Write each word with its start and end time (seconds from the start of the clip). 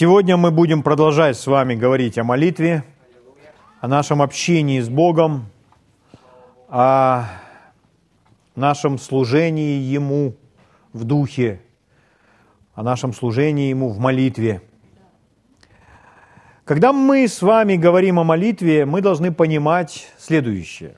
Сегодня 0.00 0.36
мы 0.36 0.52
будем 0.52 0.84
продолжать 0.84 1.36
с 1.36 1.44
вами 1.48 1.74
говорить 1.74 2.18
о 2.18 2.22
молитве, 2.22 2.84
о 3.80 3.88
нашем 3.88 4.22
общении 4.22 4.78
с 4.78 4.88
Богом, 4.88 5.46
о 6.68 7.24
нашем 8.54 8.96
служении 8.96 9.80
Ему 9.80 10.36
в 10.92 11.02
духе, 11.02 11.60
о 12.76 12.84
нашем 12.84 13.12
служении 13.12 13.70
Ему 13.70 13.88
в 13.88 13.98
молитве. 13.98 14.62
Когда 16.64 16.92
мы 16.92 17.26
с 17.26 17.42
вами 17.42 17.74
говорим 17.74 18.20
о 18.20 18.22
молитве, 18.22 18.86
мы 18.86 19.00
должны 19.00 19.32
понимать 19.32 20.12
следующее. 20.16 20.94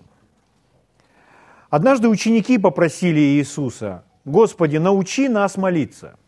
Однажды 1.70 2.06
ученики 2.06 2.58
попросили 2.58 3.18
Иисуса, 3.18 4.04
«Господи, 4.26 4.76
научи 4.76 5.30
нас 5.30 5.56
молиться». 5.56 6.18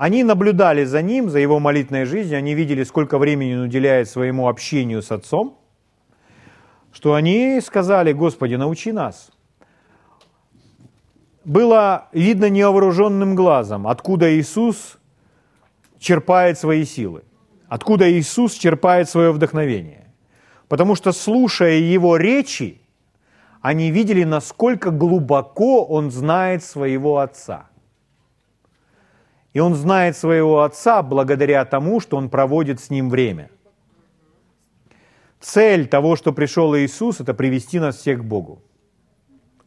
Они 0.00 0.24
наблюдали 0.24 0.84
за 0.84 1.02
ним, 1.02 1.28
за 1.28 1.40
его 1.40 1.60
молитвенной 1.60 2.06
жизнью, 2.06 2.38
они 2.38 2.54
видели, 2.54 2.84
сколько 2.84 3.18
времени 3.18 3.54
он 3.54 3.64
уделяет 3.64 4.08
своему 4.08 4.48
общению 4.48 5.02
с 5.02 5.12
Отцом, 5.12 5.58
что 6.90 7.12
они 7.12 7.60
сказали, 7.60 8.14
Господи, 8.14 8.54
научи 8.54 8.92
нас. 8.92 9.30
Было 11.44 12.08
видно 12.12 12.48
невооруженным 12.48 13.34
глазом, 13.34 13.86
откуда 13.86 14.34
Иисус 14.34 14.96
черпает 15.98 16.58
свои 16.58 16.86
силы, 16.86 17.22
откуда 17.68 18.10
Иисус 18.10 18.54
черпает 18.54 19.06
свое 19.06 19.32
вдохновение. 19.32 20.14
Потому 20.68 20.94
что, 20.94 21.12
слушая 21.12 21.76
его 21.76 22.16
речи, 22.16 22.80
они 23.60 23.90
видели, 23.90 24.24
насколько 24.24 24.92
глубоко 24.92 25.84
он 25.84 26.10
знает 26.10 26.64
своего 26.64 27.18
Отца– 27.18 27.66
и 29.52 29.60
он 29.60 29.74
знает 29.74 30.16
своего 30.16 30.62
отца 30.62 31.02
благодаря 31.02 31.64
тому, 31.64 32.00
что 32.00 32.16
он 32.16 32.28
проводит 32.28 32.80
с 32.80 32.90
ним 32.90 33.10
время. 33.10 33.50
Цель 35.40 35.88
того, 35.88 36.16
что 36.16 36.32
пришел 36.32 36.76
Иисус, 36.76 37.20
это 37.20 37.34
привести 37.34 37.80
нас 37.80 37.96
всех 37.96 38.20
к 38.20 38.24
Богу. 38.24 38.62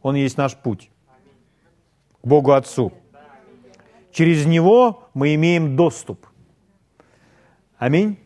Он 0.02 0.14
есть 0.14 0.36
наш 0.38 0.56
путь 0.56 0.90
к 2.22 2.26
Богу 2.26 2.52
Отцу. 2.52 2.92
Через 4.12 4.46
Него 4.46 5.08
мы 5.12 5.34
имеем 5.34 5.76
доступ. 5.76 6.26
Аминь. 7.76 8.18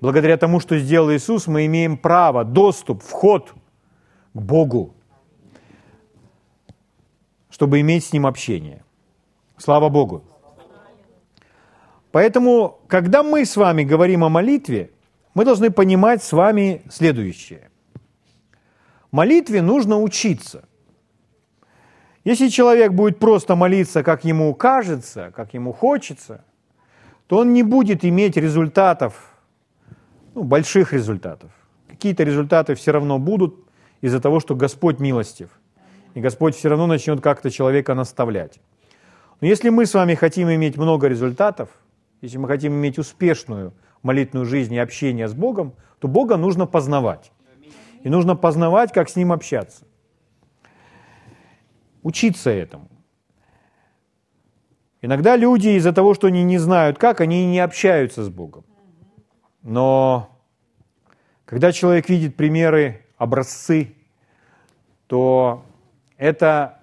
Благодаря 0.00 0.36
тому, 0.36 0.60
что 0.60 0.78
сделал 0.78 1.10
Иисус, 1.12 1.46
мы 1.46 1.64
имеем 1.64 1.96
право, 1.96 2.44
доступ, 2.44 3.02
вход 3.02 3.54
к 4.34 4.40
Богу, 4.40 4.94
чтобы 7.48 7.80
иметь 7.80 8.04
с 8.04 8.12
Ним 8.12 8.26
общение. 8.26 8.84
Слава 9.56 9.88
Богу. 9.88 10.24
Поэтому, 12.14 12.78
когда 12.86 13.24
мы 13.24 13.44
с 13.44 13.56
вами 13.56 13.82
говорим 13.82 14.22
о 14.22 14.28
молитве, 14.28 14.92
мы 15.34 15.44
должны 15.44 15.72
понимать 15.72 16.22
с 16.22 16.30
вами 16.30 16.82
следующее. 16.88 17.70
Молитве 19.10 19.62
нужно 19.62 20.00
учиться. 20.00 20.62
Если 22.22 22.50
человек 22.50 22.92
будет 22.92 23.18
просто 23.18 23.56
молиться, 23.56 24.04
как 24.04 24.24
ему 24.24 24.54
кажется, 24.54 25.32
как 25.34 25.54
ему 25.54 25.72
хочется, 25.72 26.44
то 27.26 27.38
он 27.38 27.52
не 27.52 27.64
будет 27.64 28.04
иметь 28.04 28.36
результатов, 28.36 29.14
ну, 30.36 30.44
больших 30.44 30.92
результатов. 30.92 31.50
Какие-то 31.88 32.22
результаты 32.22 32.76
все 32.76 32.92
равно 32.92 33.18
будут 33.18 33.56
из-за 34.02 34.20
того, 34.20 34.38
что 34.38 34.54
Господь 34.54 35.00
милостив. 35.00 35.48
И 36.14 36.20
Господь 36.20 36.54
все 36.54 36.68
равно 36.68 36.86
начнет 36.86 37.20
как-то 37.20 37.50
человека 37.50 37.94
наставлять. 37.94 38.60
Но 39.40 39.48
если 39.48 39.68
мы 39.70 39.84
с 39.84 39.94
вами 39.94 40.14
хотим 40.14 40.48
иметь 40.48 40.76
много 40.76 41.08
результатов– 41.08 41.70
если 42.24 42.38
мы 42.38 42.48
хотим 42.48 42.72
иметь 42.72 42.98
успешную 42.98 43.74
молитвенную 44.02 44.46
жизнь 44.46 44.72
и 44.72 44.78
общение 44.78 45.28
с 45.28 45.34
Богом, 45.34 45.74
то 45.98 46.08
Бога 46.08 46.38
нужно 46.38 46.66
познавать. 46.66 47.32
И 48.02 48.08
нужно 48.08 48.34
познавать, 48.34 48.92
как 48.92 49.10
с 49.10 49.16
Ним 49.16 49.30
общаться. 49.30 49.84
Учиться 52.02 52.50
этому. 52.50 52.88
Иногда 55.02 55.36
люди 55.36 55.68
из-за 55.68 55.92
того, 55.92 56.14
что 56.14 56.28
они 56.28 56.44
не 56.44 56.56
знают 56.56 56.98
как, 56.98 57.20
они 57.20 57.44
не 57.46 57.60
общаются 57.60 58.24
с 58.24 58.30
Богом. 58.30 58.64
Но 59.62 60.30
когда 61.44 61.72
человек 61.72 62.08
видит 62.08 62.36
примеры, 62.36 63.04
образцы, 63.18 63.94
то 65.08 65.62
это 66.16 66.80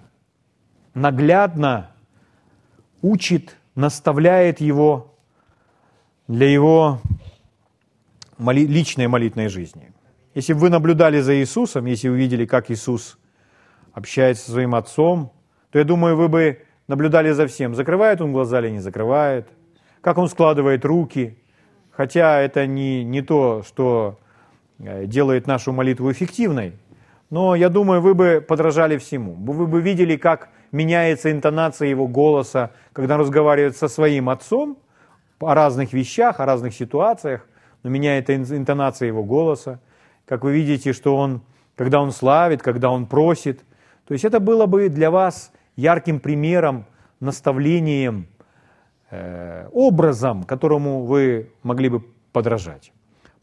наглядно 0.93 1.95
учит, 3.01 3.57
наставляет 3.73 4.61
его 4.61 5.10
для 6.31 6.49
его 6.49 6.99
моли, 8.37 8.65
личной 8.65 9.07
молитвенной 9.07 9.49
жизни. 9.49 9.91
Если 10.33 10.53
бы 10.53 10.59
вы 10.59 10.69
наблюдали 10.69 11.19
за 11.19 11.35
Иисусом, 11.35 11.85
если 11.85 12.07
вы 12.07 12.17
видели, 12.17 12.45
как 12.45 12.71
Иисус 12.71 13.19
общается 13.91 14.45
со 14.45 14.51
своим 14.51 14.73
Отцом, 14.73 15.33
то 15.71 15.79
я 15.79 15.83
думаю, 15.83 16.15
вы 16.15 16.29
бы 16.29 16.59
наблюдали 16.87 17.31
за 17.31 17.47
всем, 17.47 17.75
закрывает 17.75 18.21
он 18.21 18.31
глаза 18.31 18.61
или 18.61 18.69
не 18.69 18.79
закрывает, 18.79 19.49
как 19.99 20.17
он 20.17 20.29
складывает 20.29 20.85
руки, 20.85 21.37
хотя 21.91 22.39
это 22.39 22.65
не, 22.65 23.03
не 23.03 23.21
то, 23.21 23.63
что 23.67 24.17
э, 24.79 25.07
делает 25.07 25.47
нашу 25.47 25.73
молитву 25.73 26.09
эффективной, 26.13 26.73
но 27.29 27.55
я 27.55 27.67
думаю, 27.67 27.99
вы 27.99 28.13
бы 28.13 28.45
подражали 28.45 28.97
всему. 28.97 29.33
Вы 29.33 29.67
бы 29.67 29.81
видели, 29.81 30.15
как 30.15 30.47
меняется 30.71 31.29
интонация 31.29 31.89
его 31.89 32.07
голоса, 32.07 32.71
когда 32.93 33.15
он 33.15 33.21
разговаривает 33.21 33.75
со 33.75 33.89
своим 33.89 34.29
отцом, 34.29 34.77
о 35.41 35.55
разных 35.55 35.93
вещах, 35.93 36.39
о 36.39 36.45
разных 36.45 36.73
ситуациях, 36.73 37.47
но 37.83 37.89
меняет 37.89 38.29
интонация 38.29 39.07
его 39.07 39.23
голоса. 39.23 39.79
Как 40.25 40.43
вы 40.43 40.53
видите, 40.53 40.93
что 40.93 41.17
он, 41.17 41.41
когда 41.75 42.01
он 42.01 42.11
славит, 42.11 42.61
когда 42.61 42.89
он 42.89 43.05
просит. 43.05 43.61
То 44.07 44.13
есть 44.13 44.25
это 44.25 44.39
было 44.39 44.65
бы 44.65 44.89
для 44.89 45.09
вас 45.09 45.51
ярким 45.75 46.19
примером, 46.19 46.85
наставлением, 47.19 48.27
э, 49.09 49.67
образом, 49.71 50.43
которому 50.43 51.05
вы 51.05 51.51
могли 51.63 51.89
бы 51.89 52.03
подражать. 52.31 52.91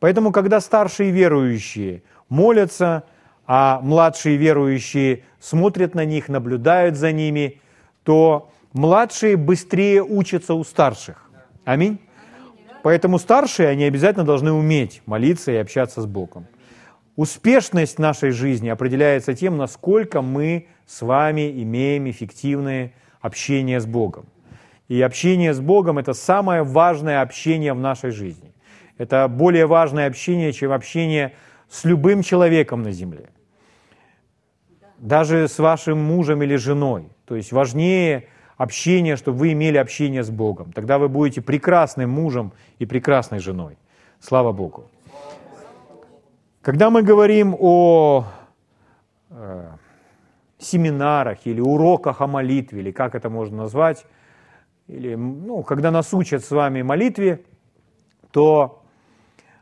Поэтому, 0.01 0.33
когда 0.33 0.61
старшие 0.61 1.11
верующие 1.11 2.03
молятся, 2.29 3.05
а 3.47 3.81
младшие 3.83 4.37
верующие 4.37 5.25
смотрят 5.41 5.95
на 5.95 6.05
них, 6.05 6.29
наблюдают 6.29 6.97
за 6.97 7.13
ними, 7.13 7.61
то 8.03 8.51
младшие 8.73 9.37
быстрее 9.37 10.03
учатся 10.03 10.55
у 10.55 10.65
старших. 10.65 11.28
Аминь. 11.69 11.99
Поэтому 12.83 13.19
старшие, 13.19 13.69
они 13.69 13.84
обязательно 13.84 14.25
должны 14.25 14.53
уметь 14.53 15.03
молиться 15.05 15.53
и 15.53 15.56
общаться 15.56 16.01
с 16.01 16.06
Богом. 16.06 16.47
Успешность 17.15 17.99
нашей 17.99 18.31
жизни 18.31 18.71
определяется 18.71 19.34
тем, 19.34 19.59
насколько 19.59 20.23
мы 20.23 20.69
с 20.87 21.03
вами 21.03 21.62
имеем 21.62 22.09
эффективное 22.09 22.95
общение 23.21 23.81
с 23.81 23.84
Богом. 23.84 24.25
И 24.89 25.03
общение 25.03 25.53
с 25.53 25.61
Богом– 25.61 25.99
это 25.99 26.15
самое 26.15 26.62
важное 26.62 27.21
общение 27.21 27.75
в 27.75 27.81
нашей 27.81 28.12
жизни. 28.12 28.55
Это 28.97 29.29
более 29.29 29.67
важное 29.67 30.06
общение, 30.06 30.55
чем 30.55 30.73
общение 30.73 31.35
с 31.69 31.85
любым 31.85 32.23
человеком 32.23 32.83
на 32.83 32.93
земле. 32.93 33.29
Даже 34.97 35.49
с 35.49 35.59
вашим 35.59 35.99
мужем 35.99 36.43
или 36.43 36.56
женой. 36.56 37.11
То 37.27 37.37
есть 37.37 37.53
важнее– 37.53 38.27
общение, 38.59 39.17
чтобы 39.17 39.39
вы 39.39 39.53
имели 39.53 39.79
общение 39.79 40.23
с 40.23 40.31
Богом. 40.31 40.73
Тогда 40.73 40.99
вы 40.99 41.09
будете 41.09 41.41
прекрасным 41.41 42.11
мужем 42.11 42.53
и 42.79 42.87
прекрасной 42.87 43.39
женой. 43.39 43.79
Слава 44.21 44.53
Богу. 44.53 44.91
Когда 46.61 46.91
мы 46.91 47.03
говорим 47.03 47.57
о 47.59 48.25
э, 49.31 49.71
семинарах 50.59 51.47
или 51.47 51.61
уроках 51.61 52.21
о 52.21 52.27
молитве, 52.27 52.81
или 52.81 52.91
как 52.91 53.15
это 53.15 53.31
можно 53.31 53.59
назвать, 53.59 54.05
или 54.89 55.15
ну, 55.15 55.63
когда 55.63 55.91
нас 55.91 56.13
учат 56.13 56.45
с 56.45 56.51
вами 56.51 56.83
молитве, 56.83 57.45
то 58.32 58.82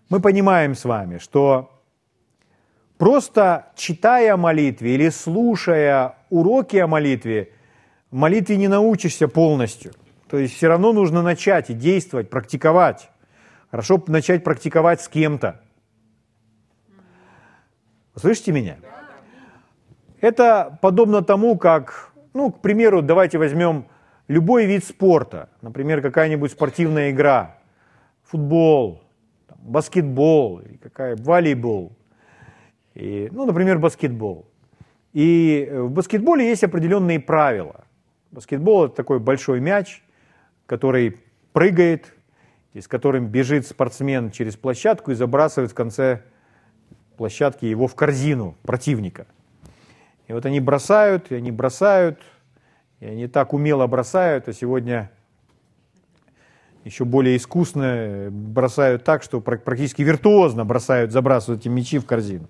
мы 0.09 0.20
понимаем 0.20 0.75
с 0.75 0.85
вами, 0.85 1.19
что 1.19 1.70
просто 2.97 3.73
читая 3.76 4.35
о 4.35 4.37
молитве 4.37 4.94
или 4.94 5.11
слушая 5.11 6.17
уроки 6.31 6.76
о 6.79 6.87
молитве, 6.87 7.53
молитве 8.17 8.57
не 8.57 8.69
научишься 8.69 9.29
полностью. 9.29 9.93
То 10.29 10.39
есть 10.39 10.55
все 10.55 10.69
равно 10.69 10.93
нужно 10.93 11.23
начать 11.23 11.71
и 11.71 11.75
действовать, 11.75 12.31
практиковать. 12.31 13.11
Хорошо 13.71 14.03
начать 14.09 14.43
практиковать 14.43 15.01
с 15.01 15.09
кем-то. 15.09 15.61
Слышите 18.17 18.53
меня? 18.53 18.77
Это 20.21 20.79
подобно 20.81 21.23
тому, 21.23 21.59
как, 21.59 22.13
ну, 22.33 22.51
к 22.51 22.61
примеру, 22.61 23.03
давайте 23.03 23.37
возьмем 23.37 23.85
любой 24.29 24.65
вид 24.65 24.85
спорта, 24.85 25.51
например, 25.61 26.01
какая-нибудь 26.01 26.51
спортивная 26.51 27.11
игра, 27.11 27.59
футбол, 28.25 29.03
баскетбол, 29.59 30.63
какая, 30.83 31.17
волейбол, 31.17 31.93
и, 32.95 33.29
ну, 33.31 33.45
например, 33.45 33.79
баскетбол. 33.79 34.47
И 35.13 35.69
в 35.71 35.91
баскетболе 35.91 36.49
есть 36.49 36.65
определенные 36.65 37.21
правила. 37.21 37.86
Баскетбол– 38.37 38.85
это 38.87 38.94
такой 38.94 39.19
большой 39.19 39.61
мяч, 39.61 40.03
который 40.67 41.17
прыгает, 41.55 42.12
с 42.75 42.87
которым 42.87 43.29
бежит 43.29 43.67
спортсмен 43.67 44.31
через 44.31 44.56
площадку 44.56 45.11
и 45.11 45.15
забрасывает 45.15 45.71
в 45.71 45.75
конце 45.75 46.21
площадки 47.17 47.65
его 47.65 47.87
в 47.87 47.94
корзину 47.94 48.55
противника. 48.62 49.27
И 50.29 50.35
вот 50.35 50.44
они 50.44 50.61
бросают, 50.61 51.33
и 51.33 51.35
они 51.35 51.50
бросают, 51.50 52.21
и 53.00 53.06
они 53.06 53.27
так 53.27 53.55
умело 53.55 53.87
бросают, 53.87 54.49
а 54.49 54.53
сегодня 54.53 55.11
еще 56.85 57.06
более 57.06 57.39
искусно 57.39 58.29
бросают 58.31 59.03
так, 59.03 59.23
что 59.23 59.41
практически 59.41 60.03
виртуозно 60.03 60.67
бросают, 60.67 61.11
забрасывают 61.11 61.62
эти 61.62 61.69
мячи 61.69 61.99
в 61.99 62.05
корзину. 62.05 62.49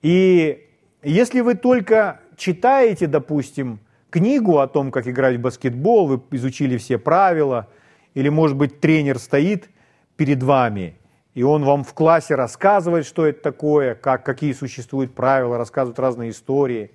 И 0.00 0.66
если 1.02 1.42
вы 1.42 1.56
только 1.56 2.22
читаете, 2.38 3.06
допустим, 3.06 3.78
книгу 4.12 4.58
о 4.58 4.68
том, 4.68 4.92
как 4.92 5.08
играть 5.08 5.36
в 5.36 5.40
баскетбол, 5.40 6.06
вы 6.06 6.20
изучили 6.32 6.76
все 6.76 6.98
правила, 6.98 7.68
или, 8.14 8.28
может 8.28 8.56
быть, 8.56 8.78
тренер 8.78 9.18
стоит 9.18 9.70
перед 10.16 10.42
вами, 10.42 10.98
и 11.34 11.42
он 11.42 11.64
вам 11.64 11.82
в 11.82 11.94
классе 11.94 12.34
рассказывает, 12.34 13.06
что 13.06 13.26
это 13.26 13.42
такое, 13.42 13.94
как, 13.94 14.24
какие 14.24 14.52
существуют 14.52 15.14
правила, 15.14 15.56
рассказывает 15.56 15.98
разные 15.98 16.30
истории, 16.30 16.90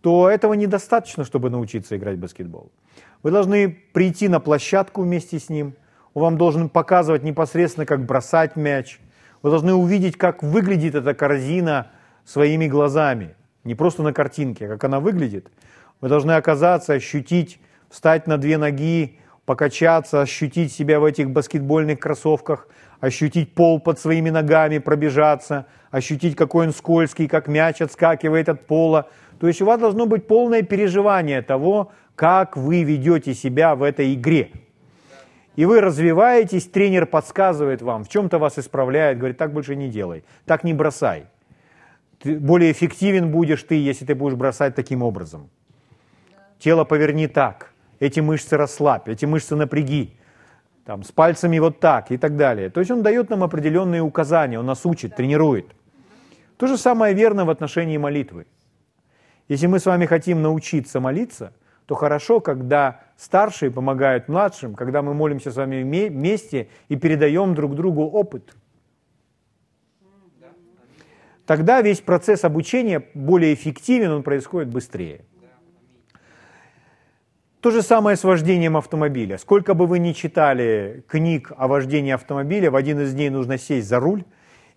то 0.00 0.30
этого 0.30 0.54
недостаточно, 0.54 1.24
чтобы 1.24 1.50
научиться 1.50 1.96
играть 1.96 2.16
в 2.16 2.20
баскетбол. 2.20 2.72
Вы 3.22 3.30
должны 3.30 3.68
прийти 3.92 4.28
на 4.28 4.40
площадку 4.40 5.02
вместе 5.02 5.38
с 5.38 5.50
ним, 5.50 5.74
он 6.14 6.22
вам 6.22 6.38
должен 6.38 6.70
показывать 6.70 7.22
непосредственно, 7.22 7.84
как 7.84 8.06
бросать 8.06 8.56
мяч, 8.56 8.98
вы 9.42 9.50
должны 9.50 9.74
увидеть, 9.74 10.16
как 10.16 10.42
выглядит 10.42 10.94
эта 10.94 11.12
корзина 11.12 11.88
своими 12.24 12.66
глазами, 12.66 13.34
не 13.64 13.74
просто 13.74 14.02
на 14.02 14.14
картинке, 14.14 14.66
а 14.66 14.68
как 14.68 14.84
она 14.84 15.00
выглядит. 15.00 15.48
Вы 16.00 16.08
должны 16.08 16.32
оказаться, 16.32 16.92
ощутить, 16.92 17.58
встать 17.88 18.26
на 18.26 18.38
две 18.38 18.58
ноги, 18.58 19.18
покачаться, 19.46 20.20
ощутить 20.20 20.72
себя 20.72 21.00
в 21.00 21.04
этих 21.04 21.30
баскетбольных 21.30 21.98
кроссовках, 22.00 22.68
ощутить 23.00 23.54
пол 23.54 23.80
под 23.80 23.98
своими 23.98 24.30
ногами, 24.30 24.78
пробежаться, 24.78 25.66
ощутить, 25.90 26.36
какой 26.36 26.66
он 26.66 26.72
скользкий, 26.72 27.28
как 27.28 27.48
мяч 27.48 27.80
отскакивает 27.80 28.48
от 28.48 28.66
пола. 28.66 29.08
То 29.40 29.46
есть 29.46 29.62
у 29.62 29.66
вас 29.66 29.80
должно 29.80 30.06
быть 30.06 30.26
полное 30.26 30.62
переживание 30.62 31.42
того, 31.42 31.92
как 32.14 32.56
вы 32.56 32.82
ведете 32.82 33.34
себя 33.34 33.74
в 33.74 33.82
этой 33.82 34.14
игре. 34.14 34.50
И 35.54 35.64
вы 35.64 35.80
развиваетесь, 35.80 36.66
тренер 36.66 37.06
подсказывает 37.06 37.80
вам, 37.80 38.04
в 38.04 38.08
чем-то 38.08 38.38
вас 38.38 38.58
исправляет, 38.58 39.18
говорит, 39.18 39.38
так 39.38 39.52
больше 39.52 39.74
не 39.74 39.88
делай, 39.88 40.24
так 40.44 40.64
не 40.64 40.74
бросай. 40.74 41.26
Ты 42.18 42.38
более 42.38 42.72
эффективен 42.72 43.30
будешь 43.30 43.62
ты, 43.62 43.74
если 43.74 44.04
ты 44.04 44.14
будешь 44.14 44.36
бросать 44.36 44.74
таким 44.74 45.02
образом. 45.02 45.48
Тело 46.58 46.84
поверни 46.84 47.26
так, 47.28 47.72
эти 48.00 48.20
мышцы 48.20 48.56
расслабь, 48.56 49.08
эти 49.08 49.24
мышцы 49.26 49.56
напряги, 49.56 50.16
там, 50.84 51.02
с 51.02 51.12
пальцами 51.12 51.58
вот 51.58 51.80
так 51.80 52.10
и 52.10 52.16
так 52.16 52.36
далее. 52.36 52.70
То 52.70 52.80
есть 52.80 52.90
он 52.90 53.02
дает 53.02 53.30
нам 53.30 53.42
определенные 53.42 54.02
указания, 54.02 54.58
он 54.58 54.66
нас 54.66 54.86
учит, 54.86 55.16
тренирует. 55.16 55.66
То 56.56 56.66
же 56.66 56.78
самое 56.78 57.14
верно 57.14 57.44
в 57.44 57.50
отношении 57.50 57.98
молитвы. 57.98 58.46
Если 59.48 59.66
мы 59.66 59.78
с 59.78 59.86
вами 59.86 60.06
хотим 60.06 60.42
научиться 60.42 61.00
молиться, 61.00 61.52
то 61.86 61.94
хорошо, 61.94 62.40
когда 62.40 63.00
старшие 63.16 63.70
помогают 63.70 64.28
младшим, 64.28 64.74
когда 64.74 65.02
мы 65.02 65.14
молимся 65.14 65.52
с 65.52 65.56
вами 65.56 65.82
вместе 65.82 66.68
и 66.88 66.96
передаем 66.96 67.54
друг 67.54 67.76
другу 67.76 68.02
опыт. 68.04 68.56
Тогда 71.46 71.80
весь 71.80 72.00
процесс 72.00 72.42
обучения 72.44 73.04
более 73.14 73.54
эффективен, 73.54 74.10
он 74.10 74.22
происходит 74.24 74.68
быстрее. 74.68 75.24
То 77.66 77.72
же 77.72 77.82
самое 77.82 78.16
с 78.16 78.22
вождением 78.22 78.76
автомобиля. 78.76 79.38
Сколько 79.38 79.74
бы 79.74 79.88
вы 79.88 79.98
ни 79.98 80.12
читали 80.12 81.02
книг 81.08 81.50
о 81.56 81.66
вождении 81.66 82.12
автомобиля, 82.12 82.70
в 82.70 82.76
один 82.76 83.00
из 83.00 83.12
дней 83.12 83.28
нужно 83.28 83.58
сесть 83.58 83.88
за 83.88 83.98
руль, 83.98 84.22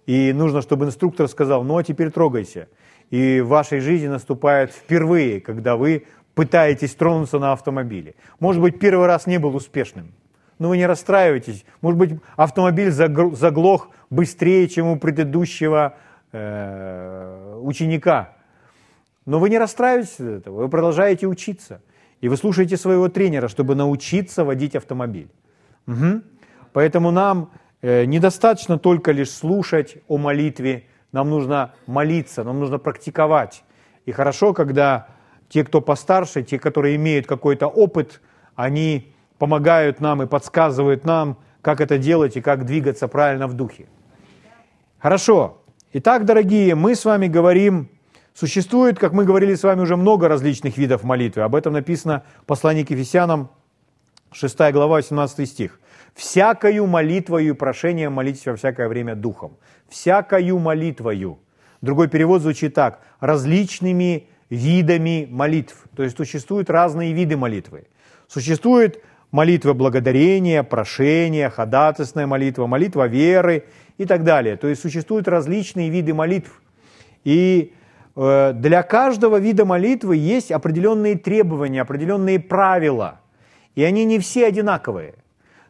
и 0.07 0.33
нужно, 0.33 0.63
чтобы 0.63 0.87
инструктор 0.87 1.27
сказал, 1.27 1.63
ну 1.63 1.77
а 1.77 1.83
теперь 1.83 2.09
трогайся. 2.09 2.67
И 3.11 3.41
в 3.41 3.49
вашей 3.49 3.79
жизни 3.79 4.07
наступает 4.07 4.71
впервые, 4.71 5.39
когда 5.39 5.75
вы 5.75 6.07
пытаетесь 6.33 6.95
тронуться 6.95 7.37
на 7.37 7.51
автомобиле. 7.51 8.15
Может 8.39 8.59
быть, 8.59 8.79
первый 8.79 9.05
раз 9.05 9.27
не 9.27 9.37
был 9.37 9.55
успешным, 9.55 10.11
но 10.57 10.69
вы 10.69 10.77
не 10.77 10.87
расстраивайтесь. 10.87 11.65
Может 11.81 11.99
быть, 11.99 12.19
автомобиль 12.37 12.89
заглох 12.89 13.89
быстрее, 14.09 14.67
чем 14.67 14.87
у 14.87 14.95
предыдущего 14.97 15.93
э, 16.31 17.59
ученика. 17.61 18.33
Но 19.27 19.37
вы 19.37 19.51
не 19.51 19.59
расстраиваетесь 19.59 20.19
от 20.19 20.25
этого, 20.25 20.63
вы 20.63 20.69
продолжаете 20.69 21.27
учиться. 21.27 21.83
И 22.21 22.29
вы 22.29 22.37
слушаете 22.37 22.77
своего 22.77 23.07
тренера, 23.09 23.47
чтобы 23.47 23.75
научиться 23.75 24.43
водить 24.43 24.75
автомобиль. 24.75 25.29
Угу. 25.87 26.21
Поэтому 26.73 27.11
нам 27.11 27.51
э, 27.81 28.05
недостаточно 28.05 28.77
только 28.77 29.11
лишь 29.11 29.31
слушать 29.31 29.97
о 30.07 30.17
молитве, 30.17 30.85
нам 31.11 31.29
нужно 31.29 31.73
молиться, 31.87 32.43
нам 32.43 32.59
нужно 32.59 32.77
практиковать. 32.77 33.63
И 34.05 34.11
хорошо, 34.11 34.53
когда 34.53 35.07
те, 35.47 35.63
кто 35.63 35.81
постарше, 35.81 36.43
те, 36.43 36.59
которые 36.59 36.95
имеют 36.95 37.25
какой-то 37.25 37.67
опыт, 37.67 38.21
они 38.55 39.13
помогают 39.37 40.01
нам 40.01 40.21
и 40.21 40.27
подсказывают 40.27 41.05
нам, 41.05 41.37
как 41.61 41.81
это 41.81 41.97
делать 41.97 42.37
и 42.37 42.41
как 42.41 42.65
двигаться 42.65 43.07
правильно 43.07 43.47
в 43.47 43.53
духе. 43.53 43.87
Хорошо. 44.99 45.61
Итак, 45.93 46.25
дорогие, 46.25 46.75
мы 46.75 46.93
с 46.93 47.05
вами 47.05 47.27
говорим 47.27 47.89
Существует, 48.39 48.97
как 48.97 49.11
мы 49.11 49.25
говорили 49.25 49.53
с 49.53 49.63
вами, 49.63 49.81
уже 49.81 49.97
много 49.97 50.29
различных 50.29 50.77
видов 50.77 51.03
молитвы. 51.03 51.41
Об 51.41 51.55
этом 51.55 51.73
написано 51.73 52.23
в 52.41 52.45
послании 52.45 52.85
к 52.85 52.89
Ефесянам, 52.89 53.49
6 54.31 54.57
глава, 54.71 54.95
18 54.95 55.45
стих. 55.45 55.77
«Всякою 56.15 56.87
молитвою 56.87 57.49
и 57.49 57.51
прошением 57.51 58.13
молитесь 58.13 58.45
во 58.45 58.55
всякое 58.55 58.87
время 58.87 59.15
духом». 59.15 59.57
«Всякою 59.89 60.57
молитвою». 60.57 61.39
Другой 61.81 62.07
перевод 62.07 62.41
звучит 62.41 62.73
так. 62.73 63.01
«Различными 63.19 64.29
видами 64.49 65.27
молитв». 65.29 65.75
То 65.93 66.03
есть 66.03 66.15
существуют 66.15 66.69
разные 66.69 67.11
виды 67.11 67.35
молитвы. 67.35 67.87
Существует 68.29 69.03
молитва 69.31 69.73
благодарения, 69.73 70.63
прошения, 70.63 71.49
ходатайственная 71.49 72.25
молитва, 72.25 72.67
молитва 72.67 73.05
веры 73.05 73.65
и 73.97 74.05
так 74.05 74.23
далее. 74.23 74.55
То 74.55 74.69
есть 74.69 74.81
существуют 74.81 75.27
различные 75.27 75.89
виды 75.89 76.13
молитв. 76.13 76.61
И 77.25 77.73
для 78.19 78.83
каждого 78.83 79.37
вида 79.37 79.63
молитвы 79.63 80.17
есть 80.17 80.51
определенные 80.51 81.17
требования, 81.17 81.81
определенные 81.81 82.37
правила, 82.37 83.21
и 83.75 83.83
они 83.83 84.03
не 84.03 84.19
все 84.19 84.47
одинаковые. 84.47 85.15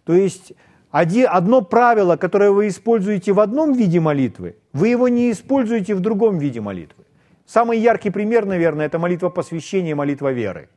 То 0.03 0.13
есть 0.13 0.53
одно 0.89 1.61
правило, 1.61 2.17
которое 2.17 2.49
вы 2.49 2.69
используете 2.69 3.33
в 3.33 3.39
одном 3.39 3.73
виде 3.73 3.99
молитвы, 3.99 4.55
вы 4.73 4.87
его 4.87 5.07
не 5.09 5.29
используете 5.29 5.93
в 5.93 5.99
другом 5.99 6.39
виде 6.39 6.59
молитвы. 6.59 7.03
Самый 7.45 7.77
яркий 7.77 8.09
пример, 8.09 8.45
наверное, 8.45 8.87
это 8.87 8.97
молитва 8.97 9.29
посвящения, 9.29 9.93
молитва 9.93 10.31
веры. 10.31 10.69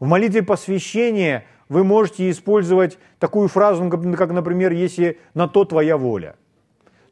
В 0.00 0.06
молитве 0.06 0.42
посвящения 0.42 1.46
вы 1.70 1.82
можете 1.82 2.28
использовать 2.28 2.98
такую 3.18 3.48
фразу, 3.48 3.88
как, 3.88 4.32
например, 4.32 4.72
«если 4.72 5.18
на 5.32 5.48
то 5.48 5.64
твоя 5.64 5.96
воля». 5.96 6.36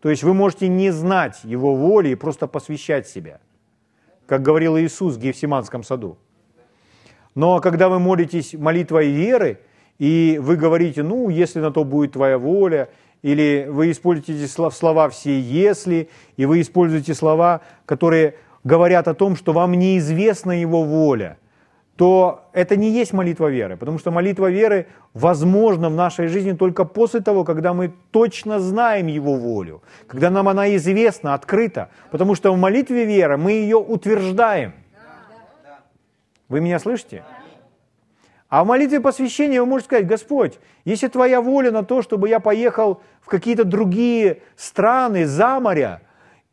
То 0.02 0.10
есть 0.10 0.24
вы 0.24 0.34
можете 0.34 0.68
не 0.68 0.90
знать 0.90 1.40
его 1.42 1.74
воли 1.74 2.10
и 2.10 2.16
просто 2.16 2.46
посвящать 2.46 3.08
себя– 3.08 3.40
как 4.26 4.42
говорил 4.42 4.78
Иисус 4.78 5.16
в 5.16 5.20
Гефсиманском 5.20 5.82
саду. 5.82 6.16
Но 7.34 7.60
когда 7.60 7.88
вы 7.88 7.98
молитесь 7.98 8.54
молитвой 8.54 9.08
веры, 9.08 9.60
и 9.98 10.38
вы 10.42 10.56
говорите, 10.56 11.02
ну, 11.02 11.28
если 11.28 11.60
на 11.60 11.70
то 11.70 11.84
будет 11.84 12.12
твоя 12.12 12.38
воля, 12.38 12.88
или 13.22 13.66
вы 13.68 13.90
используете 13.90 14.46
слова 14.48 15.08
все 15.08 15.38
«если», 15.40 16.08
и 16.36 16.44
вы 16.44 16.60
используете 16.60 17.14
слова, 17.14 17.60
которые 17.86 18.34
говорят 18.64 19.08
о 19.08 19.14
том, 19.14 19.36
что 19.36 19.52
вам 19.52 19.72
неизвестна 19.74 20.60
его 20.60 20.82
воля, 20.82 21.38
то 21.96 22.48
это 22.52 22.76
не 22.76 22.90
есть 22.90 23.12
молитва 23.12 23.48
веры, 23.48 23.76
потому 23.76 23.98
что 23.98 24.10
молитва 24.10 24.50
веры 24.50 24.86
возможна 25.12 25.90
в 25.90 25.94
нашей 25.94 26.28
жизни 26.28 26.52
только 26.52 26.84
после 26.84 27.20
того, 27.20 27.44
когда 27.44 27.74
мы 27.74 27.92
точно 28.10 28.60
знаем 28.60 29.06
Его 29.08 29.36
волю, 29.36 29.82
когда 30.06 30.30
нам 30.30 30.48
она 30.48 30.74
известна, 30.76 31.34
открыта, 31.34 31.90
потому 32.10 32.34
что 32.34 32.52
в 32.52 32.58
молитве 32.58 33.04
веры 33.04 33.36
мы 33.36 33.52
ее 33.52 33.76
утверждаем. 33.76 34.72
Вы 36.48 36.60
меня 36.60 36.78
слышите? 36.78 37.24
А 38.48 38.64
в 38.64 38.66
молитве 38.66 39.00
посвящения 39.00 39.60
вы 39.60 39.66
можете 39.66 39.86
сказать, 39.86 40.06
Господь, 40.06 40.58
если 40.84 41.08
Твоя 41.08 41.40
воля 41.40 41.70
на 41.70 41.84
то, 41.84 42.02
чтобы 42.02 42.28
я 42.28 42.40
поехал 42.40 43.00
в 43.20 43.26
какие-то 43.26 43.64
другие 43.64 44.42
страны 44.56 45.26
за 45.26 45.58
моря, 45.60 46.02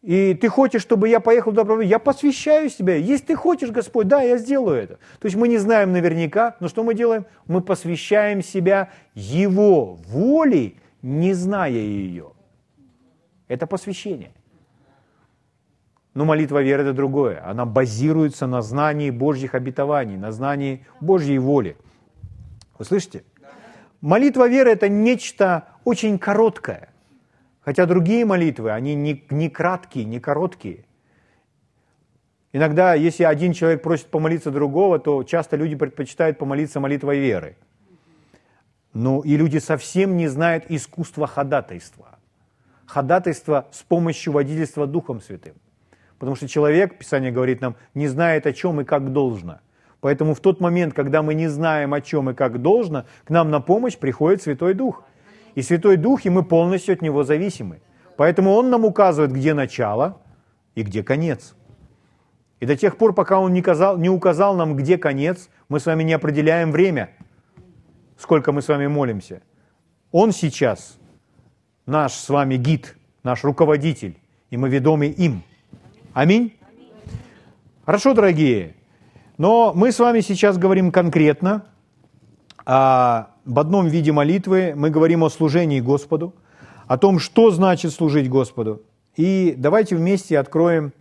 и 0.02 0.34
ты 0.34 0.48
хочешь, 0.48 0.82
чтобы 0.82 1.10
я 1.10 1.20
поехал 1.20 1.54
туда, 1.54 1.82
я 1.82 2.00
посвящаю 2.00 2.70
себя. 2.70 2.96
Если 2.96 3.28
ты 3.28 3.36
хочешь, 3.36 3.70
Господь, 3.70 4.08
да, 4.08 4.22
я 4.22 4.38
сделаю 4.38 4.78
это. 4.78 4.94
То 5.20 5.26
есть 5.26 5.36
мы 5.36 5.48
не 5.48 5.58
знаем 5.58 5.92
наверняка, 5.92 6.56
но 6.60 6.70
что 6.70 6.84
мы 6.84 6.94
делаем? 6.94 7.26
Мы 7.48 7.62
посвящаем 7.62 8.42
себя 8.42 8.92
Его 9.14 9.96
воле, 9.96 10.76
не 11.02 11.34
зная 11.34 11.72
ее. 11.72 12.32
Это 13.50 13.68
посвящение. 13.68 14.32
Но 16.14 16.26
молитва 16.26 16.62
веры– 16.62 16.84
это 16.84 16.94
другое. 16.94 17.44
Она 17.46 17.66
базируется 17.66 18.48
на 18.48 18.62
знании 18.62 19.10
Божьих 19.10 19.54
обетований, 19.54 20.18
на 20.18 20.32
знании 20.32 20.86
Божьей 21.02 21.40
воли. 21.40 21.76
Вы 22.78 22.86
слышите? 22.86 23.24
молитва 24.02 24.48
веры– 24.48 24.72
это 24.72 24.88
нечто 24.88 25.66
очень 25.84 26.18
короткое. 26.18 26.90
Хотя 27.70 27.86
другие 27.86 28.26
молитвы, 28.26 28.72
они 28.72 28.96
не, 28.96 29.24
не 29.30 29.48
краткие, 29.48 30.04
не 30.04 30.20
короткие. 30.20 30.86
Иногда, 32.52 32.96
если 32.96 33.24
один 33.24 33.54
человек 33.54 33.84
просит 33.84 34.08
помолиться 34.08 34.50
другого, 34.50 34.98
то 34.98 35.22
часто 35.22 35.56
люди 35.56 35.76
предпочитают 35.76 36.40
помолиться 36.40 36.80
молитвой 36.80 37.20
веры. 37.20 37.58
Ну 38.94 39.22
и 39.22 39.38
люди 39.38 39.60
совсем 39.60 40.18
не 40.18 40.28
знают 40.28 40.66
искусства 40.68 41.28
ходатайства. 41.28 42.18
Ходатайство 42.88 43.68
с 43.72 43.84
помощью 43.84 44.34
водительства 44.34 44.88
Духом 44.88 45.22
Святым. 45.22 45.54
Потому 46.18 46.36
что 46.36 46.48
человек, 46.48 46.98
Писание 46.98 47.32
говорит 47.32 47.62
нам, 47.62 47.76
не 47.94 48.08
знает 48.08 48.48
о 48.48 48.52
чем 48.52 48.82
и 48.82 48.84
как 48.84 49.14
должно. 49.14 49.60
Поэтому 50.02 50.34
в 50.34 50.40
тот 50.40 50.60
момент, 50.60 50.96
когда 50.96 51.22
мы 51.22 51.36
не 51.36 51.48
знаем 51.48 51.94
о 51.94 52.02
чем 52.02 52.32
и 52.32 52.34
как 52.34 52.64
должно, 52.64 53.06
к 53.26 53.30
нам 53.30 53.52
на 53.52 53.62
помощь 53.62 53.96
приходит 53.96 54.42
Святой 54.42 54.74
Дух. 54.74 55.04
И 55.56 55.62
Святой 55.62 55.98
Дух, 55.98 56.26
и 56.26 56.30
мы 56.30 56.44
полностью 56.44 56.94
от 56.94 57.02
Него 57.02 57.24
зависимы. 57.24 57.82
Поэтому 58.18 58.52
Он 58.52 58.70
нам 58.70 58.86
указывает, 58.86 59.32
где 59.32 59.54
начало 59.54 60.22
и 60.76 60.84
где 60.84 61.04
конец. 61.04 61.56
И 62.60 62.66
до 62.66 62.76
тех 62.76 62.98
пор, 62.98 63.14
пока 63.14 63.40
Он 63.40 63.54
не, 63.54 63.62
казал, 63.62 63.98
не 63.98 64.10
указал 64.10 64.56
нам, 64.56 64.76
где 64.76 64.98
конец, 64.98 65.50
мы 65.70 65.80
с 65.80 65.86
вами 65.86 66.04
не 66.04 66.14
определяем 66.14 66.72
время, 66.72 67.12
сколько 68.18 68.52
мы 68.52 68.62
с 68.62 68.68
вами 68.68 68.88
молимся. 68.88 69.42
Он 70.12 70.32
сейчас 70.32 70.98
наш 71.86 72.14
с 72.14 72.30
вами 72.30 72.56
гид, 72.56 72.98
наш 73.24 73.44
руководитель, 73.44 74.18
и 74.50 74.58
мы 74.58 74.70
ведомы 74.70 75.08
им. 75.08 75.44
Аминь? 76.14 76.56
Хорошо, 77.86 78.14
дорогие. 78.14 78.76
Но 79.38 79.74
мы 79.74 79.92
с 79.92 80.00
вами 80.00 80.20
сейчас 80.20 80.58
говорим 80.58 80.92
конкретно 80.92 81.66
о, 82.70 83.32
об 83.48 83.58
одном 83.60 83.88
виде 83.88 84.12
молитвы. 84.12 84.74
Мы 84.76 84.92
говорим 84.92 85.24
о 85.24 85.32
служении 85.32 85.80
Господу, 85.80 86.36
о 86.86 87.00
том, 87.00 87.18
что 87.18 87.50
значит 87.50 87.92
служить 87.92 88.30
Господу. 88.30 88.84
И 89.16 89.56
давайте 89.58 89.96
вместе 89.96 90.38
откроем 90.38 90.94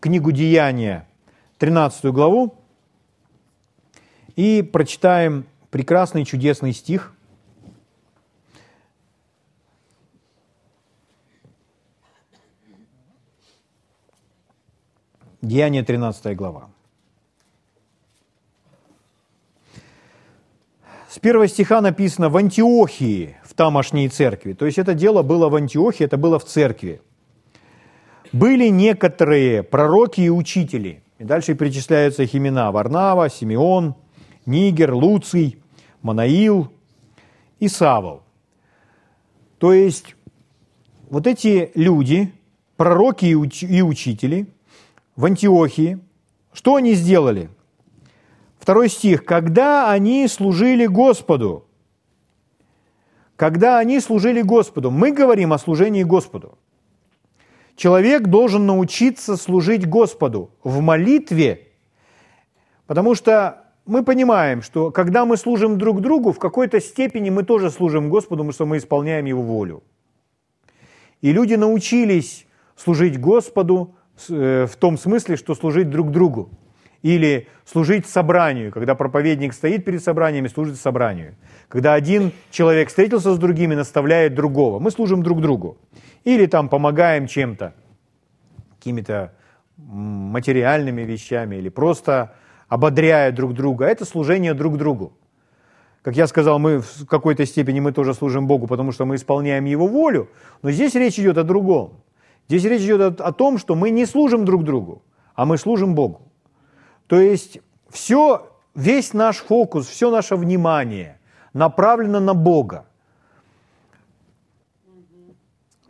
книгу 0.00 0.32
Деяния, 0.32 1.08
13 1.56 2.04
главу, 2.12 2.54
и 4.36 4.60
прочитаем 4.60 5.46
прекрасный 5.70 6.26
чудесный 6.26 6.74
стих. 6.74 7.14
Деяние 15.40 15.84
13 15.84 16.36
глава. 16.36 16.73
С 21.14 21.20
первого 21.20 21.46
стиха 21.46 21.80
написано 21.80 22.28
«в 22.28 22.36
Антиохии, 22.36 23.36
в 23.44 23.54
тамошней 23.54 24.08
церкви». 24.08 24.52
То 24.52 24.66
есть 24.66 24.78
это 24.78 24.94
дело 24.94 25.22
было 25.22 25.48
в 25.48 25.54
Антиохии, 25.54 26.02
это 26.02 26.16
было 26.16 26.40
в 26.40 26.44
церкви. 26.44 27.00
Были 28.32 28.66
некоторые 28.66 29.62
пророки 29.62 30.22
и 30.22 30.28
учители. 30.28 31.04
И 31.20 31.24
дальше 31.24 31.54
перечисляются 31.54 32.24
их 32.24 32.34
имена. 32.34 32.72
Варнава, 32.72 33.30
Симеон, 33.30 33.94
Нигер, 34.44 34.92
Луций, 34.92 35.62
Манаил 36.02 36.72
и 37.60 37.68
Савол. 37.68 38.24
То 39.58 39.72
есть 39.72 40.16
вот 41.10 41.28
эти 41.28 41.70
люди, 41.76 42.32
пророки 42.76 43.26
и, 43.26 43.66
и 43.66 43.82
учители 43.82 44.48
в 45.14 45.26
Антиохии, 45.26 46.00
что 46.52 46.74
они 46.74 46.94
сделали? 46.94 47.50
Второй 48.64 48.88
стих. 48.88 49.26
«Когда 49.26 49.90
они 49.90 50.26
служили 50.26 50.86
Господу». 50.86 51.66
Когда 53.36 53.78
они 53.78 54.00
служили 54.00 54.40
Господу. 54.40 54.90
Мы 54.90 55.12
говорим 55.12 55.52
о 55.52 55.58
служении 55.58 56.02
Господу. 56.02 56.56
Человек 57.76 58.22
должен 58.22 58.64
научиться 58.64 59.36
служить 59.36 59.86
Господу 59.86 60.50
в 60.62 60.80
молитве, 60.80 61.68
потому 62.86 63.14
что 63.14 63.64
мы 63.84 64.02
понимаем, 64.02 64.62
что 64.62 64.90
когда 64.90 65.26
мы 65.26 65.36
служим 65.36 65.76
друг 65.76 66.00
другу, 66.00 66.32
в 66.32 66.38
какой-то 66.38 66.80
степени 66.80 67.28
мы 67.28 67.42
тоже 67.42 67.70
служим 67.70 68.08
Господу, 68.08 68.44
потому 68.44 68.52
что 68.52 68.64
мы 68.64 68.78
исполняем 68.78 69.26
Его 69.26 69.42
волю. 69.42 69.82
И 71.20 71.32
люди 71.32 71.52
научились 71.52 72.46
служить 72.76 73.20
Господу 73.20 73.94
э, 74.30 74.66
в 74.66 74.76
том 74.76 74.96
смысле, 74.96 75.36
что 75.36 75.54
служить 75.54 75.90
друг 75.90 76.10
другу– 76.10 76.48
или 77.04 77.48
служить 77.66 78.06
собранию, 78.06 78.72
когда 78.72 78.94
проповедник 78.94 79.52
стоит 79.52 79.84
перед 79.84 80.02
собраниями, 80.02 80.48
служит 80.48 80.80
собранию. 80.80 81.34
Когда 81.68 81.92
один 81.92 82.32
человек 82.50 82.88
встретился 82.88 83.34
с 83.34 83.38
другим 83.38 83.72
и 83.72 83.76
наставляет 83.76 84.34
другого. 84.34 84.78
Мы 84.78 84.90
служим 84.90 85.22
друг 85.22 85.42
другу. 85.42 85.76
Или 86.24 86.46
там 86.46 86.70
помогаем 86.70 87.26
чем-то, 87.26 87.74
какими-то 88.78 89.34
материальными 89.76 91.02
вещами, 91.02 91.56
или 91.56 91.68
просто 91.68 92.36
ободряя 92.68 93.32
друг 93.32 93.52
друга. 93.52 93.84
Это 93.84 94.06
служение 94.06 94.54
друг 94.54 94.78
другу. 94.78 95.12
Как 96.00 96.16
я 96.16 96.26
сказал, 96.26 96.58
мы 96.58 96.80
в 96.80 97.04
какой-то 97.06 97.44
степени 97.44 97.80
мы 97.80 97.92
тоже 97.92 98.14
служим 98.14 98.46
Богу, 98.46 98.66
потому 98.66 98.92
что 98.92 99.04
мы 99.04 99.16
исполняем 99.16 99.66
Его 99.66 99.86
волю. 99.86 100.30
Но 100.62 100.70
здесь 100.70 100.94
речь 100.94 101.18
идет 101.18 101.36
о 101.36 101.44
другом. 101.44 102.00
Здесь 102.48 102.64
речь 102.64 102.82
идет 102.82 103.20
о 103.20 103.32
том, 103.32 103.58
что 103.58 103.74
мы 103.74 103.90
не 103.90 104.06
служим 104.06 104.46
друг 104.46 104.64
другу, 104.64 105.02
а 105.34 105.44
мы 105.44 105.58
служим 105.58 105.94
Богу. 105.94 106.22
То 107.06 107.20
есть 107.20 107.58
все, 107.90 108.50
весь 108.74 109.12
наш 109.12 109.36
фокус, 109.36 109.86
все 109.86 110.10
наше 110.10 110.36
внимание 110.36 111.18
направлено 111.52 112.20
на 112.20 112.34
Бога. 112.34 112.86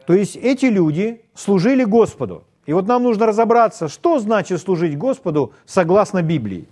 То 0.07 0.13
есть 0.13 0.37
эти 0.37 0.67
люди 0.67 1.23
служили 1.35 1.85
Господу. 1.85 2.45
И 2.67 2.73
вот 2.73 2.87
нам 2.87 3.03
нужно 3.03 3.27
разобраться, 3.27 3.89
что 3.89 4.19
значит 4.19 4.61
служить 4.61 4.99
Господу 4.99 5.53
согласно 5.65 6.23
Библии. 6.23 6.69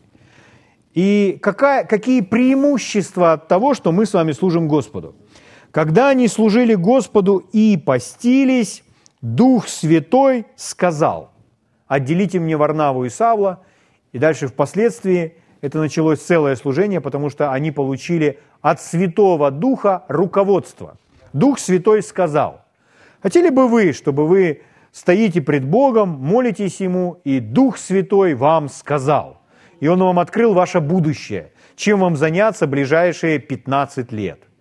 И 0.92 1.38
какая, 1.40 1.84
какие 1.84 2.20
преимущества 2.20 3.32
от 3.32 3.48
того, 3.48 3.74
что 3.74 3.92
мы 3.92 4.04
с 4.04 4.12
вами 4.12 4.32
служим 4.32 4.68
Господу. 4.68 5.14
Когда 5.70 6.10
они 6.10 6.28
служили 6.28 6.74
Господу 6.74 7.38
и 7.52 7.78
постились, 7.78 8.84
Дух 9.22 9.68
Святой 9.68 10.46
сказал, 10.56 11.30
отделите 11.86 12.38
мне 12.40 12.56
Варнаву 12.56 13.04
и 13.04 13.08
Савла– 13.08 13.60
и 14.12 14.18
дальше 14.18 14.46
впоследствии 14.46 15.34
это 15.60 15.78
началось 15.78 16.20
целое 16.20 16.56
служение, 16.56 17.00
потому 17.00 17.30
что 17.30 17.52
они 17.52 17.70
получили 17.70 18.38
от 18.60 18.80
Святого 18.80 19.50
Духа 19.50 20.04
руководство. 20.08 20.96
Дух 21.32 21.58
Святой 21.58 22.02
сказал, 22.02 22.62
хотели 23.22 23.48
бы 23.48 23.68
вы, 23.68 23.92
чтобы 23.92 24.26
вы 24.26 24.62
стоите 24.90 25.40
пред 25.40 25.64
Богом, 25.64 26.10
молитесь 26.10 26.80
Ему, 26.80 27.20
и 27.24 27.40
Дух 27.40 27.78
Святой 27.78 28.34
вам 28.34 28.68
сказал, 28.68 29.40
и 29.80 29.88
Он 29.88 30.00
вам 30.00 30.18
открыл 30.18 30.52
ваше 30.52 30.80
будущее, 30.80 31.52
чем 31.76 32.00
вам 32.00 32.16
заняться 32.16 32.66
ближайшие 32.66 33.38
15 33.38 34.12
лет– 34.12 34.40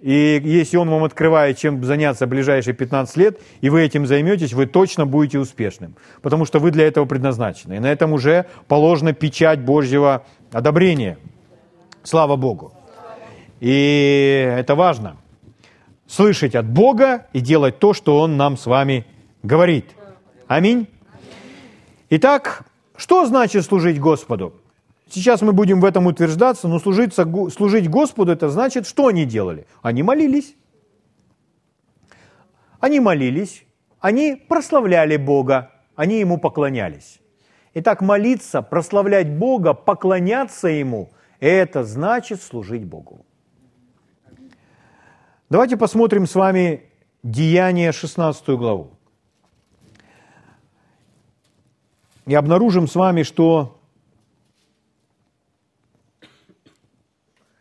и 0.00 0.40
если 0.44 0.76
он 0.76 0.90
вам 0.90 1.04
открывает, 1.04 1.56
чем 1.56 1.82
заняться 1.82 2.26
ближайшие 2.26 2.74
15 2.74 3.16
лет, 3.16 3.40
и 3.62 3.70
вы 3.70 3.82
этим 3.82 4.06
займетесь, 4.06 4.52
вы 4.52 4.66
точно 4.66 5.06
будете 5.06 5.38
успешным. 5.38 5.96
Потому 6.20 6.44
что 6.44 6.58
вы 6.58 6.70
для 6.70 6.86
этого 6.86 7.06
предназначены. 7.06 7.76
И 7.76 7.78
на 7.78 7.90
этом 7.90 8.12
уже 8.12 8.46
положена 8.68 9.14
печать 9.14 9.60
Божьего 9.60 10.24
одобрения. 10.52 11.18
Слава 12.02 12.36
Богу. 12.36 12.74
И 13.60 14.54
это 14.58 14.74
важно. 14.74 15.16
Слышать 16.06 16.54
от 16.54 16.66
Бога 16.66 17.26
и 17.32 17.40
делать 17.40 17.78
то, 17.78 17.94
что 17.94 18.20
Он 18.20 18.36
нам 18.36 18.58
с 18.58 18.66
вами 18.66 19.06
говорит. 19.42 19.86
Аминь. 20.46 20.88
Итак, 22.10 22.64
что 22.96 23.24
значит 23.26 23.64
служить 23.64 23.98
Господу? 23.98 24.54
Сейчас 25.08 25.40
мы 25.42 25.52
будем 25.52 25.80
в 25.80 25.84
этом 25.84 26.06
утверждаться, 26.06 26.68
но 26.68 26.78
служить, 26.78 27.14
служить 27.14 27.88
Господу 27.88 28.32
это 28.32 28.48
значит, 28.48 28.86
что 28.86 29.06
они 29.06 29.24
делали? 29.24 29.66
Они 29.82 30.02
молились. 30.02 30.56
Они 32.80 33.00
молились, 33.00 33.64
они 34.00 34.36
прославляли 34.36 35.16
Бога, 35.16 35.72
они 35.94 36.20
Ему 36.20 36.38
поклонялись. 36.38 37.20
Итак, 37.74 38.00
молиться, 38.02 38.62
прославлять 38.62 39.30
Бога, 39.30 39.74
поклоняться 39.74 40.68
Ему– 40.68 41.10
это 41.40 41.84
значит 41.84 42.42
служить 42.42 42.84
Богу. 42.84 43.24
Давайте 45.48 45.76
посмотрим 45.76 46.26
с 46.26 46.34
вами 46.34 46.84
Деяние 47.22 47.92
16 47.92 48.48
главу. 48.48 48.90
И 52.26 52.34
обнаружим 52.34 52.88
с 52.88 52.94
вами, 52.94 53.22
что 53.22 53.80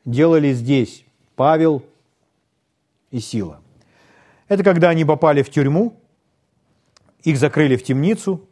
делали 0.05 0.53
здесь 0.53 1.03
Павел 1.35 1.83
и 3.11 3.19
Сила. 3.19 3.59
Это 4.47 4.63
когда 4.63 4.89
они 4.89 5.03
попали 5.03 5.41
в 5.41 5.49
тюрьму, 5.49 5.99
их 7.23 7.37
закрыли 7.37 7.75
в 7.75 7.83
темницу, 7.83 8.47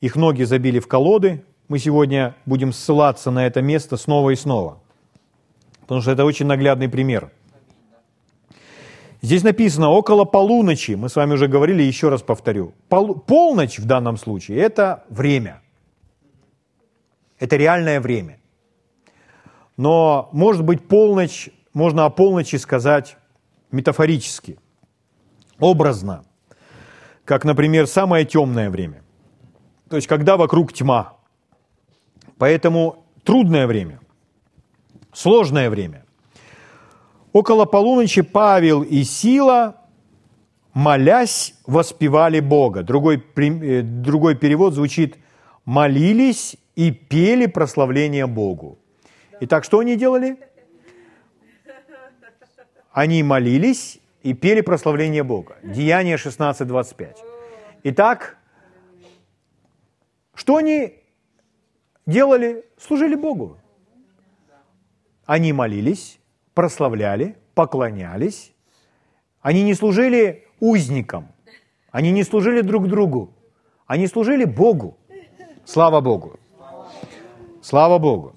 их 0.00 0.16
ноги 0.16 0.42
забили 0.42 0.78
в 0.78 0.88
колоды. 0.88 1.44
Мы 1.68 1.78
сегодня 1.78 2.34
будем 2.46 2.72
ссылаться 2.72 3.30
на 3.30 3.46
это 3.46 3.60
место 3.60 3.96
снова 3.96 4.30
и 4.30 4.36
снова. 4.36 4.80
Потому 5.80 6.00
что 6.00 6.12
это 6.12 6.24
очень 6.24 6.46
наглядный 6.46 6.88
пример. 6.88 7.30
Здесь 9.22 9.42
написано 9.42 9.90
около 9.90 10.24
полуночи, 10.24 10.92
мы 10.92 11.08
с 11.08 11.16
вами 11.16 11.34
уже 11.34 11.48
говорили, 11.48 11.82
еще 11.82 12.08
раз 12.08 12.22
повторю. 12.22 12.74
Пол, 12.88 13.14
полночь 13.14 13.78
в 13.78 13.84
данном 13.84 14.16
случае– 14.16 14.58
это 14.60 15.04
время. 15.08 15.62
Это 17.38 17.56
реальное 17.56 18.00
время. 18.00 18.38
Но, 19.76 20.30
может 20.32 20.64
быть, 20.64 20.88
полночь, 20.88 21.50
можно 21.74 22.06
о 22.06 22.10
полночи 22.10 22.56
сказать 22.56 23.16
метафорически, 23.70 24.58
образно, 25.58 26.24
как, 27.24 27.44
например, 27.44 27.86
самое 27.86 28.24
темное 28.24 28.70
время. 28.70 29.02
То 29.90 29.96
есть, 29.96 30.08
когда 30.08 30.36
вокруг 30.36 30.72
тьма. 30.72 31.16
Поэтому 32.38 33.04
трудное 33.24 33.66
время, 33.66 34.00
сложное 35.12 35.70
время. 35.70 36.04
Около 37.32 37.66
полуночи 37.66 38.22
Павел 38.22 38.82
и 38.82 39.02
Сила, 39.04 39.76
молясь, 40.72 41.54
воспевали 41.66 42.40
Бога. 42.40 42.82
Другой, 42.82 43.22
э, 43.36 43.82
другой 43.82 44.36
перевод 44.36 44.74
звучит 44.74 45.18
«молились 45.66 46.56
и 46.76 46.90
пели 46.90 47.46
прославление 47.46 48.26
Богу». 48.26 48.78
Итак, 49.40 49.64
что 49.64 49.80
они 49.80 49.96
делали? 49.96 50.38
Они 52.92 53.22
молились 53.22 54.00
и 54.22 54.32
пели 54.32 54.62
прославление 54.62 55.22
Бога. 55.22 55.56
Деяние 55.62 56.16
16.25. 56.16 57.16
Итак, 57.84 58.38
что 60.34 60.56
они 60.56 60.94
делали? 62.06 62.64
Служили 62.78 63.14
Богу. 63.14 63.58
Они 65.26 65.52
молились, 65.52 66.18
прославляли, 66.54 67.36
поклонялись. 67.54 68.54
Они 69.40 69.62
не 69.62 69.74
служили 69.74 70.46
узникам, 70.60 71.28
они 71.90 72.10
не 72.12 72.24
служили 72.24 72.62
друг 72.62 72.88
другу, 72.88 73.34
они 73.86 74.06
служили 74.06 74.44
Богу. 74.44 74.96
Слава 75.64 76.00
Богу. 76.00 76.38
Слава 77.62 77.98
Богу. 77.98 78.35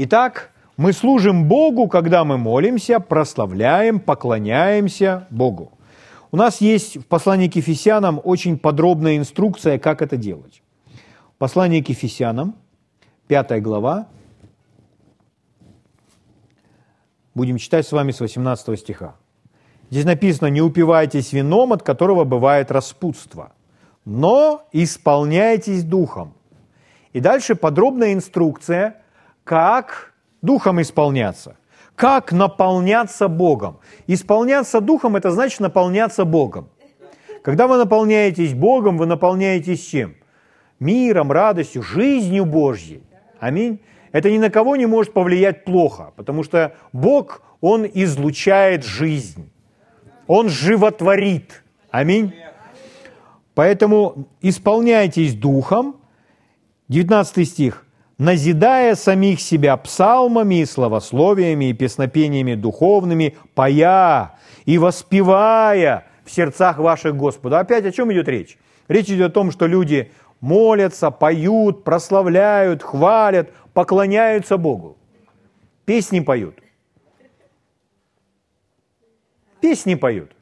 Итак, 0.00 0.52
мы 0.76 0.92
служим 0.92 1.48
Богу, 1.48 1.88
когда 1.88 2.22
мы 2.22 2.38
молимся, 2.38 3.00
прославляем, 3.00 3.98
поклоняемся 3.98 5.26
Богу. 5.28 5.72
У 6.30 6.36
нас 6.36 6.60
есть 6.60 6.98
в 6.98 7.02
послании 7.04 7.48
к 7.48 7.56
Ефесянам 7.56 8.20
очень 8.22 8.58
подробная 8.58 9.16
инструкция, 9.16 9.80
как 9.80 10.00
это 10.00 10.16
делать. 10.16 10.62
Послание 11.38 11.82
к 11.82 11.88
Ефесянам, 11.88 12.54
5 13.26 13.60
глава, 13.60 14.06
Будем 17.34 17.58
читать 17.58 17.86
с 17.86 17.92
вами 17.92 18.10
с 18.10 18.18
18 18.18 18.78
стиха. 18.78 19.14
Здесь 19.90 20.04
написано, 20.04 20.48
не 20.48 20.60
упивайтесь 20.60 21.32
вином, 21.32 21.72
от 21.72 21.84
которого 21.84 22.24
бывает 22.24 22.72
распутство, 22.72 23.52
но 24.04 24.66
исполняйтесь 24.72 25.84
духом. 25.84 26.34
И 27.12 27.20
дальше 27.20 27.54
подробная 27.54 28.12
инструкция, 28.12 29.02
как 29.48 30.12
духом 30.42 30.82
исполняться, 30.82 31.56
как 31.96 32.32
наполняться 32.32 33.28
Богом. 33.28 33.78
Исполняться 34.06 34.82
духом– 34.82 35.16
это 35.16 35.30
значит 35.30 35.60
наполняться 35.60 36.26
Богом. 36.26 36.68
Когда 37.42 37.66
вы 37.66 37.78
наполняетесь 37.78 38.52
Богом, 38.52 38.98
вы 38.98 39.06
наполняетесь 39.06 39.86
чем? 39.86 40.16
Миром, 40.80 41.32
радостью, 41.32 41.82
жизнью 41.82 42.44
Божьей. 42.44 43.02
Аминь. 43.40 43.80
Это 44.12 44.30
ни 44.30 44.36
на 44.36 44.50
кого 44.50 44.76
не 44.76 44.84
может 44.84 45.14
повлиять 45.14 45.64
плохо, 45.64 46.12
потому 46.14 46.42
что 46.42 46.74
Бог, 46.92 47.40
Он 47.62 47.86
излучает 47.86 48.84
жизнь. 48.84 49.50
Он 50.26 50.50
животворит. 50.50 51.64
Аминь. 51.90 52.34
Поэтому 53.54 54.28
исполняйтесь 54.42 55.34
духом. 55.34 55.96
19 56.88 57.48
стих. 57.48 57.87
«Назидая 58.18 58.96
самих 58.96 59.40
себя 59.40 59.76
псалмами 59.76 60.60
и 60.60 60.66
словословиями 60.66 61.70
и 61.70 61.72
песнопениями 61.72 62.54
духовными, 62.54 63.36
пая 63.54 64.34
и 64.64 64.76
воспевая 64.76 66.06
в 66.24 66.30
сердцах 66.30 66.78
ваших 66.78 67.16
Господу». 67.16 67.56
Опять 67.56 67.86
о 67.86 67.92
чем 67.92 68.12
идет 68.12 68.28
речь? 68.28 68.58
Речь 68.88 69.08
идет 69.08 69.30
о 69.30 69.34
том, 69.34 69.52
что 69.52 69.66
люди 69.66 70.10
молятся, 70.40 71.10
поют, 71.10 71.84
прославляют, 71.84 72.82
хвалят, 72.82 73.52
поклоняются 73.72 74.56
Богу. 74.56 74.96
Песни 75.84 76.20
поют. 76.20 76.56
Песни 79.60 79.94
поют. 79.94 80.32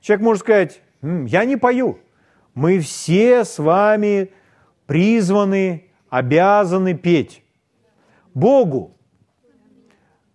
Человек 0.00 0.24
может 0.24 0.42
сказать, 0.42 0.80
я 1.02 1.44
не 1.44 1.56
пою. 1.56 1.98
Мы 2.54 2.80
все 2.80 3.44
с 3.44 3.58
вами 3.58 4.30
призваны, 4.86 5.87
обязаны 6.10 6.94
петь. 6.94 7.42
Богу. 8.34 8.96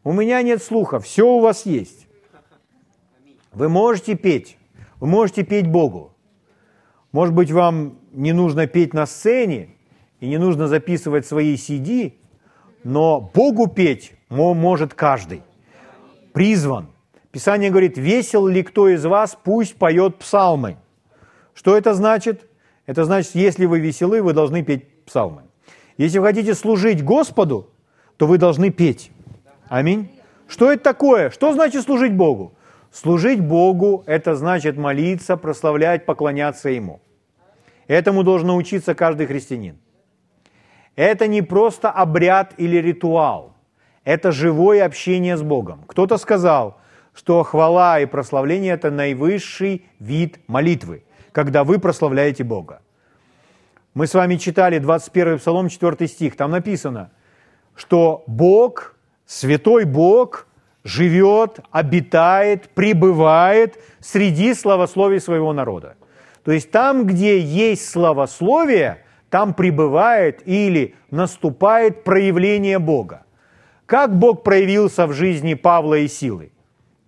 У 0.04 0.12
меня 0.12 0.42
нет 0.42 0.62
слуха, 0.62 1.00
все 1.00 1.28
у 1.28 1.40
вас 1.40 1.66
есть. 1.66 2.08
Вы 3.52 3.70
можете 3.70 4.16
петь, 4.16 4.58
вы 5.00 5.08
можете 5.08 5.44
петь 5.44 5.68
Богу. 5.68 6.14
Может 7.12 7.34
быть, 7.36 7.52
вам 7.52 8.00
не 8.12 8.34
нужно 8.34 8.68
петь 8.68 8.94
на 8.94 9.06
сцене, 9.06 9.70
и 10.20 10.28
не 10.28 10.38
нужно 10.38 10.68
записывать 10.68 11.26
свои 11.26 11.56
CD, 11.56 12.14
но 12.84 13.20
Богу 13.34 13.68
петь 13.68 14.14
может 14.30 14.94
каждый. 14.94 15.44
Призван. 16.34 16.88
Писание 17.32 17.70
говорит, 17.70 17.98
весел 17.98 18.48
ли 18.48 18.64
кто 18.64 18.90
из 18.90 19.06
вас, 19.06 19.38
пусть 19.44 19.76
поет 19.76 20.18
псалмы. 20.20 20.78
Что 21.54 21.78
это 21.78 21.94
значит? 21.94 22.48
Это 22.86 23.06
значит, 23.06 23.36
если 23.36 23.66
вы 23.66 23.80
веселы, 23.80 24.22
вы 24.22 24.34
должны 24.34 24.64
петь 24.64 25.06
псалмы. 25.06 25.44
Если 25.98 26.20
вы 26.20 26.28
хотите 26.28 26.56
служить 26.56 27.04
Господу, 27.04 27.70
то 28.18 28.28
вы 28.28 28.38
должны 28.38 28.70
петь. 28.72 29.12
Аминь. 29.68 30.10
Что 30.48 30.72
это 30.72 30.84
такое? 30.84 31.30
Что 31.30 31.54
значит 31.54 31.84
служить 31.84 32.14
Богу? 32.14 32.54
Служить 32.92 33.40
Богу– 33.40 34.04
это 34.08 34.36
значит 34.36 34.78
молиться, 34.78 35.36
прославлять, 35.36 36.06
поклоняться 36.06 36.70
Ему. 36.70 37.02
Этому 37.88 38.24
должен 38.24 38.48
научиться 38.48 38.94
каждый 38.94 39.26
христианин. 39.26 39.78
Это 40.96 41.28
не 41.28 41.42
просто 41.42 41.90
обряд 41.90 42.54
или 42.58 42.78
ритуал. 42.78 43.56
Это 44.04 44.32
живое 44.32 44.86
общение 44.86 45.38
с 45.38 45.42
Богом. 45.42 45.84
Кто-то 45.88 46.18
сказал, 46.18 46.78
что 47.16 47.44
хвала 47.44 48.00
и 48.00 48.06
прославление– 48.06 48.74
это 48.76 48.92
наивысший 48.92 49.86
вид 50.00 50.40
молитвы, 50.48 51.04
когда 51.32 51.64
вы 51.64 51.80
прославляете 51.80 52.44
Бога. 52.44 52.82
Мы 53.94 54.08
с 54.08 54.16
вами 54.16 54.38
читали 54.38 54.80
21 54.80 55.38
Псалом, 55.38 55.70
4 55.70 56.08
стих. 56.08 56.36
Там 56.36 56.50
написано, 56.50 57.12
что 57.76 58.24
Бог, 58.26 58.96
святой 59.26 59.86
Бог, 59.86 60.48
живет, 60.84 61.60
обитает, 61.72 62.70
пребывает 62.70 63.80
среди 64.00 64.54
славословий 64.56 65.20
своего 65.20 65.54
народа. 65.54 65.96
То 66.44 66.52
есть 66.52 66.72
там, 66.72 67.06
где 67.06 67.40
есть 67.40 67.88
славословие, 67.88 69.06
там 69.30 69.54
пребывает 69.54 70.42
или 70.48 70.96
наступает 71.12 72.04
проявление 72.04 72.80
Бога. 72.80 73.24
Как 73.86 74.18
Бог 74.18 74.44
проявился 74.44 75.06
в 75.06 75.14
жизни 75.14 75.54
Павла 75.54 76.00
и 76.00 76.08
Силы? 76.08 76.52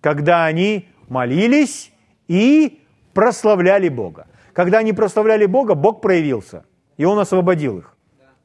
Когда 0.00 0.44
они 0.44 0.88
молились 1.08 1.92
и 2.28 2.80
прославляли 3.12 3.88
Бога. 3.88 4.28
Когда 4.52 4.78
они 4.78 4.92
прославляли 4.92 5.46
Бога, 5.46 5.74
Бог 5.74 6.00
проявился, 6.00 6.64
и 6.96 7.04
Он 7.04 7.18
освободил 7.18 7.78
их. 7.78 7.94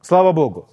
Слава 0.00 0.32
Богу. 0.32 0.68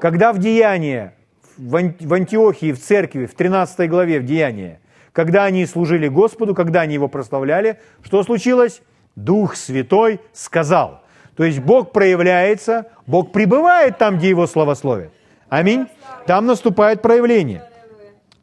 Когда 0.00 0.32
в 0.32 0.38
Деянии, 0.38 1.12
в 1.56 2.14
Антиохии, 2.14 2.72
в 2.72 2.80
церкви, 2.80 3.26
в 3.26 3.34
13 3.34 3.88
главе 3.88 4.20
в 4.20 4.24
Деянии, 4.24 4.78
когда 5.12 5.44
они 5.44 5.66
служили 5.66 6.08
Господу, 6.08 6.54
когда 6.54 6.82
они 6.82 6.94
Его 6.94 7.08
прославляли, 7.08 7.78
что 8.02 8.22
случилось? 8.22 8.82
Дух 9.16 9.56
Святой 9.56 10.20
сказал– 10.32 11.02
то 11.40 11.44
есть 11.44 11.60
Бог 11.60 11.92
проявляется, 11.92 12.88
Бог 13.06 13.32
пребывает 13.32 13.96
там, 13.96 14.18
где 14.18 14.28
Его 14.28 14.46
славословят. 14.46 15.10
Аминь. 15.48 15.86
Там 16.26 16.44
наступает 16.44 17.00
проявление. 17.00 17.64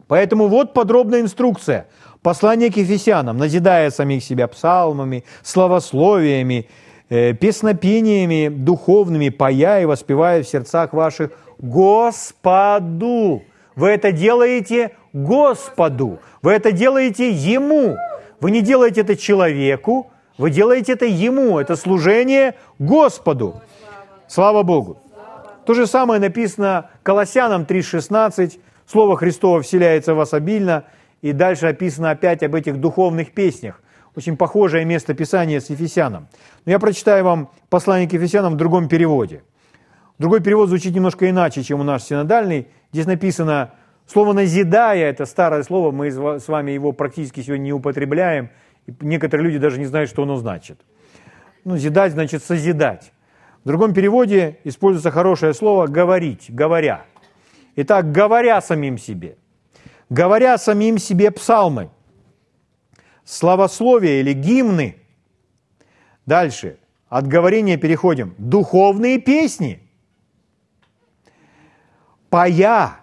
Поэтому 0.07 0.47
вот 0.47 0.73
подробная 0.73 1.21
инструкция. 1.21 1.85
Послание 2.23 2.71
к 2.71 2.77
Ефесянам, 2.77 3.37
назидая 3.37 3.91
самих 3.91 4.23
себя 4.23 4.47
псалмами, 4.47 5.25
славословиями, 5.43 6.65
э, 6.65 6.69
песнопениями 7.09 8.49
духовными, 8.49 9.29
пая 9.29 9.81
и 9.81 9.85
воспевая 9.85 10.43
в 10.43 10.47
сердцах 10.47 10.93
ваших 10.93 11.31
Господу. 11.57 13.43
Вы 13.75 13.89
это 13.89 14.11
делаете 14.11 14.91
Господу. 15.13 16.19
Вы 16.41 16.51
это 16.53 16.71
делаете 16.71 17.31
Ему. 17.31 17.95
Вы 18.39 18.51
не 18.51 18.61
делаете 18.61 19.01
это 19.01 19.15
человеку, 19.15 20.11
вы 20.37 20.51
делаете 20.51 20.93
это 20.93 21.05
Ему, 21.05 21.57
это 21.57 21.75
служение 21.75 22.53
Господу. 22.77 23.61
Слава 24.27 24.61
Богу. 24.63 24.97
То 25.65 25.73
же 25.73 25.87
самое 25.87 26.21
написано 26.21 26.89
Колоссянам 27.03 27.63
3.16, 27.63 28.59
Слово 28.85 29.17
Христово 29.17 29.61
вселяется 29.61 30.13
в 30.13 30.17
вас 30.17 30.33
обильно, 30.33 30.85
и 31.21 31.31
дальше 31.31 31.67
описано 31.67 32.11
опять 32.11 32.43
об 32.43 32.53
этих 32.55 32.79
духовных 32.79 33.33
песнях. 33.33 33.81
Очень 34.17 34.35
похожее 34.35 34.83
место 34.83 35.13
Писания 35.13 35.59
с 35.59 35.69
Ефесяном. 35.69 36.27
Но 36.65 36.71
я 36.71 36.79
прочитаю 36.79 37.23
вам 37.23 37.51
послание 37.69 38.09
к 38.09 38.13
Ефесянам 38.13 38.53
в 38.53 38.57
другом 38.57 38.89
переводе. 38.89 39.43
Другой 40.17 40.41
перевод 40.41 40.69
звучит 40.69 40.95
немножко 40.95 41.29
иначе, 41.29 41.61
чем 41.61 41.81
у 41.81 41.83
нас 41.83 42.07
синодальный. 42.07 42.67
Здесь 42.91 43.05
написано 43.05 43.75
слово 44.07 44.33
«назидая»– 44.33 45.07
это 45.11 45.27
старое 45.27 45.61
слово, 45.61 45.91
мы 45.91 46.09
с 46.09 46.47
вами 46.47 46.71
его 46.71 46.93
практически 46.93 47.41
сегодня 47.41 47.65
не 47.65 47.73
употребляем. 47.73 48.49
И 48.87 48.93
некоторые 49.01 49.45
люди 49.45 49.59
даже 49.59 49.77
не 49.77 49.85
знают, 49.85 50.09
что 50.09 50.23
оно 50.23 50.37
значит. 50.37 50.79
Ну, 51.63 51.77
«зидать» 51.77 52.13
значит 52.13 52.43
«созидать». 52.43 53.11
В 53.63 53.67
другом 53.67 53.93
переводе 53.93 54.57
используется 54.63 55.11
хорошее 55.11 55.53
слово 55.53 55.85
«говорить», 55.85 56.47
«говоря». 56.49 57.05
Итак, 57.75 58.11
говоря 58.11 58.61
самим 58.61 58.97
себе, 58.97 59.37
говоря 60.09 60.57
самим 60.57 60.97
себе 60.97 61.29
псалмы, 61.29 61.91
славословия 63.27 64.21
или 64.21 64.33
гимны. 64.33 64.95
Дальше, 66.25 66.77
от 67.09 67.27
говорения 67.27 67.77
переходим. 67.77 68.33
Духовные 68.37 69.19
песни. 69.19 69.79
Пая 72.29 72.95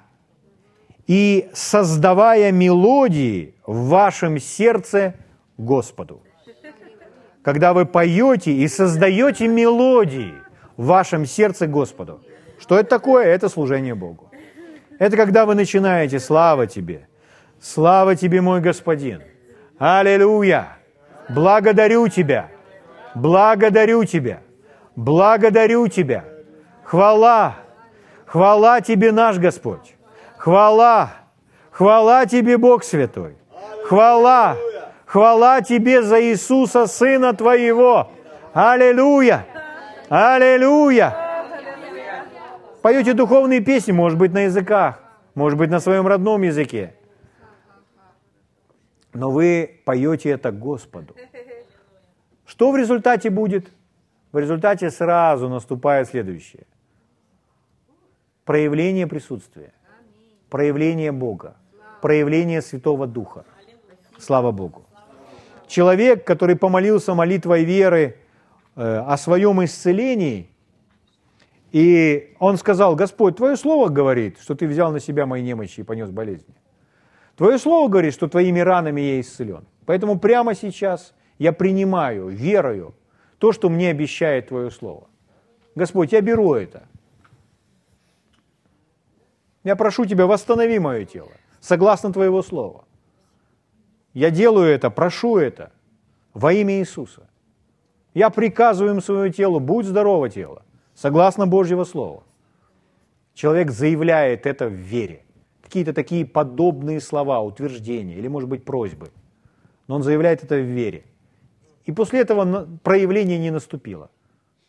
и 1.06 1.50
создавая 1.52 2.52
мелодии 2.52 3.54
в 3.66 3.88
вашем 3.88 4.38
сердце 4.38 5.14
Господу. 5.58 6.22
Когда 7.42 7.74
вы 7.74 7.84
поете 7.84 8.52
и 8.52 8.66
создаете 8.68 9.46
мелодии 9.48 10.34
в 10.78 10.86
вашем 10.86 11.26
сердце 11.26 11.66
Господу. 11.66 12.22
Что 12.58 12.78
это 12.78 12.88
такое? 12.88 13.26
Это 13.26 13.50
служение 13.50 13.94
Богу. 13.94 14.30
Это 14.98 15.16
когда 15.16 15.44
вы 15.44 15.54
начинаете 15.54 16.18
«Слава 16.18 16.66
Тебе! 16.66 17.08
Слава 17.60 18.16
Тебе, 18.16 18.40
мой 18.40 18.60
Господин! 18.60 19.22
Аллилуйя! 19.78 20.76
Благодарю 21.28 22.08
Тебя! 22.08 22.48
Благодарю 23.14 24.04
Тебя! 24.04 24.40
Благодарю 24.94 25.88
Тебя! 25.88 26.24
Хвала! 26.84 27.56
Хвала 28.26 28.80
Тебе, 28.80 29.10
наш 29.10 29.38
Господь! 29.38 29.96
Хвала! 30.36 31.10
Хвала 31.70 32.26
Тебе, 32.26 32.56
Бог 32.56 32.84
Святой! 32.84 33.36
Хвала! 33.86 34.56
Хвала 35.06 35.60
Тебе 35.60 36.02
за 36.02 36.22
Иисуса, 36.22 36.86
Сына 36.86 37.32
Твоего! 37.32 38.10
Аллилуйя! 38.52 39.46
Аллилуйя! 40.08 41.16
Поете 42.80 43.14
духовные 43.14 43.60
песни, 43.60 43.92
может 43.92 44.18
быть, 44.18 44.32
на 44.32 44.44
языках, 44.44 45.00
может 45.34 45.58
быть, 45.58 45.70
на 45.70 45.80
своем 45.80 46.06
родном 46.06 46.42
языке. 46.42 46.94
Но 49.14 49.30
вы 49.30 49.80
поете 49.84 50.30
это 50.30 50.52
Господу. 50.52 51.14
Что 52.44 52.72
в 52.72 52.76
результате 52.76 53.30
будет? 53.30 53.70
В 54.32 54.38
результате 54.38 54.90
сразу 54.90 55.48
наступает 55.48 56.08
следующее. 56.08 56.66
Проявление 58.44 59.06
присутствия, 59.06 59.72
проявление 60.50 61.12
Бога, 61.12 61.56
проявление 62.02 62.60
Святого 62.60 63.06
Духа. 63.06 63.44
Слава 64.18 64.52
Богу. 64.52 64.84
Человек, 65.66 66.26
который 66.26 66.56
помолился 66.56 67.14
молитвой 67.14 67.64
веры 67.64 68.18
э, 68.76 68.82
о 68.82 69.16
своем 69.16 69.64
исцелении– 69.64 70.50
и 71.74 72.36
он 72.38 72.56
сказал, 72.56 72.94
Господь, 72.94 73.34
Твое 73.34 73.56
Слово 73.56 73.88
говорит, 73.88 74.38
что 74.40 74.54
Ты 74.54 74.68
взял 74.68 74.92
на 74.92 75.00
себя 75.00 75.26
мои 75.26 75.42
немощи 75.42 75.80
и 75.80 75.82
понес 75.82 76.08
болезни. 76.08 76.54
Твое 77.36 77.58
Слово 77.58 77.88
говорит, 77.88 78.14
что 78.14 78.28
Твоими 78.28 78.60
ранами 78.60 79.00
я 79.00 79.20
исцелен. 79.20 79.64
Поэтому 79.86 80.18
прямо 80.18 80.54
сейчас 80.54 81.14
я 81.38 81.52
принимаю, 81.52 82.28
верою, 82.28 82.94
то, 83.38 83.52
что 83.52 83.68
мне 83.68 83.90
обещает 83.90 84.48
Твое 84.48 84.70
Слово. 84.70 85.08
Господь, 85.74 86.12
я 86.12 86.20
беру 86.20 86.54
это. 86.54 86.84
Я 89.64 89.76
прошу 89.76 90.04
Тебя, 90.04 90.26
восстанови 90.26 90.78
мое 90.78 91.04
тело, 91.04 91.32
согласно 91.60 92.12
Твоего 92.12 92.42
Слова. 92.42 92.84
Я 94.12 94.30
делаю 94.30 94.68
это, 94.68 94.90
прошу 94.90 95.38
это 95.38 95.72
во 96.32 96.52
имя 96.52 96.78
Иисуса. 96.78 97.28
Я 98.14 98.30
приказываю 98.30 98.94
им 98.94 99.00
своему 99.00 99.32
телу, 99.32 99.58
будь 99.58 99.86
здорово 99.86 100.30
тело 100.30 100.62
согласно 100.94 101.46
Божьего 101.46 101.84
Слова. 101.84 102.22
Человек 103.34 103.70
заявляет 103.70 104.46
это 104.46 104.68
в 104.68 104.72
вере. 104.74 105.23
Какие-то 105.74 105.92
такие 105.92 106.24
подобные 106.24 107.00
слова, 107.00 107.40
утверждения 107.40 108.14
или, 108.14 108.28
может 108.28 108.48
быть, 108.48 108.64
просьбы. 108.64 109.10
Но 109.88 109.96
он 109.96 110.04
заявляет 110.04 110.44
это 110.44 110.54
в 110.54 110.62
вере. 110.62 111.02
И 111.84 111.90
после 111.90 112.20
этого 112.20 112.68
проявление 112.84 113.40
не 113.40 113.50
наступило. 113.50 114.08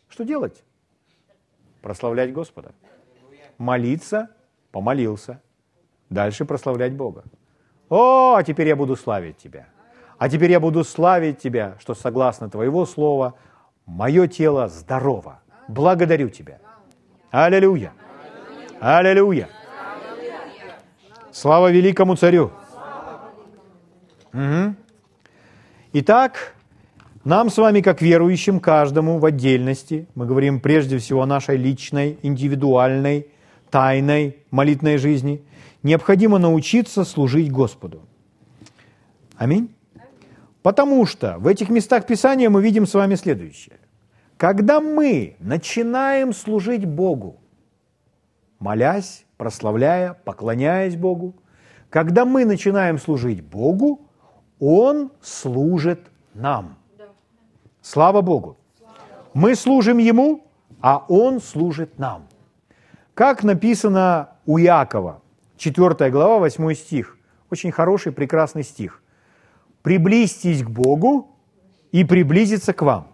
Что 0.08 0.24
делать? 0.24 0.64
Прославлять 1.80 2.32
Господа. 2.32 2.72
Молиться, 3.56 4.30
помолился. 4.72 5.40
Дальше 6.10 6.44
прославлять 6.44 6.94
Бога. 6.94 7.22
О, 7.88 8.34
а 8.34 8.42
теперь 8.42 8.66
я 8.66 8.74
буду 8.74 8.96
славить 8.96 9.36
Тебя. 9.36 9.68
А 10.18 10.28
теперь 10.28 10.50
я 10.50 10.58
буду 10.58 10.82
славить 10.82 11.38
Тебя, 11.38 11.76
что 11.78 11.94
согласно 11.94 12.50
Твоего 12.50 12.84
слова, 12.84 13.34
мое 13.86 14.26
тело 14.26 14.66
здорово 14.66 15.40
благодарю 15.68 16.30
Тебя. 16.30 16.58
Аллилуйя. 17.30 17.92
Аллилуйя. 18.80 19.48
Слава 21.36 21.70
великому 21.70 22.16
царю. 22.16 22.50
Угу. 24.32 24.74
Итак, 25.92 26.54
нам 27.24 27.50
с 27.50 27.58
вами, 27.58 27.82
как 27.82 28.00
верующим, 28.00 28.58
каждому 28.58 29.18
в 29.18 29.24
отдельности, 29.26 30.06
мы 30.14 30.24
говорим 30.24 30.60
прежде 30.60 30.96
всего 30.96 31.20
о 31.20 31.26
нашей 31.26 31.58
личной, 31.58 32.18
индивидуальной, 32.22 33.26
тайной 33.68 34.38
молитвной 34.50 34.96
жизни, 34.96 35.42
необходимо 35.82 36.38
научиться 36.38 37.04
служить 37.04 37.52
Господу. 37.52 38.00
Аминь. 39.36 39.68
Потому 40.62 41.04
что 41.04 41.36
в 41.38 41.48
этих 41.48 41.68
местах 41.68 42.06
Писания 42.06 42.48
мы 42.48 42.62
видим 42.62 42.86
с 42.86 42.94
вами 42.94 43.14
следующее. 43.14 43.76
Когда 44.38 44.80
мы 44.80 45.36
начинаем 45.40 46.32
служить 46.32 46.86
Богу, 46.86 47.36
молясь, 48.58 49.25
прославляя, 49.36 50.14
поклоняясь 50.24 50.96
Богу, 50.96 51.34
когда 51.90 52.24
мы 52.24 52.44
начинаем 52.44 52.98
служить 52.98 53.42
Богу, 53.42 54.00
Он 54.58 55.10
служит 55.20 56.00
нам. 56.34 56.76
Слава 57.80 58.22
Богу. 58.22 58.56
Мы 59.34 59.54
служим 59.54 59.98
Ему, 59.98 60.44
а 60.80 61.04
Он 61.08 61.40
служит 61.40 61.98
нам. 61.98 62.26
Как 63.14 63.44
написано 63.44 64.30
у 64.44 64.58
Якова, 64.58 65.22
4 65.56 66.10
глава, 66.10 66.38
8 66.38 66.74
стих. 66.74 67.16
Очень 67.50 67.70
хороший, 67.72 68.12
прекрасный 68.12 68.62
стих. 68.62 69.02
«Приблизьтесь 69.82 70.64
к 70.64 70.68
Богу 70.68 71.30
и 71.92 72.04
приблизиться 72.04 72.72
к 72.72 72.82
вам». 72.82 73.06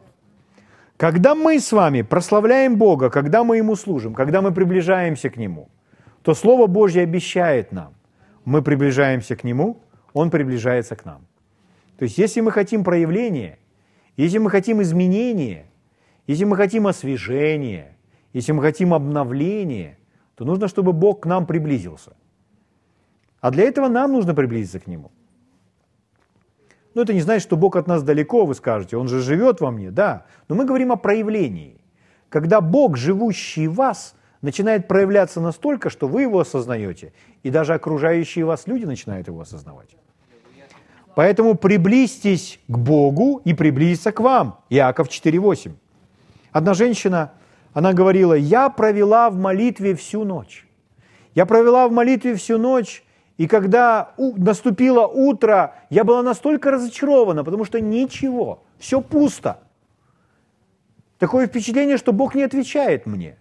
Когда 0.97 1.35
мы 1.35 1.61
с 1.61 1.71
вами 1.73 2.03
прославляем 2.03 2.77
Бога, 2.77 3.11
когда 3.11 3.45
мы 3.45 3.59
Ему 3.59 3.77
служим, 3.77 4.15
когда 4.15 4.41
мы 4.41 4.53
приближаемся 4.53 5.29
к 5.29 5.37
Нему, 5.37 5.69
то 6.23 6.35
Слово 6.35 6.67
Божье 6.67 7.03
обещает 7.03 7.73
нам, 7.73 7.95
мы 8.45 8.63
приближаемся 8.63 9.37
к 9.37 9.45
Нему, 9.45 9.81
Он 10.13 10.31
приближается 10.31 10.97
к 10.97 11.05
нам. 11.05 11.27
То 11.99 12.05
есть 12.05 12.19
если 12.19 12.41
мы 12.41 12.51
хотим 12.51 12.85
проявления, 12.85 13.59
если 14.17 14.39
мы 14.39 14.51
хотим 14.51 14.83
изменения, 14.83 15.67
если 16.27 16.45
мы 16.45 16.57
хотим 16.57 16.87
освежения, 16.87 17.97
если 18.33 18.53
мы 18.53 18.63
хотим 18.63 18.95
обновления, 18.95 19.99
то 20.35 20.45
нужно, 20.45 20.69
чтобы 20.69 20.93
Бог 20.93 21.21
к 21.21 21.27
нам 21.27 21.47
приблизился. 21.47 22.17
А 23.41 23.51
для 23.51 23.65
этого 23.65 23.89
нам 23.89 24.13
нужно 24.13 24.35
приблизиться 24.35 24.81
к 24.81 24.87
Нему– 24.87 25.11
но 26.95 27.03
это 27.03 27.15
не 27.15 27.21
значит, 27.21 27.43
что 27.43 27.57
Бог 27.57 27.77
от 27.77 27.87
нас 27.87 28.03
далеко, 28.03 28.45
вы 28.45 28.55
скажете, 28.55 28.97
Он 28.97 29.09
же 29.09 29.21
живет 29.21 29.61
во 29.61 29.71
мне, 29.71 29.91
да. 29.91 30.27
Но 30.49 30.55
мы 30.55 30.65
говорим 30.65 30.93
о 30.93 30.97
проявлении. 30.97 31.81
Когда 32.29 32.61
Бог, 32.61 32.97
живущий 32.97 33.69
в 33.69 33.75
вас, 33.75 34.15
начинает 34.43 34.89
проявляться 34.89 35.41
настолько, 35.41 35.89
что 35.89 36.09
вы 36.09 36.23
его 36.23 36.41
осознаете, 36.41 37.13
и 37.43 37.51
даже 37.51 37.75
окружающие 37.75 38.45
вас 38.45 38.67
люди 38.67 38.85
начинают 38.85 39.29
его 39.29 39.41
осознавать. 39.41 39.97
Поэтому 41.15 41.55
приблизьтесь 41.55 42.59
к 42.69 42.77
Богу 42.77 43.41
и 43.45 43.55
приблизиться 43.55 44.13
к 44.13 44.21
вам. 44.21 44.61
Иаков 44.71 45.09
4.8. 45.09 45.73
Одна 46.51 46.75
женщина, 46.75 47.33
она 47.73 47.93
говорила, 47.93 48.35
я 48.35 48.69
провела 48.69 49.31
в 49.31 49.37
молитве 49.37 49.95
всю 49.95 50.25
ночь. 50.25 50.67
Я 51.35 51.47
провела 51.47 51.89
в 51.89 51.93
молитве 51.93 52.35
всю 52.35 52.59
ночь, 52.59 53.05
и 53.37 53.47
когда 53.47 54.15
наступило 54.19 55.07
утро, 55.07 55.75
я 55.91 56.05
была 56.05 56.23
настолько 56.23 56.71
разочарована, 56.71 57.45
потому 57.45 57.65
что 57.65 57.81
ничего, 57.81 58.63
все 58.79 59.01
пусто. 59.01 59.61
Такое 61.19 61.47
впечатление, 61.47 61.99
что 61.99 62.13
Бог 62.13 62.35
не 62.35 62.43
отвечает 62.43 63.07
мне. 63.07 63.37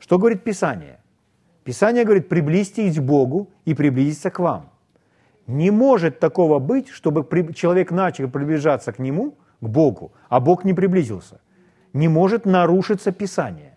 Что 0.00 0.18
говорит 0.18 0.42
Писание? 0.42 0.98
Писание 1.62 2.04
говорит, 2.04 2.28
приблизьтесь 2.28 2.96
к 2.96 3.02
Богу 3.02 3.50
и 3.66 3.74
приблизиться 3.74 4.30
к 4.30 4.40
вам. 4.40 4.70
Не 5.46 5.70
может 5.70 6.18
такого 6.18 6.58
быть, 6.58 6.88
чтобы 6.88 7.24
человек 7.54 7.92
начал 7.92 8.28
приближаться 8.30 8.92
к 8.92 8.98
Нему, 8.98 9.36
к 9.60 9.68
Богу, 9.68 10.12
а 10.28 10.40
Бог 10.40 10.64
не 10.64 10.74
приблизился. 10.74 11.40
Не 11.92 12.08
может 12.08 12.46
нарушиться 12.46 13.12
Писание. 13.12 13.76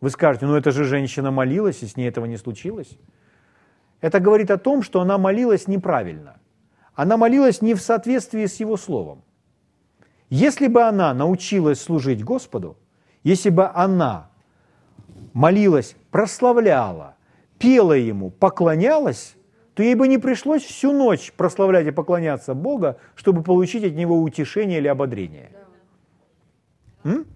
Вы 0.00 0.10
скажете, 0.10 0.46
ну 0.46 0.56
это 0.56 0.70
же 0.72 0.84
женщина 0.84 1.30
молилась, 1.30 1.82
и 1.82 1.86
с 1.86 1.96
ней 1.96 2.08
этого 2.08 2.26
не 2.26 2.36
случилось. 2.36 2.98
Это 4.02 4.20
говорит 4.20 4.50
о 4.50 4.58
том, 4.58 4.82
что 4.82 5.00
она 5.00 5.16
молилась 5.16 5.66
неправильно. 5.66 6.36
Она 6.94 7.16
молилась 7.16 7.62
не 7.62 7.74
в 7.74 7.80
соответствии 7.80 8.44
с 8.44 8.60
Его 8.60 8.76
Словом. 8.76 9.22
Если 10.28 10.66
бы 10.66 10.82
она 10.82 11.14
научилась 11.14 11.80
служить 11.80 12.22
Господу, 12.22 12.76
если 13.22 13.48
бы 13.48 13.66
она 13.66 14.30
молилась, 15.34 15.96
прославляла, 16.10 17.16
пела 17.58 17.92
Ему, 17.92 18.30
поклонялась, 18.30 19.34
то 19.74 19.82
ей 19.82 19.94
бы 19.94 20.08
не 20.08 20.16
пришлось 20.16 20.62
всю 20.62 20.92
ночь 20.92 21.32
прославлять 21.36 21.86
и 21.86 21.90
поклоняться 21.90 22.54
Бога, 22.54 22.96
чтобы 23.16 23.42
получить 23.42 23.84
от 23.84 23.92
Него 23.92 24.22
утешение 24.22 24.78
или 24.78 24.88
ободрение. 24.88 25.50
М? 27.02 27.26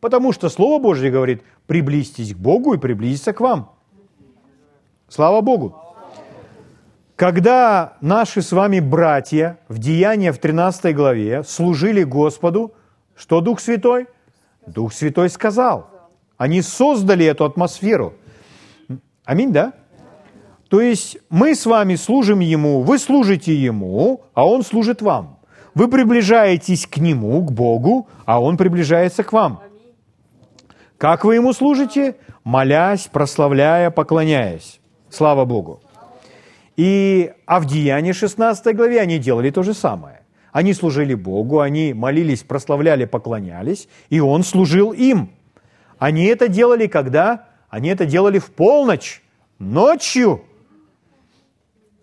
Потому 0.00 0.32
что 0.32 0.48
Слово 0.48 0.80
Божье 0.80 1.10
говорит, 1.10 1.42
приблизьтесь 1.66 2.34
к 2.34 2.38
Богу 2.38 2.74
и 2.74 2.78
приблизиться 2.78 3.32
к 3.32 3.40
вам. 3.40 3.72
Слава 5.08 5.42
Богу. 5.42 5.76
Когда 7.16 7.98
наши 8.00 8.40
с 8.42 8.50
вами 8.52 8.80
братья 8.80 9.58
в 9.68 9.78
Деяния 9.78 10.32
в 10.32 10.38
13 10.38 10.94
главе 10.94 11.44
служили 11.44 12.02
Господу, 12.02 12.72
что 13.14 13.40
Дух 13.40 13.60
Святой? 13.60 14.08
Дух 14.66 14.92
Святой 14.92 15.28
сказал. 15.28 15.91
Они 16.36 16.62
создали 16.62 17.24
эту 17.24 17.44
атмосферу. 17.44 18.14
Аминь, 19.24 19.52
да? 19.52 19.72
То 20.68 20.80
есть 20.80 21.18
мы 21.28 21.54
с 21.54 21.66
вами 21.66 21.96
служим 21.96 22.40
Ему, 22.40 22.80
вы 22.80 22.98
служите 22.98 23.54
Ему, 23.54 24.22
а 24.34 24.46
Он 24.46 24.62
служит 24.62 25.02
вам. 25.02 25.38
Вы 25.74 25.88
приближаетесь 25.88 26.86
к 26.86 26.96
Нему, 26.96 27.42
к 27.44 27.52
Богу, 27.52 28.08
а 28.24 28.40
Он 28.40 28.56
приближается 28.56 29.22
к 29.22 29.32
вам. 29.32 29.60
Как 30.98 31.24
вы 31.24 31.34
Ему 31.34 31.52
служите? 31.52 32.16
Молясь, 32.44 33.08
прославляя, 33.12 33.90
поклоняясь. 33.90 34.80
Слава 35.10 35.44
Богу. 35.44 35.80
И, 36.76 37.32
а 37.44 37.60
в 37.60 37.66
Деянии 37.66 38.12
16 38.12 38.74
главе 38.74 39.00
они 39.00 39.18
делали 39.18 39.50
то 39.50 39.62
же 39.62 39.74
самое. 39.74 40.22
Они 40.52 40.74
служили 40.74 41.14
Богу, 41.14 41.60
они 41.60 41.92
молились, 41.92 42.42
прославляли, 42.42 43.04
поклонялись, 43.04 43.88
и 44.10 44.20
Он 44.20 44.42
служил 44.42 44.92
им. 44.92 45.30
Они 46.02 46.24
это 46.24 46.48
делали 46.48 46.88
когда? 46.88 47.46
Они 47.70 47.88
это 47.88 48.06
делали 48.06 48.40
в 48.40 48.50
полночь, 48.50 49.22
ночью. 49.60 50.42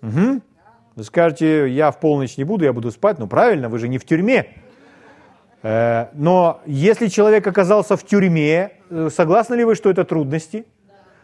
Угу. 0.01 0.39
Вы 0.95 1.03
скажете, 1.03 1.67
я 1.67 1.91
в 1.91 1.99
полночь 1.99 2.37
не 2.37 2.45
буду, 2.45 2.63
я 2.63 2.71
буду 2.71 2.91
спать. 2.91 3.19
Ну 3.19 3.27
правильно, 3.27 3.67
вы 3.67 3.77
же 3.77 3.89
не 3.89 3.97
в 3.97 4.05
тюрьме. 4.05 4.55
Э, 5.63 6.05
но 6.13 6.61
если 6.65 7.07
человек 7.07 7.45
оказался 7.45 7.97
в 7.97 8.05
тюрьме, 8.05 8.71
э, 8.89 9.09
согласны 9.13 9.55
ли 9.55 9.65
вы, 9.65 9.75
что 9.75 9.89
это 9.89 10.05
трудности? 10.05 10.65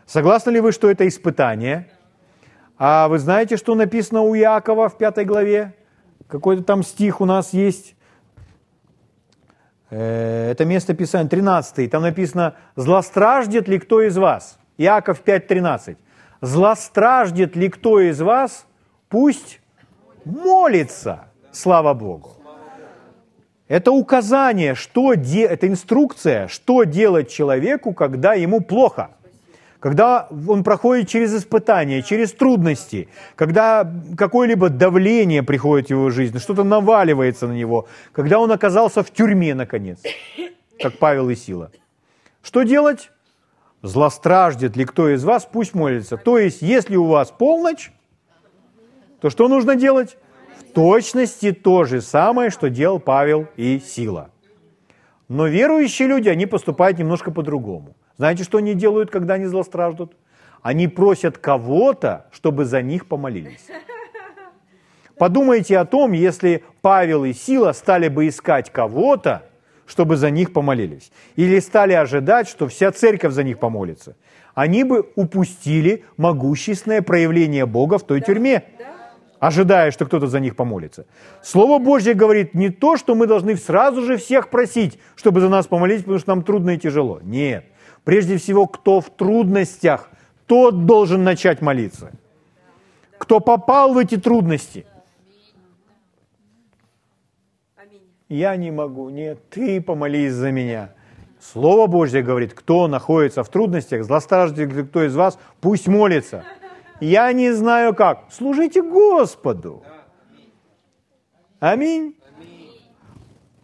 Согласны 0.06 0.52
ли 0.52 0.60
вы, 0.60 0.74
что 0.74 0.92
это 0.92 1.08
испытание? 1.08 1.90
А 2.78 3.08
вы 3.08 3.20
знаете, 3.20 3.56
что 3.56 3.74
написано 3.76 4.20
у 4.20 4.36
Иакова 4.36 4.90
в 4.90 4.98
пятой 4.98 5.24
главе? 5.24 5.74
Какой-то 6.28 6.62
там 6.62 6.84
стих 6.84 7.22
у 7.22 7.26
нас 7.26 7.54
есть. 7.54 7.95
Э, 9.90 10.52
это 10.52 10.66
место 10.66 10.94
Писания, 10.94 11.30
13. 11.30 11.90
Там 11.90 12.02
написано, 12.02 12.56
злостраждет 12.76 13.68
ли 13.68 13.80
кто 13.80 14.02
из 14.02 14.18
вас? 14.18 14.58
Иаков 14.78 15.22
5.13. 15.24 15.98
Злостраждет 16.42 17.56
ли 17.56 17.70
кто 17.70 18.00
из 18.00 18.22
вас? 18.22 18.66
Пусть 19.10 19.62
молится. 20.26 21.26
Слава 21.52 21.94
Богу. 21.94 22.32
Это 23.68 23.92
указание, 23.92 24.76
что 24.76 25.16
де... 25.16 25.44
это 25.46 25.68
инструкция, 25.68 26.48
что 26.48 26.84
делать 26.84 27.32
человеку, 27.32 27.94
когда 27.94 28.34
ему 28.34 28.62
плохо 28.62 29.15
когда 29.86 30.28
он 30.48 30.64
проходит 30.64 31.08
через 31.08 31.32
испытания, 31.36 32.02
через 32.02 32.32
трудности, 32.32 33.08
когда 33.36 33.88
какое-либо 34.18 34.70
давление 34.70 35.44
приходит 35.44 35.86
в 35.86 35.90
его 35.92 36.10
жизнь, 36.10 36.40
что-то 36.40 36.64
наваливается 36.64 37.46
на 37.46 37.52
него, 37.52 37.88
когда 38.12 38.40
он 38.40 38.52
оказался 38.52 39.04
в 39.04 39.12
тюрьме, 39.12 39.54
наконец, 39.54 40.00
как 40.82 40.98
Павел 40.98 41.30
и 41.30 41.36
Сила. 41.36 41.70
Что 42.42 42.64
делать? 42.64 43.12
Злостраждет 43.84 44.76
ли 44.76 44.86
кто 44.86 45.08
из 45.10 45.24
вас, 45.24 45.46
пусть 45.46 45.76
молится. 45.76 46.18
То 46.18 46.40
есть, 46.40 46.64
если 46.64 46.96
у 46.96 47.06
вас 47.06 47.30
полночь, 47.30 47.92
то 49.22 49.30
что 49.30 49.48
нужно 49.48 49.76
делать? 49.76 50.18
В 50.62 50.74
точности 50.74 51.52
то 51.52 51.84
же 51.84 52.02
самое, 52.02 52.50
что 52.50 52.72
делал 52.72 52.98
Павел 52.98 53.48
и 53.56 53.80
Сила. 53.80 54.32
Но 55.28 55.46
верующие 55.46 56.08
люди, 56.08 56.28
они 56.28 56.48
поступают 56.48 56.98
немножко 56.98 57.30
по-другому– 57.30 57.95
знаете, 58.18 58.44
что 58.44 58.60
они 58.60 58.74
делают, 58.74 59.12
когда 59.12 59.36
они 59.36 59.46
злостраждут? 59.46 60.16
Они 60.62 60.88
просят 60.88 61.38
кого-то, 61.38 62.26
чтобы 62.32 62.66
за 62.66 62.82
них 62.82 63.08
помолились. 63.08 63.68
Подумайте 65.18 65.78
о 65.78 65.86
том, 65.86 66.12
если 66.12 66.64
Павел 66.82 67.24
и 67.24 67.34
Сила 67.34 67.72
стали 67.72 68.08
бы 68.08 68.28
искать 68.28 68.72
кого-то, 68.72 69.44
чтобы 69.86 70.18
за 70.18 70.30
них 70.30 70.52
помолились. 70.52 71.12
Или 71.36 71.60
стали 71.60 71.94
ожидать, 71.94 72.48
что 72.48 72.68
вся 72.68 72.92
церковь 72.92 73.34
за 73.34 73.44
них 73.44 73.60
помолится. 73.60 74.16
Они 74.56 74.84
бы 74.84 75.12
упустили 75.16 76.04
могущественное 76.18 77.02
проявление 77.02 77.66
Бога 77.66 77.98
в 77.98 78.04
той 78.04 78.22
тюрьме, 78.22 78.64
ожидая, 79.40 79.92
что 79.92 80.06
кто-то 80.06 80.28
за 80.28 80.40
них 80.40 80.56
помолится. 80.56 81.06
Слово 81.44 81.78
Божье 81.78 82.14
говорит 82.14 82.56
не 82.56 82.70
то, 82.70 82.98
что 82.98 83.16
мы 83.16 83.28
должны 83.28 83.56
сразу 83.58 84.02
же 84.02 84.18
всех 84.18 84.50
просить, 84.50 85.00
чтобы 85.16 85.42
за 85.42 85.50
нас 85.50 85.68
помолились, 85.68 86.02
потому 86.02 86.20
что 86.20 86.30
нам 86.30 86.44
трудно 86.44 86.72
и 86.72 86.78
тяжело. 86.78 87.20
Нет. 87.22 87.66
Прежде 88.06 88.38
всего, 88.38 88.68
кто 88.68 89.02
в 89.02 89.10
трудностях, 89.10 90.10
тот 90.46 90.86
должен 90.86 91.24
начать 91.24 91.62
молиться. 91.62 92.12
Кто 93.18 93.40
попал 93.40 93.94
в 93.94 93.98
эти 93.98 94.16
трудности. 94.16 94.86
Я 98.30 98.56
не 98.56 98.72
могу. 98.72 99.10
Нет, 99.10 99.50
ты 99.50 99.82
помолись 99.82 100.34
за 100.34 100.52
меня. 100.52 100.94
Слово 101.40 101.88
Божье 101.88 102.22
говорит, 102.22 102.54
кто 102.54 102.88
находится 102.88 103.44
в 103.44 103.50
трудностях, 103.50 104.04
злостраждет 104.04 104.90
кто 104.90 105.04
из 105.04 105.16
вас, 105.16 105.40
пусть 105.60 105.88
молится. 105.88 106.44
Я 107.00 107.32
не 107.34 107.52
знаю 107.54 107.96
как. 107.96 108.26
Служите 108.32 108.82
Господу. 108.84 109.84
Аминь. 111.60 112.16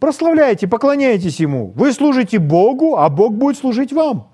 Прославляйте, 0.00 0.66
поклоняйтесь 0.66 1.38
Ему. 1.38 1.72
Вы 1.76 1.92
служите 1.92 2.40
Богу, 2.40 2.96
а 2.96 3.08
Бог 3.08 3.34
будет 3.34 3.56
служить 3.56 3.92
вам 3.92 4.31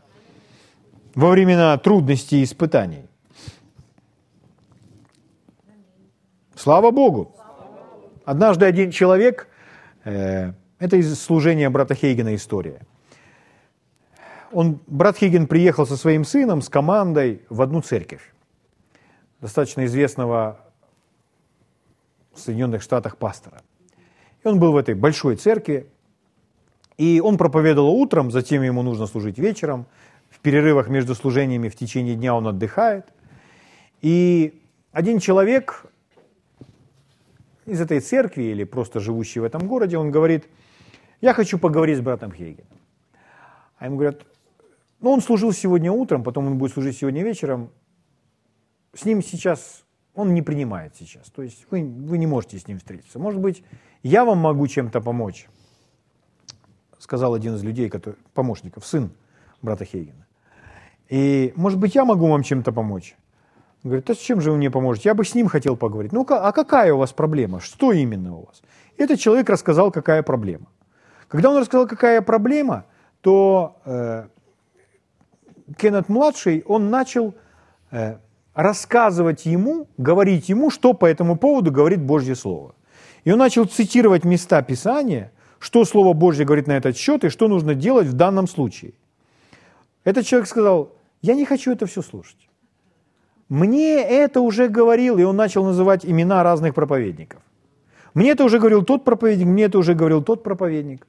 во 1.18 1.30
времена 1.30 1.76
трудностей 1.78 2.42
и 2.42 2.44
испытаний. 2.44 3.04
Слава 6.54 6.92
Богу! 6.92 7.34
Однажды 8.24 8.66
один 8.66 8.92
человек, 8.92 9.48
э, 10.04 10.52
это 10.78 10.96
из 10.96 11.20
служения 11.20 11.68
брата 11.70 11.96
Хейгена 11.96 12.36
история. 12.36 12.82
Он, 14.52 14.78
брат 14.86 15.16
Хейген 15.16 15.48
приехал 15.48 15.88
со 15.88 15.96
своим 15.96 16.24
сыном, 16.24 16.62
с 16.62 16.68
командой 16.68 17.42
в 17.48 17.62
одну 17.62 17.80
церковь, 17.80 18.32
достаточно 19.40 19.86
известного 19.86 20.60
в 22.32 22.38
Соединенных 22.38 22.80
Штатах 22.80 23.16
пастора. 23.16 23.62
И 24.44 24.46
он 24.46 24.60
был 24.60 24.70
в 24.70 24.76
этой 24.76 24.94
большой 24.94 25.34
церкви, 25.34 25.90
и 26.96 27.20
он 27.20 27.38
проповедовал 27.38 27.90
утром, 27.90 28.30
затем 28.30 28.62
ему 28.62 28.82
нужно 28.82 29.08
служить 29.08 29.36
вечером– 29.36 29.86
в 30.30 30.40
перерывах 30.40 30.88
между 30.88 31.14
служениями 31.14 31.68
в 31.68 31.76
течение 31.76 32.14
дня 32.14 32.34
он 32.34 32.46
отдыхает. 32.46 33.06
И 34.00 34.62
один 34.92 35.18
человек 35.18 35.86
из 37.66 37.80
этой 37.80 38.00
церкви 38.00 38.44
или 38.44 38.64
просто 38.64 39.00
живущий 39.00 39.40
в 39.40 39.44
этом 39.44 39.66
городе, 39.66 39.98
он 39.98 40.10
говорит, 40.10 40.48
я 41.20 41.34
хочу 41.34 41.58
поговорить 41.58 41.98
с 41.98 42.00
братом 42.00 42.32
Хейгеном. 42.32 42.66
А 43.78 43.86
ему 43.86 43.96
говорят, 43.96 44.22
ну 45.00 45.10
он 45.10 45.20
служил 45.20 45.52
сегодня 45.52 45.92
утром, 45.92 46.22
потом 46.22 46.46
он 46.46 46.58
будет 46.58 46.72
служить 46.72 46.96
сегодня 46.96 47.22
вечером. 47.22 47.70
С 48.94 49.04
ним 49.04 49.22
сейчас, 49.22 49.84
он 50.14 50.34
не 50.34 50.42
принимает 50.42 50.94
сейчас. 50.96 51.26
То 51.30 51.42
есть 51.42 51.66
вы, 51.70 51.82
вы 51.84 52.18
не 52.18 52.26
можете 52.26 52.58
с 52.58 52.66
ним 52.66 52.78
встретиться. 52.78 53.18
Может 53.18 53.40
быть, 53.40 53.62
я 54.02 54.24
вам 54.24 54.38
могу 54.38 54.66
чем-то 54.66 55.00
помочь, 55.00 55.48
сказал 56.98 57.34
один 57.34 57.54
из 57.54 57.62
людей, 57.62 57.88
который, 57.88 58.16
помощников, 58.34 58.86
сын 58.86 59.12
брата 59.62 59.84
Хейгена. 59.84 60.26
И, 61.08 61.52
может 61.56 61.78
быть, 61.78 61.94
я 61.94 62.04
могу 62.04 62.28
вам 62.28 62.42
чем-то 62.42 62.72
помочь? 62.72 63.16
Он 63.84 63.90
говорит, 63.90 64.06
да 64.06 64.14
с 64.14 64.18
чем 64.18 64.40
же 64.40 64.50
вы 64.50 64.56
мне 64.56 64.70
поможете? 64.70 65.08
Я 65.08 65.14
бы 65.14 65.24
с 65.24 65.34
ним 65.34 65.48
хотел 65.48 65.76
поговорить. 65.76 66.12
Ну, 66.12 66.26
а 66.28 66.52
какая 66.52 66.92
у 66.92 66.98
вас 66.98 67.12
проблема? 67.12 67.60
Что 67.60 67.92
именно 67.92 68.36
у 68.36 68.46
вас? 68.46 68.62
И 68.96 69.02
этот 69.02 69.20
человек 69.20 69.48
рассказал, 69.48 69.90
какая 69.92 70.22
проблема. 70.22 70.66
Когда 71.28 71.50
он 71.50 71.58
рассказал, 71.58 71.86
какая 71.86 72.20
проблема, 72.20 72.86
то 73.20 73.76
э, 73.84 74.26
Кеннет-младший, 75.76 76.64
он 76.66 76.90
начал 76.90 77.34
э, 77.90 78.16
рассказывать 78.54 79.46
ему, 79.46 79.86
говорить 79.96 80.48
ему, 80.48 80.70
что 80.70 80.92
по 80.92 81.06
этому 81.06 81.36
поводу 81.36 81.70
говорит 81.70 82.02
Божье 82.02 82.34
Слово. 82.34 82.74
И 83.24 83.30
он 83.30 83.38
начал 83.38 83.66
цитировать 83.66 84.24
места 84.24 84.62
Писания, 84.62 85.32
что 85.58 85.84
Слово 85.84 86.12
Божье 86.14 86.44
говорит 86.44 86.66
на 86.66 86.76
этот 86.76 86.96
счет 86.96 87.24
и 87.24 87.28
что 87.28 87.48
нужно 87.48 87.74
делать 87.74 88.06
в 88.06 88.14
данном 88.14 88.48
случае. 88.48 88.94
Этот 90.08 90.24
человек 90.24 90.48
сказал, 90.48 90.96
я 91.20 91.34
не 91.34 91.44
хочу 91.44 91.70
это 91.70 91.84
все 91.84 92.00
слушать. 92.00 92.48
Мне 93.50 93.96
это 93.96 94.40
уже 94.40 94.68
говорил, 94.68 95.18
и 95.18 95.22
он 95.22 95.36
начал 95.36 95.64
называть 95.64 96.06
имена 96.06 96.42
разных 96.42 96.74
проповедников. 96.74 97.42
Мне 98.14 98.30
это 98.30 98.44
уже 98.44 98.58
говорил 98.58 98.82
тот 98.84 99.04
проповедник, 99.04 99.46
мне 99.48 99.64
это 99.64 99.78
уже 99.78 99.92
говорил 99.92 100.22
тот 100.22 100.42
проповедник. 100.42 101.06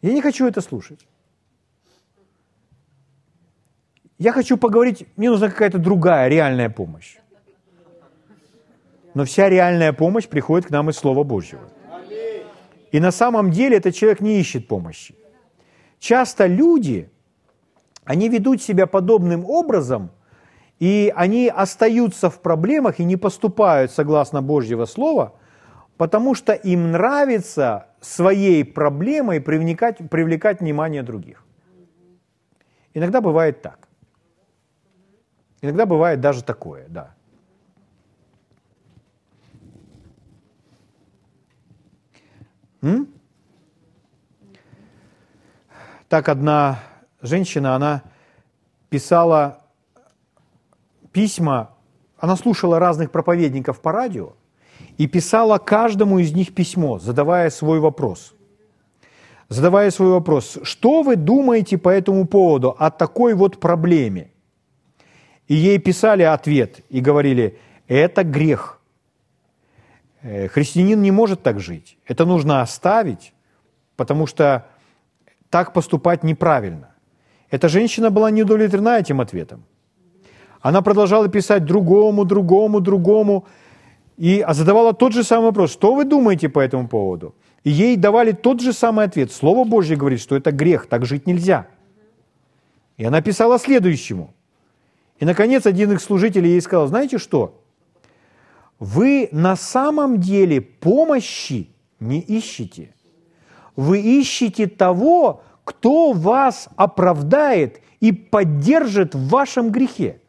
Я 0.00 0.14
не 0.14 0.22
хочу 0.22 0.46
это 0.46 0.62
слушать. 0.62 1.06
Я 4.16 4.32
хочу 4.32 4.56
поговорить, 4.56 5.06
мне 5.16 5.28
нужна 5.28 5.50
какая-то 5.50 5.76
другая 5.76 6.28
реальная 6.28 6.70
помощь. 6.70 7.18
Но 9.12 9.26
вся 9.26 9.50
реальная 9.50 9.92
помощь 9.92 10.26
приходит 10.26 10.68
к 10.68 10.70
нам 10.70 10.88
из 10.88 10.96
Слова 10.96 11.22
Божьего. 11.22 11.68
И 12.92 12.98
на 12.98 13.10
самом 13.10 13.50
деле 13.50 13.76
этот 13.76 13.94
человек 13.94 14.22
не 14.22 14.40
ищет 14.40 14.68
помощи. 14.68 15.14
Часто 15.98 16.46
люди, 16.46 17.10
они 18.04 18.28
ведут 18.28 18.62
себя 18.62 18.86
подобным 18.86 19.44
образом, 19.44 20.10
и 20.78 21.12
они 21.16 21.48
остаются 21.48 22.28
в 22.30 22.40
проблемах 22.40 23.00
и 23.00 23.04
не 23.04 23.16
поступают 23.16 23.90
согласно 23.90 24.42
Божьего 24.42 24.84
Слова, 24.84 25.34
потому 25.96 26.34
что 26.34 26.52
им 26.52 26.92
нравится 26.92 27.86
своей 28.00 28.64
проблемой 28.64 29.40
привлекать, 29.40 29.98
привлекать 30.10 30.60
внимание 30.60 31.02
других. 31.02 31.44
Иногда 32.92 33.20
бывает 33.20 33.62
так. 33.62 33.88
Иногда 35.62 35.86
бывает 35.86 36.20
даже 36.20 36.44
такое, 36.44 36.86
да. 36.88 37.14
М? 42.82 43.08
Так 46.10 46.28
одна 46.28 46.78
женщина, 47.24 47.74
она 47.74 48.02
писала 48.90 49.60
письма, 51.12 51.70
она 52.18 52.36
слушала 52.36 52.78
разных 52.78 53.10
проповедников 53.10 53.80
по 53.80 53.92
радио 53.92 54.34
и 54.98 55.06
писала 55.06 55.58
каждому 55.58 56.18
из 56.18 56.32
них 56.32 56.54
письмо, 56.54 56.98
задавая 56.98 57.50
свой 57.50 57.80
вопрос. 57.80 58.34
Задавая 59.48 59.90
свой 59.90 60.10
вопрос, 60.10 60.58
что 60.62 61.02
вы 61.02 61.16
думаете 61.16 61.76
по 61.78 61.88
этому 61.88 62.26
поводу 62.26 62.74
о 62.78 62.90
такой 62.90 63.34
вот 63.34 63.60
проблеме? 63.60 64.30
И 65.48 65.54
ей 65.54 65.78
писали 65.78 66.22
ответ 66.22 66.80
и 66.88 67.00
говорили, 67.00 67.58
это 67.86 68.24
грех. 68.24 68.80
Э, 70.22 70.48
христианин 70.48 71.02
не 71.02 71.10
может 71.10 71.42
так 71.42 71.60
жить. 71.60 71.98
Это 72.06 72.24
нужно 72.24 72.62
оставить, 72.62 73.34
потому 73.96 74.26
что 74.26 74.66
так 75.50 75.74
поступать 75.74 76.24
неправильно. 76.24 76.93
Эта 77.54 77.68
женщина 77.68 78.10
была 78.10 78.30
не 78.30 78.42
удовлетворена 78.42 78.98
этим 78.98 79.20
ответом. 79.20 79.62
Она 80.60 80.82
продолжала 80.82 81.28
писать 81.28 81.64
другому, 81.64 82.24
другому, 82.24 82.80
другому, 82.80 83.46
и 84.16 84.44
задавала 84.48 84.92
тот 84.92 85.12
же 85.12 85.22
самый 85.22 85.46
вопрос, 85.46 85.72
что 85.72 85.94
вы 85.94 86.04
думаете 86.04 86.48
по 86.48 86.60
этому 86.60 86.88
поводу? 86.88 87.34
И 87.64 87.70
ей 87.70 87.96
давали 87.96 88.32
тот 88.32 88.60
же 88.60 88.72
самый 88.72 89.04
ответ. 89.04 89.32
Слово 89.32 89.64
Божье 89.64 89.96
говорит, 89.96 90.20
что 90.20 90.36
это 90.36 90.50
грех, 90.52 90.86
так 90.86 91.06
жить 91.06 91.26
нельзя. 91.26 91.66
И 92.96 93.04
она 93.04 93.20
писала 93.22 93.58
следующему– 93.58 94.34
и, 95.20 95.24
наконец, 95.24 95.66
один 95.66 95.92
из 95.92 96.02
служителей 96.02 96.50
ей 96.50 96.60
сказал, 96.60 96.86
знаете 96.88 97.18
что? 97.18 97.62
Вы 98.78 99.28
на 99.32 99.56
самом 99.56 100.20
деле 100.20 100.60
помощи 100.60 101.70
не 102.00 102.20
ищете. 102.20 102.94
Вы 103.76 104.00
ищете 104.00 104.66
того, 104.66 105.42
кто 105.64 106.12
вас 106.12 106.68
оправдает 106.76 107.80
и 108.00 108.12
поддержит 108.12 109.14
в 109.14 109.28
вашем 109.28 109.70
грехе. 109.70 110.20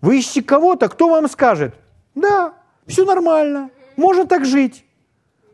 Вы 0.00 0.18
ищете 0.18 0.42
кого-то, 0.42 0.88
кто 0.88 1.08
вам 1.08 1.28
скажет, 1.28 1.74
да, 2.14 2.54
все 2.86 3.04
нормально, 3.04 3.70
можно 3.96 4.26
так 4.26 4.44
жить. 4.44 4.84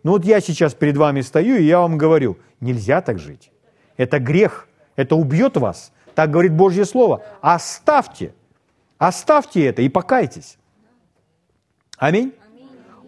Но 0.03 0.13
вот 0.13 0.25
я 0.25 0.41
сейчас 0.41 0.75
перед 0.75 0.97
вами 0.97 1.21
стою, 1.21 1.57
и 1.57 1.65
я 1.65 1.81
вам 1.81 1.99
говорю, 1.99 2.39
нельзя 2.61 3.03
так 3.03 3.19
жить. 3.19 3.51
Это 3.97 4.19
грех, 4.19 4.69
это 4.97 5.17
убьет 5.17 5.57
вас. 5.57 5.93
Так 6.15 6.31
говорит 6.31 6.53
Божье 6.53 6.85
Слово. 6.85 7.25
Оставьте. 7.41 8.33
Оставьте 8.97 9.65
это 9.67 9.83
и 9.83 9.89
покайтесь. 9.89 10.59
Аминь. 11.99 12.33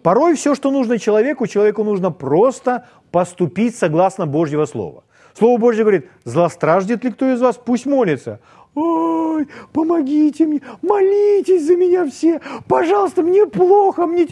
Порой 0.03 0.35
все, 0.35 0.55
что 0.55 0.71
нужно 0.71 0.99
человеку, 0.99 1.47
человеку 1.47 1.83
нужно 1.83 2.11
просто 2.11 2.87
поступить 3.11 3.75
согласно 3.75 4.25
Божьего 4.25 4.65
Слова. 4.65 5.03
Слово 5.37 5.57
Божье 5.57 5.83
говорит, 5.83 6.07
злостраждет 6.23 7.03
ли 7.03 7.11
кто 7.11 7.31
из 7.31 7.41
вас, 7.41 7.57
пусть 7.57 7.85
молится. 7.85 8.39
Ой, 8.73 9.47
помогите 9.73 10.45
мне, 10.45 10.61
молитесь 10.81 11.65
за 11.65 11.75
меня 11.75 12.05
все, 12.07 12.39
пожалуйста, 12.67 13.23
мне 13.23 13.45
плохо, 13.45 14.05
мне... 14.05 14.27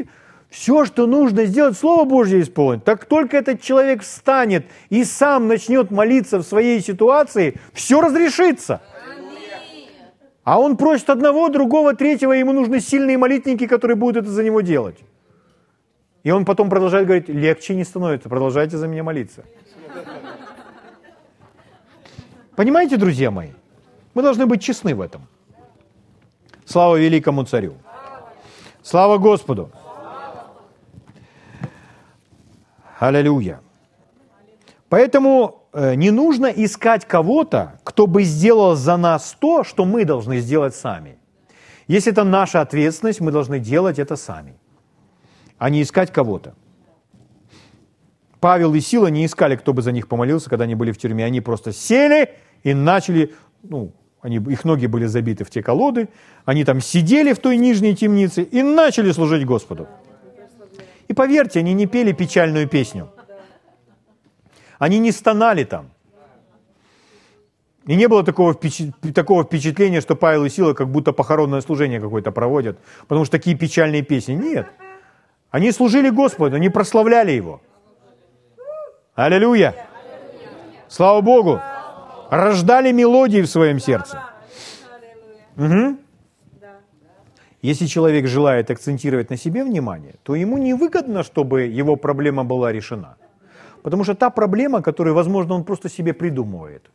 Все, 0.49 0.85
что 0.85 1.05
нужно 1.05 1.45
сделать, 1.45 1.77
Слово 1.77 2.05
Божье 2.05 2.41
исполнить. 2.41 2.83
Так 2.83 3.05
только 3.05 3.37
этот 3.37 3.61
человек 3.61 4.01
встанет 4.01 4.65
и 4.89 5.03
сам 5.03 5.47
начнет 5.47 5.91
молиться 5.91 6.39
в 6.39 6.43
своей 6.43 6.81
ситуации, 6.81 7.59
все 7.71 8.01
разрешится. 8.01 8.81
А 10.43 10.59
он 10.59 10.77
просит 10.77 11.11
одного, 11.11 11.49
другого, 11.49 11.93
третьего, 11.93 12.31
ему 12.31 12.53
нужны 12.53 12.79
сильные 12.79 13.19
молитвенники, 13.19 13.67
которые 13.67 13.95
будут 13.95 14.23
это 14.23 14.31
за 14.31 14.43
него 14.43 14.61
делать. 14.61 14.97
И 16.23 16.31
он 16.31 16.45
потом 16.45 16.69
продолжает 16.71 17.05
говорить, 17.05 17.29
легче 17.29 17.75
не 17.75 17.83
становится, 17.83 18.27
продолжайте 18.27 18.75
за 18.77 18.87
меня 18.87 19.03
молиться. 19.03 19.45
Понимаете, 22.59 22.97
друзья 22.97 23.31
мои? 23.31 23.51
Мы 24.13 24.21
должны 24.21 24.45
быть 24.45 24.61
честны 24.61 24.93
в 24.93 24.99
этом. 24.99 25.29
Слава 26.65 26.97
великому 26.97 27.45
царю. 27.45 27.75
Слава 28.83 29.17
Господу. 29.17 29.71
Аллилуйя. 32.99 33.61
Поэтому 34.89 35.59
Э, 35.71 35.93
не 35.95 36.11
нужно 36.11 36.47
искать 36.47 37.05
кого-то, 37.05 37.79
кто 37.83 38.07
бы 38.07 38.23
сделал 38.23 38.75
за 38.75 38.97
нас 38.97 39.35
то, 39.39 39.63
что 39.63 39.85
мы 39.85 40.03
должны 40.03 40.39
сделать 40.39 40.75
сами. 40.75 41.17
Если 41.87 42.11
это 42.11 42.23
наша 42.23 42.61
ответственность, 42.61 43.21
мы 43.21 43.31
должны 43.31 43.59
делать 43.59 43.99
это 43.99 44.15
сами, 44.15 44.55
а 45.57 45.69
не 45.69 45.81
искать 45.81 46.11
кого-то. 46.11 46.55
Павел 48.39 48.73
и 48.73 48.79
Сила 48.79 49.07
не 49.07 49.25
искали, 49.25 49.55
кто 49.55 49.73
бы 49.73 49.81
за 49.81 49.91
них 49.91 50.07
помолился, 50.07 50.49
когда 50.49 50.63
они 50.63 50.73
были 50.73 50.91
в 50.91 50.97
тюрьме. 50.97 51.25
Они 51.25 51.41
просто 51.41 51.71
сели 51.71 52.35
и 52.63 52.73
начали, 52.73 53.33
ну, 53.63 53.91
они, 54.21 54.37
их 54.37 54.65
ноги 54.65 54.87
были 54.87 55.05
забиты 55.05 55.43
в 55.43 55.49
те 55.49 55.63
колоды, 55.63 56.09
они 56.45 56.63
там 56.63 56.81
сидели 56.81 57.33
в 57.33 57.39
той 57.39 57.57
нижней 57.57 57.95
темнице 57.95 58.43
и 58.43 58.61
начали 58.63 59.11
служить 59.11 59.45
Господу. 59.45 59.87
И 61.07 61.13
поверьте, 61.13 61.59
они 61.59 61.73
не 61.73 61.87
пели 61.87 62.11
печальную 62.11 62.67
песню– 62.67 63.09
они 64.79 64.97
не 64.97 65.11
стонали 65.11 65.65
там. 65.65 65.91
И 67.85 67.95
не 67.95 68.07
было 68.07 68.23
такого, 68.23 68.55
такого 69.13 69.43
впечатления, 69.43 70.01
что 70.01 70.15
Павел 70.15 70.45
и 70.45 70.49
Сила 70.49 70.73
как 70.73 70.89
будто 70.89 71.11
похоронное 71.11 71.61
служение 71.61 71.99
какое-то 71.99 72.31
проводят, 72.31 72.77
потому 73.07 73.25
что 73.25 73.37
такие 73.37 73.57
печальные 73.57 74.03
песни. 74.03 74.33
Нет. 74.33 74.67
Они 75.51 75.71
служили 75.71 76.09
Господу, 76.09 76.55
они 76.55 76.69
прославляли 76.69 77.31
Его. 77.31 77.61
Аллилуйя! 79.15 79.75
Слава 80.87 81.21
Богу! 81.21 81.59
Рождали 82.29 82.91
мелодии 82.91 83.41
в 83.41 83.47
своем 83.47 83.79
сердце. 83.79 84.23
Угу. 85.57 85.97
Если 87.61 87.87
человек 87.87 88.27
желает 88.27 88.71
акцентировать 88.71 89.29
на 89.29 89.37
себе 89.37 89.63
внимание, 89.63 90.15
то 90.23 90.35
ему 90.35 90.57
невыгодно, 90.57 91.23
чтобы 91.23 91.63
его 91.63 91.95
проблема 91.95 92.43
была 92.43 92.71
решена– 92.71 93.17
Потому 93.83 94.03
что 94.03 94.15
та 94.15 94.29
проблема, 94.29 94.81
которую, 94.81 95.15
возможно, 95.15 95.55
он 95.55 95.63
просто 95.63 95.89
себе 95.89 96.13
придумывает. 96.13 96.89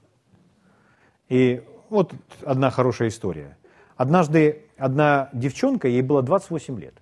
И 1.29 1.63
вот 1.89 2.13
одна 2.45 2.71
хорошая 2.71 3.09
история. 3.09 3.57
Однажды 3.97 4.63
одна 4.77 5.31
девчонка, 5.33 5.89
ей 5.89 6.03
было 6.03 6.23
28 6.23 6.81
лет. 6.81 6.95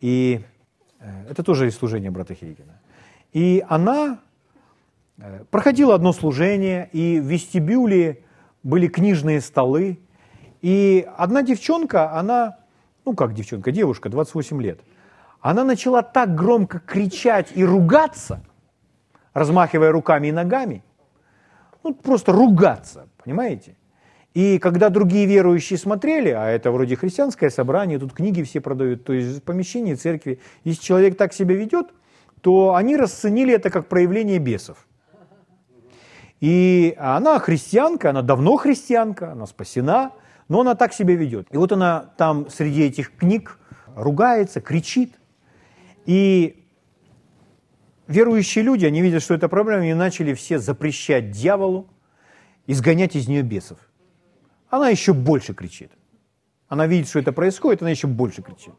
И 0.00 0.40
э, 1.00 1.26
это 1.30 1.42
тоже 1.42 1.66
из 1.66 1.76
служения 1.76 2.10
брата 2.10 2.34
Хейгена. 2.34 2.80
И 3.32 3.62
она 3.68 4.20
э, 5.20 5.44
проходила 5.50 5.94
одно 5.94 6.12
служение, 6.12 6.88
и 6.92 7.20
в 7.20 7.24
вестибюле 7.24 8.24
были 8.62 8.88
книжные 8.88 9.40
столы. 9.40 10.00
И 10.62 11.06
одна 11.16 11.42
девчонка, 11.42 12.12
она, 12.12 12.58
ну 13.04 13.14
как 13.14 13.34
девчонка, 13.34 13.72
девушка, 13.72 14.08
28 14.08 14.60
лет, 14.62 14.80
она 15.40 15.64
начала 15.64 16.02
так 16.02 16.34
громко 16.34 16.80
кричать 16.80 17.48
и 17.54 17.64
ругаться– 17.64 18.42
размахивая 19.32 19.92
руками 19.92 20.28
и 20.28 20.32
ногами. 20.32 20.82
Ну, 21.82 21.94
просто 21.94 22.32
ругаться, 22.32 23.08
понимаете? 23.22 23.76
И 24.34 24.58
когда 24.58 24.90
другие 24.90 25.26
верующие 25.26 25.78
смотрели, 25.78 26.28
а 26.28 26.46
это 26.46 26.70
вроде 26.70 26.94
христианское 26.94 27.50
собрание, 27.50 27.98
тут 27.98 28.12
книги 28.12 28.42
все 28.42 28.60
продают, 28.60 29.04
то 29.04 29.12
есть 29.12 29.42
помещение 29.42 29.96
церкви, 29.96 30.40
если 30.62 30.82
человек 30.82 31.16
так 31.16 31.32
себя 31.32 31.56
ведет, 31.56 31.88
то 32.40 32.74
они 32.74 32.96
расценили 32.96 33.54
это 33.54 33.70
как 33.70 33.88
проявление 33.88 34.38
бесов. 34.38 34.86
И 36.40 36.94
она 36.98 37.38
христианка, 37.38 38.10
она 38.10 38.22
давно 38.22 38.56
христианка, 38.56 39.32
она 39.32 39.46
спасена, 39.46 40.12
но 40.48 40.62
она 40.62 40.74
так 40.74 40.94
себя 40.94 41.14
ведет. 41.14 41.46
И 41.50 41.56
вот 41.56 41.70
она 41.72 42.12
там 42.16 42.48
среди 42.48 42.82
этих 42.82 43.14
книг 43.14 43.58
ругается, 43.94 44.60
кричит. 44.60 45.14
И 46.06 46.64
верующие 48.08 48.64
люди, 48.64 48.86
они 48.86 49.02
видят, 49.02 49.22
что 49.22 49.34
это 49.34 49.48
проблема, 49.48 49.86
и 49.86 49.94
начали 49.94 50.32
все 50.32 50.58
запрещать 50.58 51.30
дьяволу, 51.30 51.88
изгонять 52.66 53.16
из 53.16 53.28
нее 53.28 53.42
бесов. 53.42 53.78
Она 54.70 54.88
еще 54.88 55.12
больше 55.12 55.52
кричит. 55.52 55.92
Она 56.68 56.86
видит, 56.86 57.08
что 57.08 57.18
это 57.18 57.32
происходит, 57.32 57.82
она 57.82 57.90
еще 57.90 58.06
больше 58.06 58.42
кричит. 58.42 58.74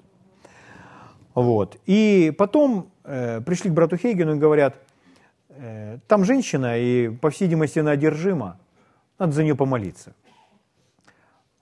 Вот. 1.36 1.78
И 1.86 2.34
потом 2.38 2.92
э, 3.04 3.42
пришли 3.42 3.70
к 3.70 3.74
брату 3.74 3.98
Хейгену 3.98 4.36
и 4.36 4.40
говорят, 4.40 4.76
там 6.08 6.24
женщина, 6.26 6.78
и, 6.78 7.10
по 7.10 7.30
всей 7.30 7.46
видимости, 7.46 7.80
она 7.80 7.92
одержима, 7.92 8.60
надо 9.20 9.34
за 9.34 9.44
нее 9.44 9.56
помолиться. 9.56 10.16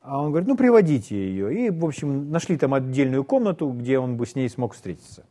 А 0.02 0.22
он 0.22 0.30
говорит, 0.30 0.48
ну, 0.48 0.56
приводите 0.56 1.16
ее. 1.16 1.68
И, 1.68 1.70
в 1.70 1.86
общем, 1.86 2.32
нашли 2.32 2.58
там 2.58 2.74
отдельную 2.74 3.24
комнату, 3.24 3.70
где 3.70 4.00
он 4.00 4.16
бы 4.16 4.26
с 4.26 4.36
ней 4.36 4.50
смог 4.50 4.74
встретиться. 4.74 5.26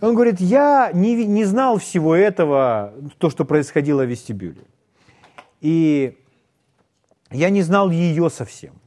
Он 0.00 0.14
говорит, 0.14 0.40
я 0.40 0.90
не, 0.94 1.26
не 1.26 1.44
знал 1.44 1.76
всего 1.76 2.14
этого, 2.14 2.94
то, 3.18 3.28
что 3.28 3.44
происходило 3.44 4.02
в 4.02 4.08
вестибюле. 4.08 4.62
И 5.60 6.18
я 7.30 7.50
не 7.50 7.60
знал 7.60 7.90
ее 7.90 8.30
совсем. 8.30 8.80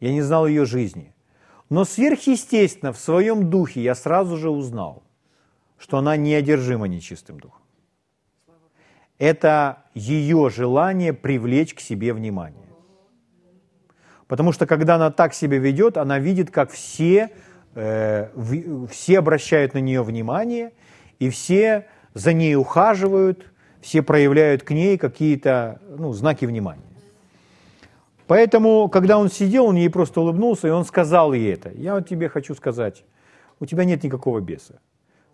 Я 0.00 0.12
не 0.12 0.20
знал 0.20 0.48
ее 0.48 0.64
жизни. 0.64 1.14
Но 1.70 1.84
сверхъестественно, 1.84 2.92
в 2.92 2.98
своем 2.98 3.48
духе 3.48 3.82
я 3.82 3.94
сразу 3.94 4.36
же 4.36 4.50
узнал, 4.50 5.03
что 5.78 5.98
она 5.98 6.16
неодержима 6.16 6.86
нечистым 6.86 7.40
духом. 7.40 7.62
Это 9.18 9.84
ее 9.94 10.50
желание 10.50 11.12
привлечь 11.12 11.74
к 11.74 11.80
себе 11.80 12.12
внимание. 12.12 12.68
Потому 14.26 14.52
что 14.52 14.66
когда 14.66 14.96
она 14.96 15.10
так 15.10 15.34
себя 15.34 15.58
ведет, 15.58 15.96
она 15.96 16.18
видит, 16.18 16.50
как 16.50 16.70
все, 16.70 17.30
э, 17.74 18.30
в, 18.34 18.88
все 18.88 19.18
обращают 19.18 19.74
на 19.74 19.78
нее 19.78 20.02
внимание, 20.02 20.72
и 21.18 21.30
все 21.30 21.86
за 22.14 22.32
ней 22.32 22.56
ухаживают, 22.56 23.52
все 23.80 24.02
проявляют 24.02 24.62
к 24.62 24.70
ней 24.70 24.96
какие-то 24.96 25.80
ну, 25.88 26.12
знаки 26.12 26.46
внимания. 26.46 26.82
Поэтому, 28.26 28.88
когда 28.88 29.18
он 29.18 29.30
сидел, 29.30 29.66
он 29.66 29.76
ей 29.76 29.90
просто 29.90 30.20
улыбнулся, 30.22 30.68
и 30.68 30.70
он 30.70 30.84
сказал 30.84 31.34
ей 31.34 31.52
это. 31.52 31.70
Я 31.70 31.94
вот 31.94 32.08
тебе 32.08 32.28
хочу 32.28 32.54
сказать, 32.54 33.04
у 33.60 33.66
тебя 33.66 33.84
нет 33.84 34.02
никакого 34.02 34.40
беса. 34.40 34.80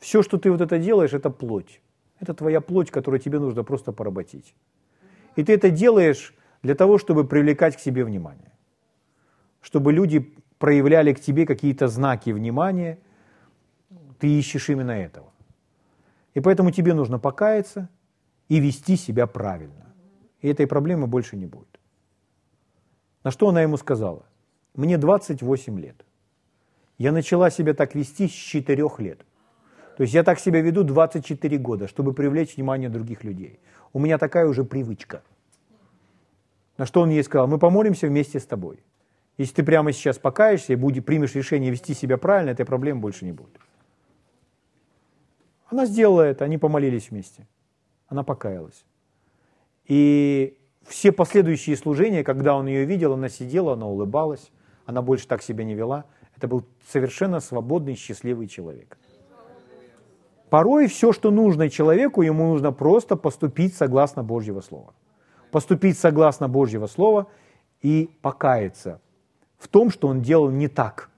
Все, 0.01 0.23
что 0.23 0.39
ты 0.39 0.51
вот 0.51 0.61
это 0.61 0.79
делаешь, 0.79 1.13
это 1.13 1.31
плоть. 1.31 1.81
Это 2.19 2.35
твоя 2.35 2.61
плоть, 2.61 2.91
которую 2.91 3.21
тебе 3.21 3.39
нужно 3.39 3.65
просто 3.65 3.93
поработить. 3.93 4.55
И 5.37 5.45
ты 5.45 5.53
это 5.55 5.71
делаешь 5.71 6.35
для 6.63 6.75
того, 6.75 6.99
чтобы 6.99 7.25
привлекать 7.25 7.77
к 7.77 7.81
себе 7.81 8.05
внимание. 8.05 8.53
Чтобы 9.61 9.93
люди 9.93 10.35
проявляли 10.59 11.13
к 11.13 11.21
тебе 11.21 11.47
какие-то 11.47 11.89
знаки 11.89 12.31
внимания, 12.31 12.99
ты 14.19 14.27
ищешь 14.39 14.69
именно 14.71 14.91
этого. 14.91 15.33
И 16.35 16.41
поэтому 16.41 16.71
тебе 16.71 16.95
нужно 16.95 17.19
покаяться 17.19 17.89
и 18.49 18.61
вести 18.61 18.97
себя 18.97 19.27
правильно. 19.27 19.87
И 20.43 20.49
этой 20.49 20.67
проблемы 20.67 21.07
больше 21.07 21.37
не 21.37 21.47
будет. 21.47 21.79
На 23.25 23.31
что 23.31 23.49
она 23.49 23.63
ему 23.63 23.77
сказала? 23.77 24.25
Мне 24.75 24.99
28 24.99 25.81
лет. 25.81 26.05
Я 26.99 27.13
начала 27.13 27.51
себя 27.51 27.75
так 27.75 27.95
вести 27.95 28.29
с 28.29 28.33
4 28.33 28.89
лет. 28.99 29.25
То 30.01 30.05
есть 30.05 30.15
я 30.15 30.23
так 30.23 30.41
себя 30.41 30.63
веду 30.63 30.83
24 30.83 31.59
года, 31.59 31.87
чтобы 31.87 32.15
привлечь 32.15 32.57
внимание 32.57 32.89
других 32.89 33.23
людей. 33.23 33.61
У 33.93 33.99
меня 33.99 34.17
такая 34.17 34.47
уже 34.47 34.65
привычка. 34.65 35.23
На 36.79 36.87
что 36.87 37.03
он 37.03 37.11
ей 37.11 37.23
сказал, 37.23 37.47
мы 37.47 37.59
помолимся 37.59 38.07
вместе 38.07 38.41
с 38.41 38.47
тобой. 38.47 38.83
Если 39.37 39.57
ты 39.57 39.63
прямо 39.63 39.93
сейчас 39.93 40.19
покаешься 40.19 40.73
и 40.73 40.77
будешь, 40.77 41.05
примешь 41.05 41.35
решение 41.35 41.71
вести 41.71 41.93
себя 41.93 42.17
правильно, 42.17 42.49
этой 42.49 42.65
проблемы 42.65 43.03
больше 43.03 43.27
не 43.27 43.33
будет. 43.33 43.61
Она 45.67 45.85
сделала 45.85 46.23
это, 46.23 46.47
они 46.47 46.57
помолились 46.57 47.11
вместе. 47.11 47.47
Она 48.09 48.23
покаялась. 48.23 48.87
И 49.85 50.57
все 50.87 51.13
последующие 51.13 51.77
служения, 51.77 52.25
когда 52.25 52.57
он 52.57 52.69
ее 52.69 52.87
видел, 52.87 53.13
она 53.13 53.29
сидела, 53.29 53.75
она 53.75 53.87
улыбалась, 53.87 54.51
она 54.87 55.03
больше 55.03 55.29
так 55.29 55.43
себя 55.43 55.63
не 55.63 55.75
вела. 55.75 56.07
Это 56.39 56.49
был 56.49 56.65
совершенно 56.91 57.41
свободный, 57.41 57.97
счастливый 57.97 58.49
человек. 58.49 58.97
Порой 60.51 60.89
все, 60.89 61.13
что 61.13 61.31
нужно 61.31 61.71
человеку, 61.71 62.23
ему 62.23 62.49
нужно 62.49 62.73
просто 62.73 63.17
поступить 63.17 63.75
согласно 63.77 64.25
Божьего 64.25 64.61
Слова. 64.61 64.93
Поступить 65.53 65.97
согласно 65.97 66.49
Божьего 66.49 66.89
Слова 66.89 67.29
и 67.83 68.11
покаяться 68.21 69.01
в 69.59 69.69
том, 69.69 69.91
что 69.91 70.09
он 70.09 70.23
делал 70.23 70.51
не 70.51 70.67
так. 70.67 71.09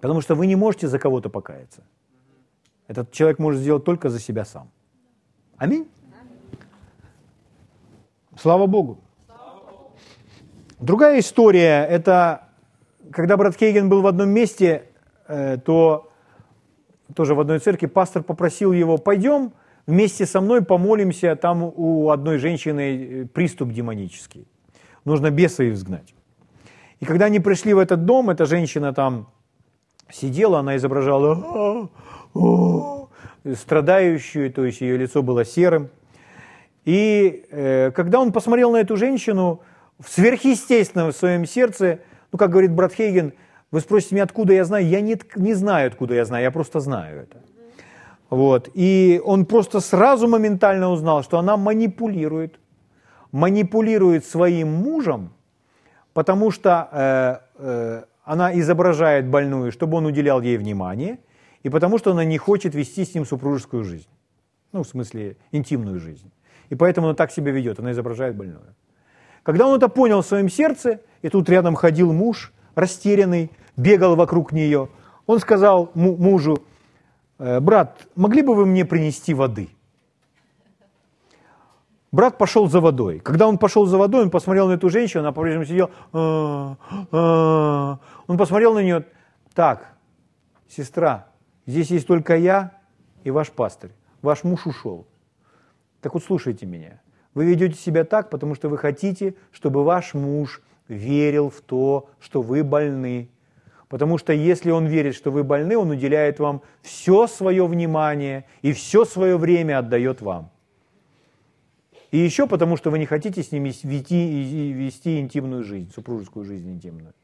Потому 0.00 0.20
что 0.20 0.34
вы 0.34 0.46
не 0.46 0.56
можете 0.56 0.88
за 0.88 0.98
кого-то 0.98 1.30
покаяться. 1.30 1.82
Этот 2.86 3.12
человек 3.12 3.38
может 3.38 3.60
сделать 3.60 3.84
только 3.84 4.10
за 4.10 4.20
себя 4.20 4.44
сам. 4.44 4.70
Аминь. 5.56 5.88
Слава 8.38 8.66
Богу. 8.66 8.98
Другая 10.78 11.20
история, 11.20 11.86
это 11.86 12.48
когда 13.10 13.38
брат 13.38 13.56
Кейген 13.56 13.88
был 13.88 14.02
в 14.02 14.06
одном 14.06 14.28
месте, 14.28 14.84
э, 15.26 15.56
то 15.56 16.05
тоже 17.14 17.34
в 17.34 17.40
одной 17.40 17.58
церкви 17.58 17.86
пастор 17.86 18.22
попросил 18.22 18.72
его, 18.72 18.98
пойдем 18.98 19.52
вместе 19.86 20.26
со 20.26 20.40
мной 20.40 20.62
помолимся, 20.62 21.36
там 21.36 21.62
у 21.62 22.10
одной 22.10 22.38
женщины 22.38 23.22
э, 23.22 23.24
приступ 23.26 23.72
демонический. 23.72 24.46
Нужно 25.04 25.30
беса 25.30 25.68
изгнать. 25.70 26.14
И 27.00 27.04
когда 27.04 27.26
они 27.26 27.40
пришли 27.40 27.74
в 27.74 27.78
этот 27.78 28.04
дом, 28.04 28.30
эта 28.30 28.46
женщина 28.46 28.92
там 28.92 29.28
сидела, 30.10 30.60
она 30.60 30.76
изображала 30.76 31.88
страдающую, 33.54 34.52
то 34.52 34.64
есть 34.64 34.80
ее 34.80 34.96
лицо 34.96 35.22
было 35.22 35.44
серым. 35.44 35.90
И 36.84 37.44
э, 37.50 37.90
когда 37.92 38.20
он 38.20 38.32
посмотрел 38.32 38.72
на 38.72 38.78
эту 38.78 38.96
женщину, 38.96 39.60
в 39.98 40.08
сверхъестественном 40.08 41.12
в 41.12 41.16
своем 41.16 41.46
сердце, 41.46 42.00
ну, 42.32 42.38
как 42.38 42.50
говорит 42.50 42.72
брат 42.72 42.92
Хейген, 42.92 43.32
вы 43.70 43.80
спросите 43.80 44.14
меня, 44.14 44.24
откуда 44.24 44.52
я 44.52 44.64
знаю? 44.64 44.86
Я 44.86 45.00
не, 45.00 45.18
не 45.34 45.54
знаю, 45.54 45.88
откуда 45.88 46.14
я 46.14 46.24
знаю, 46.24 46.44
я 46.44 46.50
просто 46.50 46.80
знаю 46.80 47.22
это. 47.22 47.42
Вот. 48.30 48.70
И 48.74 49.20
он 49.24 49.46
просто 49.46 49.80
сразу 49.80 50.28
моментально 50.28 50.90
узнал, 50.90 51.22
что 51.22 51.38
она 51.38 51.56
манипулирует, 51.56 52.58
манипулирует 53.32 54.24
своим 54.24 54.72
мужем, 54.72 55.32
потому 56.12 56.50
что 56.50 56.88
э, 56.92 57.38
э, 57.58 58.02
она 58.24 58.58
изображает 58.58 59.28
больную, 59.28 59.72
чтобы 59.72 59.96
он 59.96 60.06
уделял 60.06 60.40
ей 60.40 60.56
внимание, 60.56 61.18
и 61.62 61.68
потому 61.68 61.98
что 61.98 62.12
она 62.12 62.24
не 62.24 62.38
хочет 62.38 62.74
вести 62.74 63.04
с 63.04 63.14
ним 63.14 63.24
супружескую 63.24 63.84
жизнь. 63.84 64.08
Ну, 64.72 64.82
в 64.82 64.88
смысле, 64.88 65.36
интимную 65.52 66.00
жизнь. 66.00 66.30
И 66.68 66.74
поэтому 66.74 67.08
она 67.08 67.14
так 67.14 67.30
себя 67.30 67.52
ведет, 67.52 67.78
она 67.78 67.92
изображает 67.92 68.36
больную. 68.36 68.74
Когда 69.42 69.66
он 69.66 69.76
это 69.76 69.88
понял 69.88 70.22
в 70.22 70.26
своем 70.26 70.48
сердце, 70.48 71.00
и 71.22 71.28
тут 71.28 71.48
рядом 71.48 71.76
ходил 71.76 72.12
муж, 72.12 72.52
растерянный, 72.76 73.50
бегал 73.76 74.14
вокруг 74.14 74.52
нее, 74.52 74.88
он 75.26 75.40
сказал 75.40 75.90
мужу, 75.94 76.62
«Э, 77.38 77.58
брат, 77.58 78.06
могли 78.14 78.42
бы 78.42 78.54
вы 78.54 78.66
мне 78.66 78.84
принести 78.84 79.34
воды? 79.34 79.70
Брат 82.12 82.38
пошел 82.38 82.68
за 82.68 82.80
водой. 82.80 83.18
Когда 83.18 83.48
он 83.48 83.58
пошел 83.58 83.84
за 83.84 83.98
водой, 83.98 84.22
он 84.22 84.30
посмотрел 84.30 84.68
на 84.68 84.74
эту 84.74 84.88
женщину, 84.88 85.24
она 85.24 85.32
по-прежнему 85.32 85.64
сидела. 85.64 85.90
«А, 86.12 86.76
а». 87.10 87.98
Он 88.26 88.38
посмотрел 88.38 88.74
на 88.74 88.82
нее. 88.82 89.04
Так, 89.52 89.94
сестра, 90.68 91.26
здесь 91.66 91.90
есть 91.90 92.06
только 92.06 92.36
я 92.36 92.72
и 93.24 93.30
ваш 93.30 93.50
пастырь. 93.50 93.90
Ваш 94.22 94.44
муж 94.44 94.66
ушел. 94.66 95.06
Так 96.00 96.14
вот 96.14 96.22
слушайте 96.22 96.64
меня. 96.64 97.00
Вы 97.34 97.46
ведете 97.46 97.74
себя 97.74 98.04
так, 98.04 98.30
потому 98.30 98.54
что 98.54 98.68
вы 98.68 98.78
хотите, 98.78 99.34
чтобы 99.50 99.84
ваш 99.84 100.14
муж 100.14 100.62
верил 100.88 101.50
в 101.50 101.60
то, 101.60 102.10
что 102.20 102.42
вы 102.42 102.64
больны. 102.64 103.28
Потому 103.88 104.18
что 104.18 104.32
если 104.32 104.70
он 104.70 104.86
верит, 104.86 105.14
что 105.14 105.30
вы 105.30 105.44
больны, 105.44 105.76
он 105.76 105.90
уделяет 105.90 106.38
вам 106.38 106.62
все 106.82 107.26
свое 107.26 107.66
внимание 107.66 108.44
и 108.62 108.72
все 108.72 109.04
свое 109.04 109.36
время 109.36 109.78
отдает 109.78 110.20
вам. 110.20 110.50
И 112.10 112.18
еще 112.18 112.46
потому, 112.46 112.76
что 112.76 112.90
вы 112.90 112.98
не 112.98 113.06
хотите 113.06 113.42
с 113.42 113.52
ним 113.52 113.64
вести, 113.64 114.72
вести 114.72 115.20
интимную 115.20 115.64
жизнь, 115.64 115.92
супружескую 115.92 116.44
жизнь 116.44 116.70
интимную. 116.70 117.14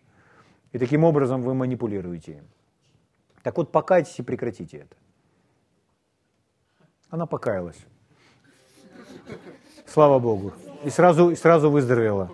И 0.72 0.78
таким 0.78 1.04
образом 1.04 1.42
вы 1.42 1.54
манипулируете 1.54 2.32
им. 2.32 2.44
Так 3.42 3.56
вот, 3.56 3.72
покайтесь 3.72 4.18
и 4.18 4.22
прекратите 4.22 4.78
это. 4.78 4.96
Она 7.10 7.26
покаялась 7.26 7.76
Слава 9.86 10.18
Богу. 10.18 10.52
И 10.84 10.90
сразу, 10.90 11.30
и 11.30 11.36
сразу 11.36 11.70
выздоровела. 11.70 12.30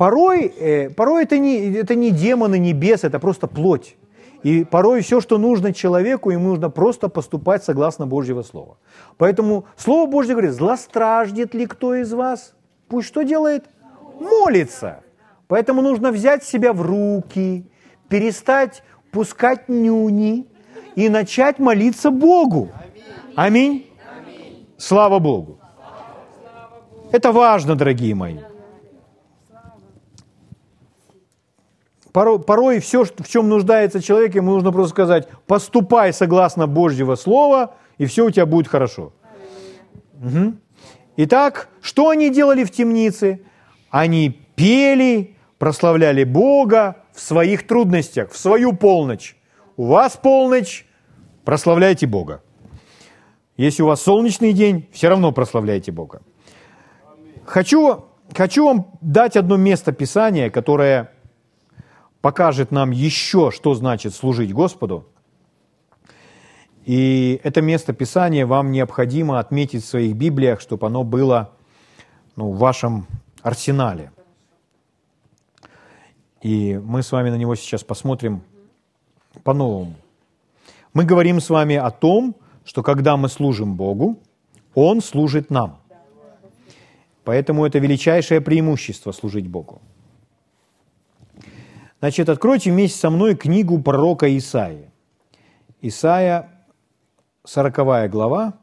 Порой, 0.00 0.46
э, 0.46 0.88
порой 0.88 1.24
это, 1.24 1.38
не, 1.38 1.74
это 1.74 1.94
не 1.94 2.10
демоны, 2.10 2.58
не 2.58 2.72
бес, 2.72 3.04
это 3.04 3.18
просто 3.18 3.46
плоть. 3.46 3.96
И 4.42 4.64
порой 4.64 5.02
все, 5.02 5.20
что 5.20 5.36
нужно 5.36 5.74
человеку, 5.74 6.30
ему 6.30 6.48
нужно 6.48 6.70
просто 6.70 7.10
поступать 7.10 7.64
согласно 7.64 8.06
Божьего 8.06 8.40
Слова. 8.42 8.78
Поэтому 9.18 9.66
Слово 9.76 10.10
Божье 10.10 10.32
говорит, 10.32 10.52
злостраждет 10.52 11.54
ли 11.54 11.66
кто 11.66 11.94
из 11.94 12.14
вас? 12.14 12.54
Пусть 12.88 13.08
что 13.08 13.24
делает? 13.24 13.66
Молится. 14.18 15.02
Поэтому 15.48 15.82
нужно 15.82 16.12
взять 16.12 16.44
себя 16.44 16.72
в 16.72 16.80
руки, 16.80 17.66
перестать 18.08 18.82
пускать 19.12 19.68
нюни 19.68 20.46
и 20.96 21.10
начать 21.10 21.58
молиться 21.58 22.10
Богу. 22.10 22.70
Аминь. 23.36 23.84
Слава 24.78 25.18
Богу. 25.18 25.58
Это 27.12 27.32
важно, 27.32 27.74
дорогие 27.74 28.14
мои. 28.14 28.38
Порой, 32.12 32.40
порой 32.40 32.80
все, 32.80 33.04
в 33.04 33.28
чем 33.28 33.48
нуждается 33.48 34.02
человек, 34.02 34.34
ему 34.34 34.52
нужно 34.52 34.72
просто 34.72 34.90
сказать, 34.90 35.28
поступай 35.46 36.12
согласно 36.12 36.66
Божьего 36.66 37.14
Слова, 37.14 37.74
и 37.98 38.06
все 38.06 38.26
у 38.26 38.30
тебя 38.30 38.46
будет 38.46 38.66
хорошо. 38.66 39.12
Угу. 40.20 40.54
Итак, 41.18 41.68
что 41.80 42.08
они 42.08 42.30
делали 42.30 42.64
в 42.64 42.70
темнице? 42.70 43.42
Они 43.90 44.30
пели, 44.56 45.36
прославляли 45.58 46.24
Бога 46.24 46.96
в 47.12 47.20
своих 47.20 47.66
трудностях, 47.66 48.30
в 48.30 48.38
свою 48.38 48.72
полночь. 48.72 49.36
У 49.76 49.86
вас 49.86 50.16
полночь, 50.16 50.86
прославляйте 51.44 52.06
Бога. 52.06 52.42
Если 53.56 53.82
у 53.82 53.86
вас 53.86 54.02
солнечный 54.02 54.52
день, 54.52 54.88
все 54.92 55.08
равно 55.08 55.32
прославляйте 55.32 55.92
Бога. 55.92 56.22
Хочу, 57.44 58.06
хочу 58.34 58.64
вам 58.64 58.98
дать 59.00 59.36
одно 59.36 59.56
место 59.56 59.92
Писания, 59.92 60.50
которое 60.50 61.12
покажет 62.20 62.70
нам 62.70 62.90
еще, 62.90 63.50
что 63.50 63.74
значит 63.74 64.14
служить 64.14 64.52
Господу. 64.52 65.06
И 66.84 67.40
это 67.44 67.62
место 67.62 67.92
Писания 67.92 68.46
вам 68.46 68.72
необходимо 68.72 69.38
отметить 69.38 69.84
в 69.84 69.88
своих 69.88 70.16
Библиях, 70.16 70.60
чтобы 70.60 70.86
оно 70.86 71.04
было 71.04 71.52
ну, 72.36 72.52
в 72.52 72.58
вашем 72.58 73.06
арсенале. 73.42 74.12
И 76.42 76.80
мы 76.82 77.02
с 77.02 77.12
вами 77.12 77.30
на 77.30 77.36
него 77.36 77.54
сейчас 77.54 77.84
посмотрим 77.84 78.42
по-новому. 79.44 79.94
Мы 80.94 81.04
говорим 81.04 81.40
с 81.40 81.50
вами 81.50 81.76
о 81.76 81.90
том, 81.90 82.34
что 82.64 82.82
когда 82.82 83.16
мы 83.16 83.28
служим 83.28 83.76
Богу, 83.76 84.18
Он 84.74 85.02
служит 85.02 85.50
нам. 85.50 85.78
Поэтому 87.24 87.66
это 87.66 87.78
величайшее 87.78 88.40
преимущество 88.40 89.12
служить 89.12 89.46
Богу. 89.46 89.80
Значит, 92.00 92.30
откройте 92.30 92.72
вместе 92.72 92.98
со 92.98 93.10
мной 93.10 93.36
книгу 93.36 93.80
пророка 93.80 94.36
Исаии. 94.36 94.90
Исаия, 95.82 96.50
40 97.44 98.10
глава. 98.10 98.54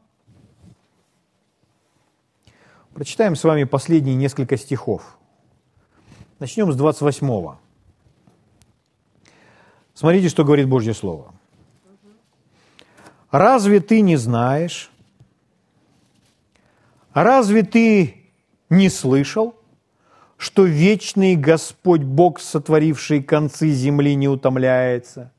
Прочитаем 2.94 3.36
с 3.36 3.44
вами 3.44 3.62
последние 3.62 4.16
несколько 4.16 4.56
стихов. 4.56 5.16
Начнем 6.40 6.72
с 6.72 6.76
28. 6.76 7.56
Смотрите, 9.94 10.28
что 10.28 10.44
говорит 10.44 10.68
Божье 10.68 10.94
Слово. 10.94 11.32
«Разве 13.30 13.80
ты 13.80 14.00
не 14.00 14.16
знаешь? 14.16 14.90
Разве 17.12 17.62
ты 17.62 18.30
не 18.70 18.88
слышал, 18.88 19.57
что 20.38 20.64
вечный 20.64 21.36
Господь 21.36 22.00
Бог, 22.00 22.40
сотворивший 22.40 23.22
концы 23.22 23.68
земли, 23.68 24.14
не 24.14 24.28
утомляется 24.28 25.30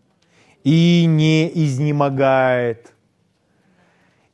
и 0.63 1.05
не 1.07 1.49
изнемогает?» 1.65 2.93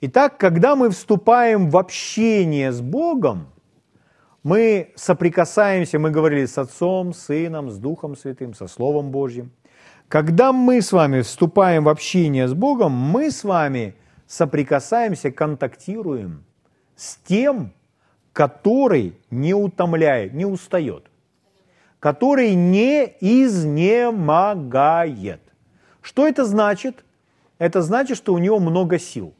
Итак, 0.02 0.38
когда 0.38 0.76
мы 0.76 0.90
вступаем 0.90 1.70
в 1.70 1.78
общение 1.78 2.74
с 2.74 2.82
Богом, 2.82 3.48
мы 4.44 4.92
соприкасаемся, 4.96 6.00
мы 6.00 6.12
говорили 6.12 6.46
с 6.46 6.58
Отцом, 6.58 7.14
Сыном, 7.14 7.72
с 7.72 7.78
Духом 7.78 8.18
Святым, 8.18 8.54
со 8.54 8.68
Словом 8.68 9.12
Божьим– 9.12 9.52
когда 10.08 10.54
мы 10.54 10.82
с 10.82 10.92
вами 10.92 11.22
вступаем 11.22 11.86
в 11.86 11.90
общение 11.90 12.48
с 12.48 12.54
Богом, 12.54 12.92
мы 12.92 13.32
с 13.32 13.44
вами 13.44 13.96
соприкасаемся, 14.28 15.32
контактируем 15.32 16.44
с 16.96 17.18
тем, 17.18 17.74
который 18.36 19.18
не 19.32 19.54
утомляет, 19.54 20.34
не 20.34 20.46
устает, 20.46 21.06
который 22.02 22.54
не 22.54 23.16
изнемогает. 23.22 25.40
Что 26.02 26.28
это 26.28 26.44
значит? 26.44 27.06
Это 27.60 27.82
значит, 27.82 28.18
что 28.18 28.34
у 28.34 28.38
него 28.38 28.60
много 28.60 29.00
сил. 29.00 29.34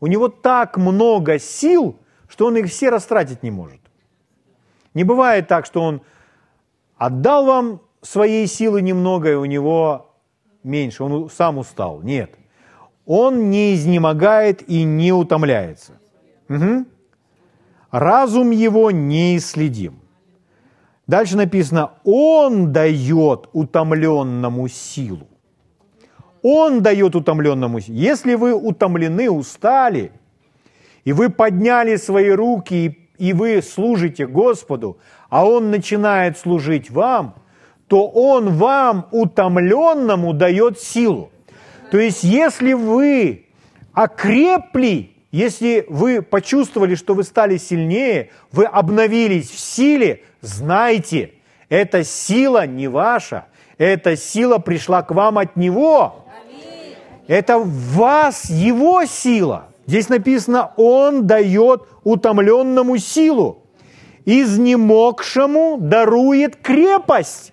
У 0.00 0.08
него 0.08 0.26
так 0.26 0.76
много 0.76 1.38
сил, 1.38 1.96
что 2.26 2.46
он 2.46 2.56
их 2.56 2.66
все 2.66 2.90
растратить 2.90 3.44
не 3.44 3.52
может. 3.52 3.78
Не 4.92 5.04
бывает 5.04 5.46
так, 5.46 5.66
что 5.66 5.82
он 5.82 6.00
отдал 6.96 7.46
вам 7.46 7.80
своей 8.02 8.48
силы 8.48 8.82
немного, 8.82 9.30
и 9.30 9.34
у 9.34 9.44
него 9.44 10.16
меньше, 10.64 11.04
он 11.04 11.30
сам 11.30 11.58
устал. 11.58 12.02
Нет. 12.02 12.34
Он 13.06 13.50
не 13.50 13.76
изнемогает 13.76 14.68
и 14.68 14.82
не 14.82 15.12
утомляется. 15.12 15.92
Угу. 16.48 16.86
Разум 17.94 18.50
его 18.50 18.90
неисследим. 18.90 20.00
Дальше 21.06 21.36
написано, 21.36 21.92
он 22.02 22.72
дает 22.72 23.48
утомленному 23.52 24.66
силу. 24.66 25.28
Он 26.42 26.82
дает 26.82 27.14
утомленному 27.14 27.78
силу. 27.78 27.96
Если 27.96 28.34
вы 28.34 28.52
утомлены, 28.52 29.30
устали, 29.30 30.10
и 31.04 31.12
вы 31.12 31.28
подняли 31.28 31.94
свои 31.94 32.30
руки, 32.30 32.98
и 33.16 33.32
вы 33.32 33.62
служите 33.62 34.26
Господу, 34.26 34.98
а 35.28 35.46
Он 35.46 35.70
начинает 35.70 36.36
служить 36.36 36.90
вам– 36.90 37.36
то 37.88 38.08
Он 38.08 38.54
вам, 38.54 39.06
утомленному, 39.12 40.32
дает 40.32 40.80
силу. 40.80 41.30
То 41.90 41.98
есть, 41.98 42.24
если 42.24 42.72
вы 42.72 43.46
окрепли, 43.92 45.13
если 45.34 45.84
вы 45.88 46.22
почувствовали, 46.22 46.94
что 46.94 47.14
вы 47.14 47.24
стали 47.24 47.56
сильнее, 47.56 48.30
вы 48.52 48.66
обновились 48.66 49.50
в 49.50 49.58
силе, 49.58 50.22
знайте, 50.40 51.32
эта 51.68 52.04
сила 52.04 52.68
не 52.68 52.86
ваша, 52.86 53.46
эта 53.76 54.16
сила 54.16 54.58
пришла 54.58 55.02
к 55.02 55.10
вам 55.10 55.38
от 55.38 55.56
Него. 55.56 56.24
Это 57.26 57.58
в 57.58 57.96
вас 57.96 58.48
Его 58.48 59.04
сила. 59.06 59.66
Здесь 59.88 60.08
написано, 60.08 60.72
Он 60.76 61.26
дает 61.26 61.82
утомленному 62.04 62.96
силу, 62.98 63.64
изнемогшему 64.24 65.78
дарует 65.80 66.54
крепость 66.54 67.52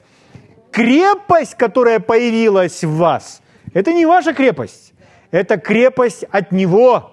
крепость, 0.71 1.55
которая 1.55 1.99
появилась 1.99 2.84
в 2.84 2.95
вас, 2.95 3.41
это 3.73 3.91
не 3.91 4.05
ваша 4.05 4.34
крепость, 4.34 4.93
это 5.32 5.57
крепость 5.57 6.25
от 6.32 6.51
Него. 6.51 7.11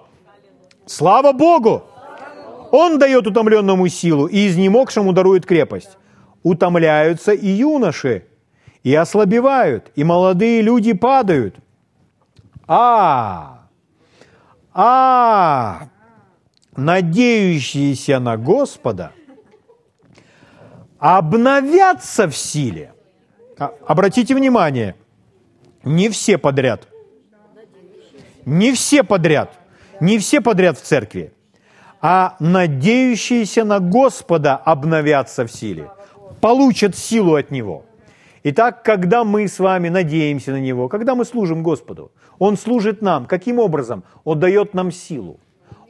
Слава 0.89 1.33
Богу! 1.33 1.83
Он 2.71 2.97
дает 2.97 3.27
утомленному 3.27 3.87
силу, 3.89 4.25
и 4.25 4.47
изнемогшему 4.47 5.13
дарует 5.13 5.45
крепость. 5.45 5.97
Утомляются 6.41 7.31
и 7.31 7.47
юноши, 7.47 8.25
и 8.83 8.95
ослабевают, 8.95 9.91
и 9.95 10.03
молодые 10.03 10.61
люди 10.61 10.93
падают. 10.93 11.55
А, 12.67 13.67
а, 14.73 15.89
надеющиеся 16.75 18.19
на 18.19 18.37
Господа 18.37 19.11
обновятся 20.97 22.27
в 22.27 22.35
силе– 22.35 22.93
а, 23.59 23.73
обратите 23.85 24.33
внимание, 24.33 24.95
не 25.83 26.09
все 26.09 26.37
подряд. 26.37 26.87
Не 28.45 28.71
все 28.71 29.03
подряд. 29.03 29.58
Не 30.01 30.17
все 30.17 30.41
подряд 30.41 30.77
в 30.77 30.81
церкви. 30.81 31.33
А 32.01 32.35
надеющиеся 32.39 33.65
на 33.65 33.79
Господа 33.79 34.55
обновятся 34.55 35.45
в 35.45 35.51
силе. 35.51 35.91
Получат 36.39 36.95
силу 36.95 37.35
от 37.35 37.51
Него. 37.51 37.83
Итак, 38.43 38.83
когда 38.83 39.25
мы 39.25 39.47
с 39.47 39.59
вами 39.59 39.89
надеемся 39.89 40.51
на 40.51 40.61
Него, 40.61 40.87
когда 40.87 41.15
мы 41.15 41.25
служим 41.25 41.61
Господу, 41.61 42.11
Он 42.37 42.55
служит 42.55 43.01
нам. 43.01 43.25
Каким 43.25 43.59
образом? 43.59 44.03
Он 44.23 44.39
дает 44.39 44.73
нам 44.73 44.91
силу. 44.91 45.39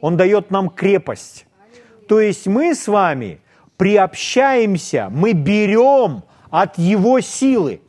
Он 0.00 0.16
дает 0.16 0.50
нам 0.50 0.68
крепость. 0.68 1.46
То 2.08 2.20
есть 2.20 2.48
мы 2.48 2.74
с 2.74 2.88
вами 2.88 3.40
приобщаемся, 3.76 5.08
мы 5.10 5.32
берем 5.32 6.24
от 6.50 6.76
Его 6.76 7.20
силы. 7.20 7.80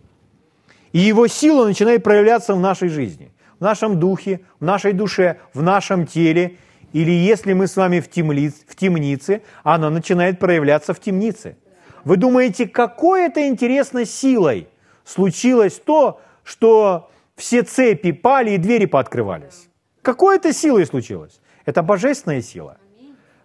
И 0.93 0.99
Его 0.99 1.27
сила 1.27 1.65
начинает 1.65 2.03
проявляться 2.03 2.53
в 2.53 2.59
нашей 2.59 2.89
жизни. 2.89 3.30
В 3.61 3.63
нашем 3.63 3.99
духе, 3.99 4.41
в 4.59 4.65
нашей 4.65 4.91
душе, 4.91 5.37
в 5.53 5.61
нашем 5.61 6.07
теле, 6.07 6.57
или 6.93 7.11
если 7.11 7.53
мы 7.53 7.67
с 7.67 7.77
вами 7.77 7.99
в, 7.99 8.09
темнице, 8.09 8.65
в 8.67 8.75
темнице, 8.75 9.43
она 9.63 9.91
начинает 9.91 10.39
проявляться 10.39 10.95
в 10.95 10.99
темнице. 10.99 11.55
Вы 12.03 12.17
думаете, 12.17 12.67
какой 12.67 13.27
это 13.27 13.47
интересной 13.47 14.07
силой 14.07 14.67
случилось 15.05 15.75
то, 15.75 16.21
что 16.43 17.11
все 17.35 17.61
цепи 17.61 18.11
пали 18.11 18.51
и 18.51 18.57
двери 18.57 18.87
пооткрывались? 18.87 19.69
Какой 20.01 20.37
это 20.37 20.53
силой 20.53 20.87
случилось? 20.87 21.39
Это 21.63 21.83
божественная 21.83 22.41
сила. 22.41 22.77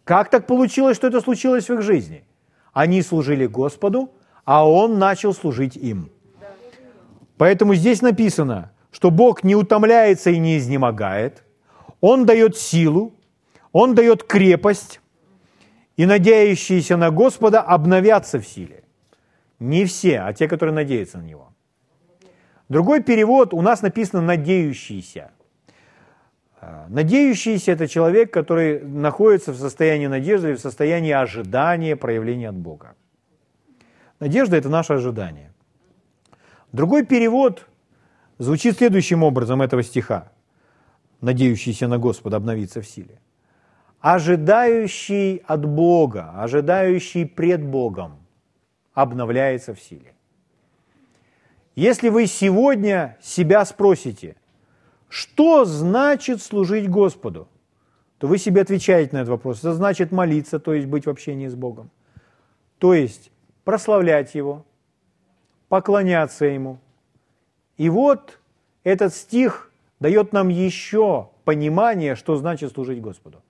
Как 0.04 0.30
так 0.30 0.46
получилось, 0.46 0.96
что 0.96 1.08
это 1.08 1.20
случилось 1.20 1.68
в 1.68 1.74
их 1.74 1.82
жизни? 1.82 2.24
Они 2.72 3.02
служили 3.02 3.44
Господу, 3.46 4.10
а 4.46 4.66
Он 4.66 4.98
начал 4.98 5.34
служить 5.34 5.76
им. 5.76 6.10
Поэтому 7.36 7.74
здесь 7.74 8.00
написано, 8.00 8.72
что 8.96 9.10
Бог 9.10 9.44
не 9.44 9.54
утомляется 9.54 10.30
и 10.30 10.38
не 10.38 10.56
изнемогает, 10.56 11.44
Он 12.00 12.24
дает 12.24 12.56
силу, 12.56 13.12
Он 13.72 13.94
дает 13.94 14.24
крепость, 14.24 15.00
и 15.98 16.06
надеющиеся 16.06 16.96
на 16.96 17.10
Господа 17.10 17.60
обновятся 17.60 18.38
в 18.38 18.46
силе. 18.46 18.84
Не 19.58 19.84
все, 19.84 20.20
а 20.20 20.32
те, 20.32 20.48
которые 20.48 20.74
надеются 20.74 21.18
на 21.18 21.24
Него. 21.24 21.52
Другой 22.70 23.02
перевод 23.02 23.52
у 23.52 23.60
нас 23.60 23.82
написано 23.82 24.22
«надеющийся». 24.22 25.30
А, 26.58 26.86
надеющийся– 26.88 27.72
это 27.72 27.88
человек, 27.88 28.32
который 28.32 28.80
находится 28.80 29.52
в 29.52 29.58
состоянии 29.58 30.06
надежды 30.06 30.54
в 30.54 30.58
состоянии 30.58 31.12
ожидания 31.12 31.96
проявления 31.96 32.48
от 32.48 32.56
Бога. 32.56 32.94
Надежда– 34.20 34.56
это 34.58 34.70
наше 34.70 34.94
ожидание. 34.94 35.52
Другой 36.72 37.04
перевод 37.04 37.66
звучит 38.38 38.76
следующим 38.76 39.22
образом 39.22 39.62
этого 39.62 39.82
стиха, 39.82 40.32
надеющийся 41.20 41.88
на 41.88 41.98
Господа 41.98 42.36
обновиться 42.36 42.80
в 42.80 42.86
силе. 42.86 43.20
Ожидающий 44.00 45.42
от 45.46 45.64
Бога, 45.64 46.32
ожидающий 46.36 47.26
пред 47.26 47.64
Богом 47.64 48.18
обновляется 48.94 49.74
в 49.74 49.80
силе. 49.80 50.14
Если 51.74 52.08
вы 52.08 52.26
сегодня 52.26 53.18
себя 53.20 53.64
спросите, 53.64 54.36
что 55.08 55.64
значит 55.64 56.42
служить 56.42 56.88
Господу, 56.88 57.48
то 58.18 58.26
вы 58.26 58.38
себе 58.38 58.62
отвечаете 58.62 59.14
на 59.14 59.18
этот 59.18 59.30
вопрос. 59.30 59.58
Это 59.58 59.74
значит 59.74 60.12
молиться, 60.12 60.58
то 60.58 60.72
есть 60.72 60.86
быть 60.86 61.06
в 61.06 61.10
общении 61.10 61.48
с 61.48 61.54
Богом. 61.54 61.90
То 62.78 62.94
есть 62.94 63.30
прославлять 63.64 64.34
Его, 64.34 64.64
поклоняться 65.68 66.46
Ему. 66.46 66.78
И 67.76 67.88
вот 67.88 68.38
этот 68.84 69.14
стих 69.14 69.70
дает 70.00 70.32
нам 70.32 70.48
еще 70.48 71.30
понимание, 71.44 72.14
что 72.14 72.36
значит 72.36 72.72
служить 72.72 73.00
Господу. 73.00 73.42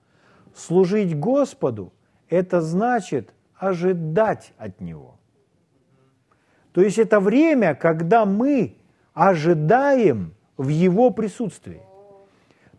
Служить 0.55 1.17
Господу– 1.17 1.93
это 2.29 2.61
значит 2.61 3.33
ожидать 3.55 4.53
от 4.57 4.81
Него. 4.81 5.15
То 6.71 6.81
есть 6.81 6.99
это 6.99 7.19
время, 7.19 7.75
когда 7.75 8.25
мы 8.25 8.75
ожидаем 9.13 10.33
в 10.57 10.67
Его 10.67 11.09
присутствии. 11.09 11.81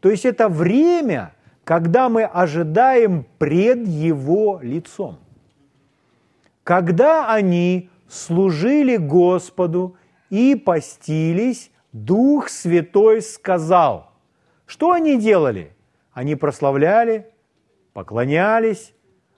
То 0.01 0.11
есть 0.11 0.25
это 0.25 0.49
время, 0.49 1.35
когда 1.65 2.09
мы 2.09 2.25
ожидаем 2.25 3.27
пред 3.39 3.87
Его 3.89 4.61
лицом. 4.63 5.19
Когда 6.63 7.33
они 7.33 7.91
служили 8.09 8.97
Господу 8.97 9.97
и 10.31 10.55
постились, 10.55 11.71
Дух 11.93 12.49
Святой 12.49 13.23
сказал. 13.23 14.13
Что 14.67 14.93
они 14.93 15.19
делали? 15.19 15.73
Они 16.13 16.37
прославляли, 16.37 17.27
поклонялись, 17.93 18.93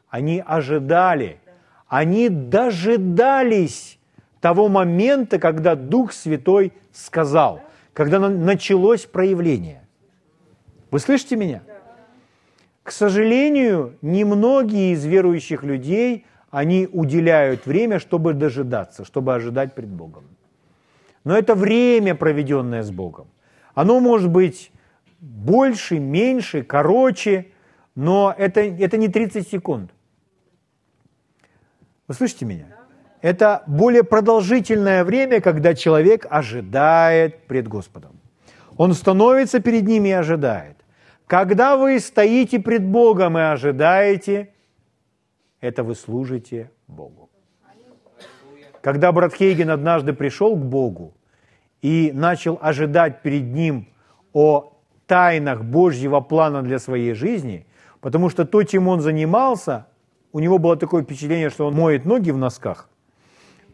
они 0.09 0.43
ожидали, 0.45 1.41
они 1.86 2.28
дожидались 2.28 3.99
того 4.41 4.68
момента, 4.68 5.38
когда 5.38 5.76
Дух 5.76 6.12
Святой 6.12 6.72
сказал, 6.93 7.61
когда 7.93 8.18
началось 8.18 9.07
проявление. 9.07 9.86
Вы 10.91 10.99
слышите 10.99 11.36
меня? 11.36 11.62
К 12.82 12.91
сожалению, 12.91 13.97
немногие 14.03 14.93
из 14.95 15.05
верующих 15.05 15.62
людей 15.62 16.26
они 16.51 16.88
уделяют 16.91 17.66
время, 17.66 18.01
чтобы 18.01 18.34
дожидаться, 18.34 19.05
чтобы 19.05 19.34
ожидать 19.34 19.74
пред 19.74 19.91
Богом. 19.91 20.24
Но 21.25 21.37
это 21.37 21.55
время, 21.55 22.14
проведенное 22.14 22.83
с 22.83 22.91
Богом. 22.91 23.29
Оно 23.75 24.01
может 24.01 24.31
быть 24.31 24.73
больше, 25.21 25.99
меньше, 25.99 26.62
короче, 26.62 27.53
но 27.95 28.35
это, 28.37 28.61
это 28.61 28.97
не 28.97 29.09
30 29.09 29.47
секунд. 29.49 29.91
Вы 32.09 32.14
слышите 32.14 32.47
меня? 32.47 32.66
Это 33.21 33.62
более 33.66 34.03
продолжительное 34.03 35.05
время, 35.05 35.41
когда 35.41 35.75
человек 35.75 36.27
ожидает 36.31 37.47
пред 37.47 37.68
Господом. 37.68 38.18
Он 38.77 38.95
становится 38.95 39.61
перед 39.61 39.87
ними 39.87 40.09
и 40.09 40.12
ожидает. 40.12 40.77
Когда 41.27 41.77
вы 41.77 42.01
стоите 42.01 42.59
пред 42.59 42.85
Богом 42.85 43.39
и 43.39 43.43
ожидаете, 43.43 44.53
это 45.61 45.85
вы 45.85 45.95
служите 45.95 46.71
Богу. 46.89 47.30
Когда 48.83 49.12
брат 49.12 49.35
Хейген 49.35 49.70
однажды 49.70 50.12
пришел 50.12 50.57
к 50.57 50.64
Богу 50.64 51.12
и 51.83 52.12
начал 52.14 52.59
ожидать 52.61 53.22
перед 53.22 53.45
Ним 53.45 53.89
о 54.33 54.72
тайнах 55.07 55.64
Божьего 55.64 56.20
плана 56.20 56.62
для 56.62 56.78
своей 56.78 57.14
жизни, 57.14 57.66
потому 58.01 58.31
что 58.31 58.45
то, 58.45 58.62
чем 58.62 58.89
он 58.89 59.01
занимался, 59.01 59.87
у 60.33 60.41
него 60.41 60.59
было 60.59 60.76
такое 60.76 61.03
впечатление, 61.03 61.51
что 61.51 61.66
он 61.66 61.74
моет 61.74 62.05
ноги 62.05 62.31
в 62.31 62.37
носках, 62.37 62.89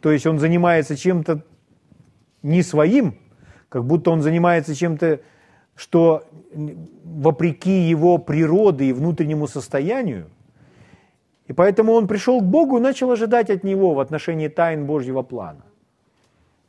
то 0.00 0.10
есть 0.10 0.26
он 0.26 0.38
занимается 0.38 0.96
чем-то 0.96 1.42
не 2.42 2.62
своим, 2.62 3.18
как 3.68 3.84
будто 3.84 4.10
он 4.10 4.22
занимается 4.22 4.74
чем-то, 4.74 5.20
что 5.74 6.24
вопреки 7.04 7.88
его 7.88 8.18
природе 8.18 8.86
и 8.86 8.92
внутреннему 8.92 9.46
состоянию, 9.46 10.28
и 11.48 11.52
поэтому 11.52 11.92
он 11.92 12.08
пришел 12.08 12.40
к 12.40 12.44
Богу 12.44 12.78
и 12.78 12.80
начал 12.80 13.10
ожидать 13.10 13.50
от 13.50 13.62
Него 13.62 13.94
в 13.94 14.00
отношении 14.00 14.48
тайн 14.48 14.86
Божьего 14.86 15.22
плана. 15.22 15.64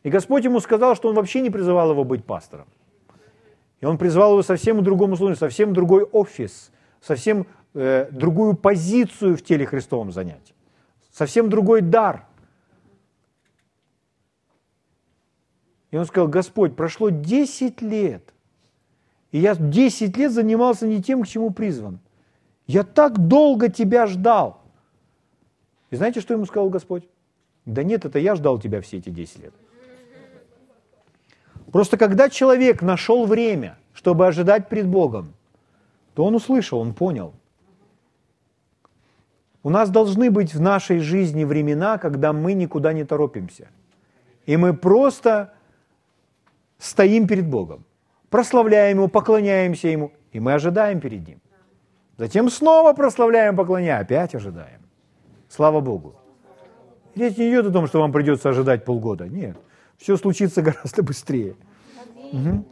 И 0.04 0.10
Господь 0.10 0.46
ему 0.46 0.60
сказал, 0.60 0.96
что 0.96 1.10
он 1.10 1.16
вообще 1.16 1.42
не 1.42 1.50
призывал 1.50 1.92
его 1.92 2.04
быть 2.04 2.24
пастором. 2.24 2.68
И 3.82 3.86
он 3.86 3.98
призвал 3.98 4.32
его 4.32 4.44
совсем 4.44 4.84
другому 4.84 5.18
служению, 5.18 5.38
совсем 5.38 5.74
другой 5.74 6.04
офис, 6.04 6.72
совсем 7.02 7.46
э, 7.74 8.10
другую 8.12 8.56
позицию 8.56 9.36
в 9.36 9.42
теле 9.44 9.66
Христовом 9.66 10.12
занять, 10.12 10.54
совсем 11.12 11.50
другой 11.50 11.82
дар. 11.82 12.26
И 15.92 15.98
он 15.98 16.06
сказал, 16.06 16.28
Господь, 16.28 16.76
прошло 16.76 17.10
10 17.10 17.82
лет, 17.82 18.34
и 19.32 19.40
я 19.40 19.56
10 19.56 20.16
лет 20.18 20.32
занимался 20.32 20.88
не 20.88 21.02
тем, 21.02 21.24
к 21.24 21.28
чему 21.28 21.52
призван. 21.52 22.00
Я 22.66 22.84
так 22.84 23.28
долго 23.28 23.70
тебя 23.70 24.06
ждал. 24.08 24.67
И 25.90 25.96
знаете, 25.96 26.22
что 26.22 26.34
ему 26.34 26.46
сказал 26.46 26.70
Господь? 26.70 27.08
Да 27.66 27.84
нет, 27.84 28.06
это 28.06 28.20
я 28.20 28.36
ждал 28.36 28.60
тебя 28.60 28.82
все 28.82 28.98
эти 28.98 29.10
10 29.10 29.40
лет. 29.44 29.54
Просто 31.72 31.98
когда 31.98 32.30
человек 32.30 32.82
нашел 32.82 33.26
время, 33.26 33.78
чтобы 33.94 34.26
ожидать 34.26 34.70
пред 34.70 34.88
Богом, 34.88 35.34
то 36.14 36.24
он 36.24 36.36
услышал, 36.36 36.80
он 36.80 36.94
понял. 36.94 37.34
У 39.64 39.70
нас 39.70 39.90
должны 39.90 40.32
быть 40.32 40.54
в 40.54 40.62
нашей 40.62 41.00
жизни 41.00 41.44
времена, 41.44 41.98
когда 41.98 42.32
мы 42.32 42.54
никуда 42.54 42.94
не 42.94 43.04
торопимся. 43.04 43.68
И 44.46 44.56
мы 44.56 44.74
просто 44.74 45.54
стоим 46.78 47.28
перед 47.28 47.48
Богом, 47.48 47.84
прославляем 48.30 48.98
Его, 48.98 49.08
поклоняемся 49.10 49.90
Ему, 49.90 50.14
и 50.32 50.40
мы 50.40 50.54
ожидаем 50.54 51.02
перед 51.02 51.28
Ним. 51.28 51.42
Затем 52.18 52.50
снова 52.50 52.94
прославляем, 52.94 53.58
поклоняем, 53.58 54.02
опять 54.02 54.34
ожидаем. 54.36 54.87
Слава 55.50 55.80
Богу. 55.82 56.16
Речь 57.16 57.38
не 57.38 57.50
идет 57.50 57.68
о 57.68 57.72
том, 57.72 57.88
что 57.88 58.00
вам 58.00 58.12
придется 58.12 58.50
ожидать 58.50 58.86
полгода. 58.86 59.28
Нет. 59.28 59.58
Все 59.98 60.18
случится 60.18 60.62
гораздо 60.68 61.04
быстрее. 61.04 61.56
Угу. 62.32 62.66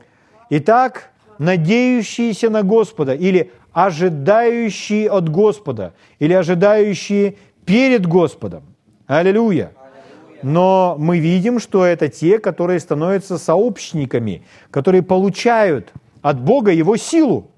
Итак, 0.51 1.11
надеющиеся 1.39 2.49
на 2.49 2.63
Господа 2.63 3.13
или 3.13 3.51
ожидающие 3.73 5.09
от 5.09 5.30
Господа 5.30 5.93
или 6.19 6.34
ожидающие 6.34 7.38
перед 7.65 8.05
Господом. 8.05 8.63
Аллилуйя. 9.07 9.71
Но 10.43 10.95
мы 10.99 11.19
видим, 11.19 11.59
что 11.59 11.86
это 11.86 12.07
те, 12.07 12.39
которые 12.39 12.80
становятся 12.80 13.38
сообщниками, 13.38 14.43
которые 14.69 15.01
получают 15.01 15.91
от 16.21 16.39
Бога 16.39 16.71
Его 16.71 16.97
силу. 16.97 17.49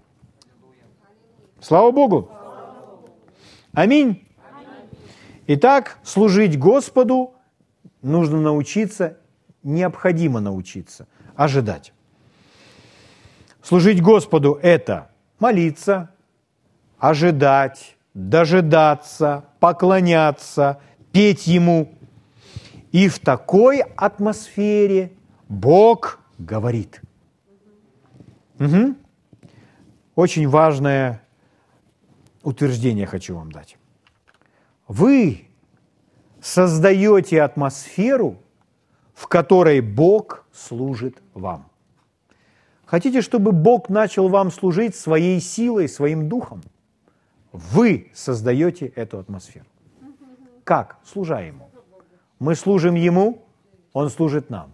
Слава 1.60 1.92
Богу. 1.92 2.30
Аминь. 3.74 4.27
Итак, 5.50 5.98
служить 6.04 6.60
Господу 6.60 7.34
нужно 8.02 8.42
научиться, 8.42 9.18
необходимо 9.64 10.42
научиться 10.42 11.08
ожидать. 11.36 11.94
Служить 13.62 14.02
Господу– 14.02 14.60
это 14.62 15.10
молиться, 15.40 16.12
ожидать, 16.98 17.96
дожидаться, 18.14 19.46
поклоняться, 19.60 20.82
петь 21.14 21.48
Ему. 21.48 21.94
И 22.92 23.08
в 23.08 23.20
такой 23.20 23.80
атмосфере 23.80 25.14
Бог 25.48 26.20
говорит. 26.38 27.02
Угу. 28.60 28.96
Очень 30.16 30.50
важное 30.50 31.22
утверждение 32.44 33.06
хочу 33.06 33.36
вам 33.36 33.52
дать. 33.52 33.78
Вы 34.88 35.48
создаете 36.42 37.42
атмосферу, 37.42 38.38
в 39.14 39.28
которой 39.28 39.82
Бог 39.82 40.46
служит 40.52 41.22
вам. 41.34 41.70
Хотите, 42.86 43.22
чтобы 43.22 43.52
Бог 43.52 43.90
начал 43.90 44.30
вам 44.30 44.50
служить 44.50 44.96
своей 44.96 45.42
силой, 45.42 45.90
своим 45.90 46.30
духом? 46.30 46.62
Вы 47.52 48.12
создаете 48.14 48.88
эту 48.88 49.20
атмосферу. 49.20 49.66
Как? 50.64 50.98
Служа 51.04 51.40
Ему. 51.40 51.70
Мы 52.40 52.56
служим 52.56 52.96
Ему, 52.96 53.46
Он 53.94 54.10
служит 54.10 54.50
нам. 54.50 54.72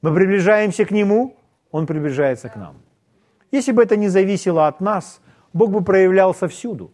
Мы 0.00 0.14
приближаемся 0.14 0.84
к 0.84 0.90
Нему, 0.90 1.36
Он 1.70 1.86
приближается 1.86 2.48
к 2.48 2.56
нам. 2.56 2.76
Если 3.52 3.70
бы 3.70 3.82
это 3.82 3.96
не 3.96 4.08
зависело 4.08 4.66
от 4.66 4.80
нас, 4.80 5.20
Бог 5.52 5.70
бы 5.70 5.84
проявлялся 5.84 6.48
всюду. 6.48 6.90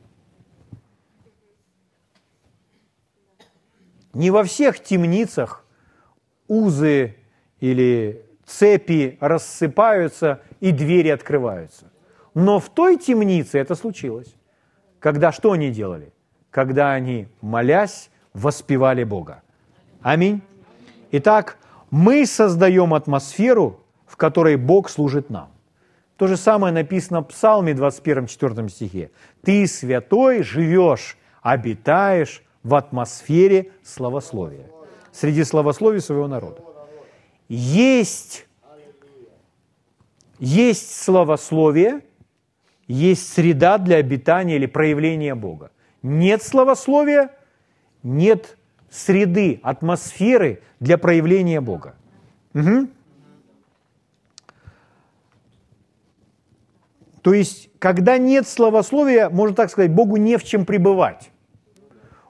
Не 4.14 4.30
во 4.30 4.44
всех 4.44 4.80
темницах 4.80 5.64
узы 6.46 7.16
или 7.60 8.24
цепи 8.46 9.18
рассыпаются 9.20 10.40
и 10.60 10.72
двери 10.72 11.08
открываются. 11.08 11.92
Но 12.34 12.58
в 12.58 12.68
той 12.68 12.96
темнице 12.96 13.58
это 13.58 13.74
случилось. 13.74 14.34
Когда 14.98 15.32
что 15.32 15.52
они 15.52 15.70
делали? 15.70 16.12
Когда 16.50 16.92
они, 16.92 17.28
молясь, 17.40 18.10
воспевали 18.32 19.04
Бога. 19.04 19.42
Аминь. 20.00 20.40
Итак, 21.12 21.58
мы 21.90 22.26
создаем 22.26 22.94
атмосферу, 22.94 23.80
в 24.06 24.16
которой 24.16 24.56
Бог 24.56 24.88
служит 24.88 25.30
нам. 25.30 25.50
То 26.16 26.26
же 26.26 26.36
самое 26.36 26.74
написано 26.74 27.20
в 27.20 27.28
Псалме 27.28 27.72
21-4 27.72 28.68
стихе. 28.68 29.10
«Ты, 29.42 29.66
святой, 29.66 30.42
живешь, 30.42 31.16
обитаешь 31.42 32.42
в 32.68 32.74
атмосфере 32.74 33.72
славословия» 33.82 34.66
среди 35.12 35.42
славословий 35.44 36.00
своего 36.00 36.28
народа. 36.28 36.62
Есть, 37.48 38.46
есть 40.38 40.94
славословие, 41.02 42.02
есть 42.86 43.32
среда 43.32 43.78
для 43.78 43.96
обитания 43.96 44.56
или 44.56 44.66
проявления 44.66 45.34
Бога. 45.34 45.70
Нет 46.02 46.42
славословия, 46.42 47.30
нет 48.02 48.56
среды, 48.90 49.60
атмосферы 49.62 50.62
для 50.78 50.98
проявления 50.98 51.60
Бога. 51.60 51.96
Угу. 52.54 52.88
То 57.22 57.34
есть, 57.34 57.70
когда 57.78 58.18
нет 58.18 58.46
славословия, 58.46 59.28
можно 59.28 59.56
так 59.56 59.70
сказать, 59.70 59.90
Богу 59.90 60.16
не 60.16 60.36
в 60.36 60.44
чем 60.44 60.64
пребывать. 60.64 61.30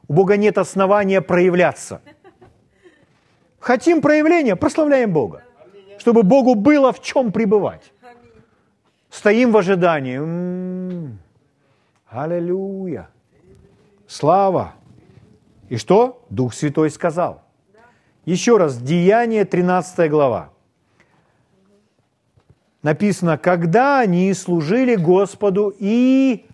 У 0.08 0.14
Бога 0.14 0.36
нет 0.36 0.58
основания 0.58 1.20
проявляться– 1.20 2.02
Хотим 3.60 4.00
проявления, 4.00 4.56
прославляем 4.56 5.12
Бога. 5.12 5.42
Чтобы 5.98 6.22
Богу 6.22 6.54
было 6.54 6.92
в 6.92 7.02
чем 7.02 7.32
пребывать. 7.32 7.92
Стоим 9.10 9.52
в 9.52 9.56
ожидании. 9.56 10.16
М-м-м. 10.16 11.18
Аллилуйя. 12.08 13.08
Слава. 14.06 14.74
И 15.68 15.76
что? 15.76 16.24
Дух 16.30 16.54
Святой 16.54 16.90
сказал. 16.90 17.42
Еще 18.24 18.56
раз, 18.58 18.78
Деяние, 18.78 19.44
13 19.44 20.10
глава. 20.10 20.50
Написано, 22.82 23.38
когда 23.38 24.00
они 24.00 24.32
служили 24.34 24.94
Господу 24.94 25.74
и 25.78 26.46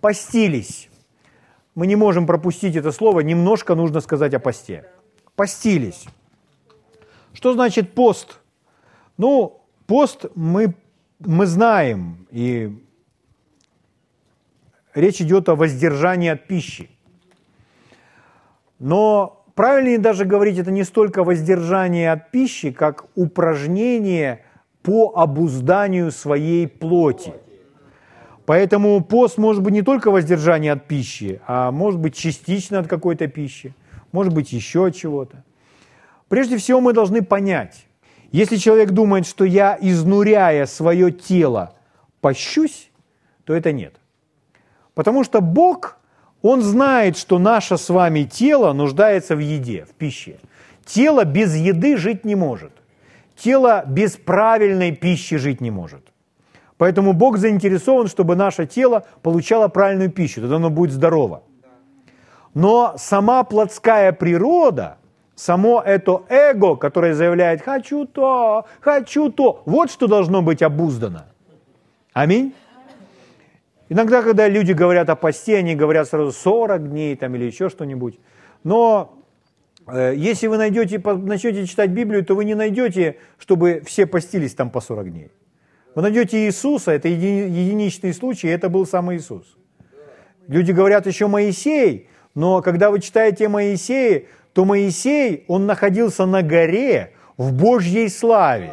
постились. 0.00 0.87
Мы 1.78 1.86
не 1.86 1.94
можем 1.94 2.26
пропустить 2.26 2.74
это 2.74 2.90
слово, 2.90 3.20
немножко 3.20 3.76
нужно 3.76 4.00
сказать 4.00 4.34
о 4.34 4.40
посте. 4.40 4.86
Постились. 5.36 6.06
Что 7.32 7.52
значит 7.52 7.92
пост? 7.92 8.40
Ну, 9.16 9.60
пост 9.86 10.26
мы, 10.34 10.74
мы 11.20 11.46
знаем, 11.46 12.26
и 12.32 12.84
речь 14.92 15.20
идет 15.20 15.48
о 15.48 15.54
воздержании 15.54 16.30
от 16.30 16.48
пищи. 16.48 16.90
Но 18.80 19.44
правильнее 19.54 19.98
даже 19.98 20.24
говорить, 20.24 20.58
это 20.58 20.72
не 20.72 20.82
столько 20.82 21.22
воздержание 21.22 22.10
от 22.10 22.32
пищи, 22.32 22.72
как 22.72 23.06
упражнение 23.14 24.44
по 24.82 25.12
обузданию 25.14 26.10
своей 26.10 26.66
плоти. 26.66 27.34
Поэтому 28.48 29.02
пост 29.02 29.36
может 29.36 29.62
быть 29.62 29.74
не 29.74 29.82
только 29.82 30.10
воздержание 30.10 30.72
от 30.72 30.86
пищи, 30.86 31.38
а 31.46 31.70
может 31.70 32.00
быть 32.00 32.16
частично 32.16 32.78
от 32.78 32.86
какой-то 32.86 33.26
пищи, 33.26 33.74
может 34.10 34.32
быть 34.32 34.54
еще 34.54 34.86
от 34.86 34.96
чего-то. 34.96 35.44
Прежде 36.28 36.56
всего 36.56 36.80
мы 36.80 36.94
должны 36.94 37.20
понять, 37.20 37.84
если 38.32 38.56
человек 38.56 38.92
думает, 38.92 39.26
что 39.26 39.44
я, 39.44 39.76
изнуряя 39.78 40.64
свое 40.64 41.12
тело, 41.12 41.74
пощусь, 42.22 42.90
то 43.44 43.52
это 43.52 43.70
нет. 43.70 43.96
Потому 44.94 45.24
что 45.24 45.42
Бог, 45.42 45.98
Он 46.40 46.62
знает, 46.62 47.18
что 47.18 47.38
наше 47.38 47.76
с 47.76 47.90
вами 47.90 48.22
тело 48.22 48.72
нуждается 48.72 49.36
в 49.36 49.40
еде, 49.40 49.84
в 49.84 49.92
пище. 49.92 50.38
Тело 50.86 51.26
без 51.26 51.54
еды 51.54 51.98
жить 51.98 52.24
не 52.24 52.34
может. 52.34 52.72
Тело 53.36 53.84
без 53.86 54.16
правильной 54.16 54.92
пищи 54.92 55.36
жить 55.36 55.60
не 55.60 55.70
может. 55.70 56.02
Поэтому 56.78 57.12
Бог 57.12 57.36
заинтересован, 57.38 58.06
чтобы 58.06 58.36
наше 58.36 58.66
тело 58.66 59.04
получало 59.22 59.68
правильную 59.68 60.10
пищу, 60.10 60.40
тогда 60.40 60.56
оно 60.56 60.70
будет 60.70 60.92
здорово. 60.92 61.42
Но 62.54 62.94
сама 62.96 63.44
плотская 63.44 64.12
природа– 64.12 64.96
само 65.38 65.80
это 65.80 66.22
эго, 66.28 66.76
которое 66.76 67.14
заявляет 67.14 67.62
«хочу 67.62 68.04
то, 68.06 68.66
хочу 68.80 69.30
то», 69.30 69.62
вот 69.66 69.90
что 69.90 70.06
должно 70.06 70.42
быть 70.42 70.62
обуздано. 70.62 71.26
Аминь. 72.12 72.52
Иногда, 73.88 74.22
когда 74.22 74.48
люди 74.48 74.72
говорят 74.72 75.08
о 75.08 75.16
посте, 75.16 75.56
они 75.56 75.74
говорят 75.74 76.08
сразу 76.08 76.32
40 76.32 76.90
дней 76.90 77.16
там, 77.16 77.34
или 77.36 77.44
еще 77.44 77.68
что-нибудь. 77.70 78.18
Но 78.64 79.16
э, 79.86 80.14
если 80.14 80.46
вы 80.48 80.58
найдете, 80.58 80.98
начнете 80.98 81.66
читать 81.66 81.90
Библию, 81.90 82.24
то 82.24 82.34
вы 82.34 82.44
не 82.44 82.54
найдете, 82.54 83.18
чтобы 83.38 83.82
все 83.86 84.06
постились 84.06 84.54
там 84.54 84.70
по 84.70 84.80
40 84.80 85.10
дней. 85.10 85.30
Вы 85.94 86.02
найдете 86.02 86.46
Иисуса, 86.46 86.92
это 86.92 87.08
еди, 87.08 87.26
единичный 87.26 88.12
случай, 88.12 88.48
это 88.48 88.68
был 88.68 88.86
сам 88.86 89.12
Иисус. 89.14 89.56
Люди 90.46 90.72
говорят 90.72 91.06
еще 91.06 91.26
Моисей, 91.26 92.08
но 92.34 92.62
когда 92.62 92.90
вы 92.90 93.00
читаете 93.00 93.48
Моисея, 93.48 94.24
то 94.52 94.64
Моисей, 94.64 95.44
он 95.48 95.66
находился 95.66 96.24
на 96.24 96.42
горе 96.42 97.12
в 97.36 97.52
Божьей 97.52 98.08
славе. 98.08 98.72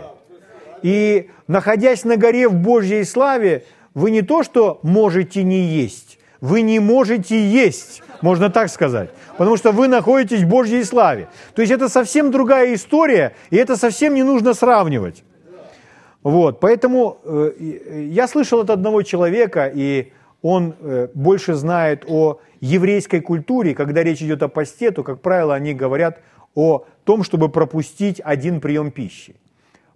И 0.82 1.30
находясь 1.48 2.04
на 2.04 2.18
горе 2.18 2.48
в 2.48 2.54
Божьей 2.54 3.04
славе, 3.04 3.66
вы 3.94 4.12
не 4.12 4.22
то, 4.22 4.44
что 4.44 4.80
можете 4.84 5.44
не 5.44 5.62
есть, 5.62 6.20
вы 6.42 6.62
не 6.62 6.80
можете 6.80 7.44
есть, 7.44 8.04
можно 8.22 8.50
так 8.50 8.70
сказать, 8.70 9.10
потому 9.38 9.58
что 9.58 9.72
вы 9.72 9.88
находитесь 9.88 10.42
в 10.42 10.48
Божьей 10.48 10.84
славе. 10.84 11.28
То 11.56 11.62
есть 11.62 11.72
это 11.72 11.90
совсем 11.90 12.30
другая 12.30 12.74
история, 12.74 13.36
и 13.50 13.56
это 13.56 13.78
совсем 13.78 14.14
не 14.14 14.24
нужно 14.24 14.54
сравнивать. 14.54 15.24
Вот, 16.26 16.60
поэтому 16.60 17.20
э, 17.24 17.52
я 18.10 18.28
слышал 18.28 18.62
от 18.62 18.72
одного 18.72 19.04
человека, 19.04 19.72
и 19.72 20.12
он 20.42 20.74
э, 20.80 21.08
больше 21.14 21.54
знает 21.54 22.04
о 22.08 22.40
еврейской 22.62 23.20
культуре, 23.20 23.76
когда 23.76 24.02
речь 24.02 24.24
идет 24.24 24.42
о 24.42 24.48
посте, 24.48 24.90
то, 24.90 25.04
как 25.04 25.22
правило, 25.22 25.54
они 25.54 25.76
говорят 25.76 26.22
о 26.56 26.86
том, 27.04 27.22
чтобы 27.22 27.50
пропустить 27.50 28.20
один 28.26 28.60
прием 28.60 28.90
пищи. 28.90 29.36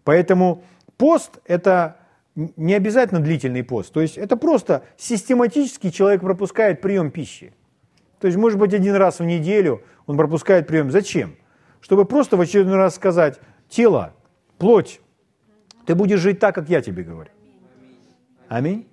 Поэтому 0.03 0.63
пост– 0.97 1.39
это 1.47 1.97
не 2.36 2.75
обязательно 2.75 3.21
длительный 3.21 3.63
пост. 3.63 3.91
То 3.91 3.99
есть 3.99 4.15
это 4.15 4.38
просто 4.38 4.84
систематически 4.97 5.89
человек 5.89 6.21
пропускает 6.21 6.80
прием 6.80 7.09
пищи. 7.09 7.53
То 8.19 8.27
есть, 8.27 8.38
может 8.38 8.59
быть, 8.59 8.75
один 8.75 8.93
раз 8.93 9.17
в 9.17 9.23
неделю 9.23 9.82
он 10.05 10.15
пропускает 10.15 10.67
прием. 10.67 10.91
Зачем? 10.91 11.38
Чтобы 11.82 12.05
просто 12.05 12.38
в 12.38 12.41
очередной 12.41 12.75
раз 12.75 12.93
сказать, 12.93 13.39
тело, 13.67 14.13
плоть, 14.59 15.01
ты 15.89 15.95
будешь 15.95 16.19
жить 16.19 16.37
так, 16.37 16.53
как 16.53 16.69
я 16.69 16.81
тебе 16.81 17.01
говорю. 17.01 17.31
Аминь. 18.47 18.85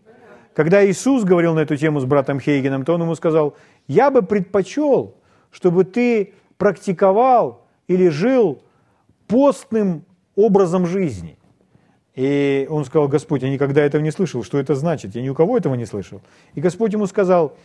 Когда 0.54 0.82
Иисус 0.82 1.24
говорил 1.24 1.52
на 1.52 1.60
эту 1.60 1.76
тему 1.76 2.00
с 2.00 2.06
братом 2.06 2.40
Хейгеном, 2.40 2.86
то 2.86 2.94
он 2.94 3.02
ему 3.02 3.14
сказал, 3.14 3.54
я 3.86 4.10
бы 4.10 4.22
предпочел, 4.22 5.14
чтобы 5.50 5.84
ты 5.84 6.32
практиковал 6.56 7.66
или 7.86 8.08
жил 8.08 8.62
постным 9.26 10.06
образом 10.36 10.86
жизни. 10.86 11.36
И 12.14 12.66
он 12.70 12.86
сказал, 12.86 13.08
Господь, 13.08 13.42
я 13.42 13.50
никогда 13.50 13.82
этого 13.82 14.00
не 14.00 14.10
слышал, 14.10 14.42
что 14.42 14.58
это 14.58 14.74
значит? 14.74 15.14
Я 15.14 15.20
ни 15.20 15.28
у 15.28 15.34
кого 15.34 15.58
этого 15.58 15.74
не 15.74 15.84
слышал. 15.84 16.22
И 16.54 16.62
Господь 16.62 16.94
ему 16.94 17.06
сказал, 17.06 17.58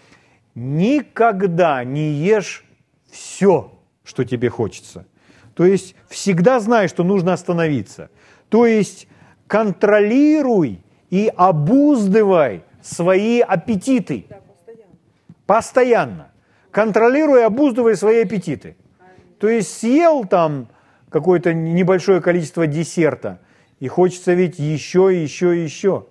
никогда 0.56 1.86
не 1.86 2.12
ешь 2.12 2.66
все, 3.10 3.72
что 4.04 4.26
тебе 4.26 4.50
хочется. 4.50 5.06
То 5.54 5.64
есть 5.66 5.96
всегда 6.10 6.60
знай, 6.60 6.90
что 6.90 7.06
нужно 7.06 7.32
остановиться. 7.32 8.10
То 8.50 8.66
есть 8.66 9.08
контролируй 9.52 10.80
и 11.10 11.32
обуздывай 11.36 12.64
свои 12.82 13.42
аппетиты. 13.42 14.26
Постоянно. 15.46 16.32
Контролируй 16.72 17.42
и 17.42 17.44
обуздывай 17.44 17.98
свои 17.98 18.22
аппетиты. 18.24 18.78
То 19.40 19.50
есть 19.50 19.78
съел 19.78 20.24
там 20.24 20.70
какое-то 21.10 21.54
небольшое 21.54 22.22
количество 22.22 22.66
десерта– 22.66 23.40
и 23.82 23.88
хочется 23.88 24.34
ведь 24.34 24.60
еще, 24.60 25.10
еще, 25.12 25.62
еще. 25.62 26.06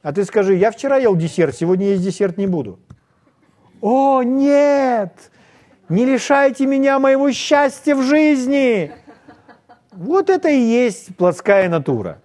А 0.00 0.12
ты 0.12 0.24
скажи, 0.24 0.54
я 0.54 0.70
вчера 0.70 0.96
ел 0.96 1.16
десерт, 1.16 1.56
сегодня 1.56 1.88
есть 1.88 2.04
десерт 2.04 2.38
не 2.38 2.46
буду. 2.46 2.78
О, 3.80 4.22
нет! 4.22 5.12
Не 5.88 6.04
лишайте 6.04 6.66
меня 6.66 7.00
моего 7.00 7.32
счастья 7.32 7.96
в 7.96 8.02
жизни! 8.02 8.92
Вот 9.90 10.30
это 10.30 10.48
и 10.48 10.60
есть 10.60 11.16
плотская 11.16 11.68
натура. 11.68 12.20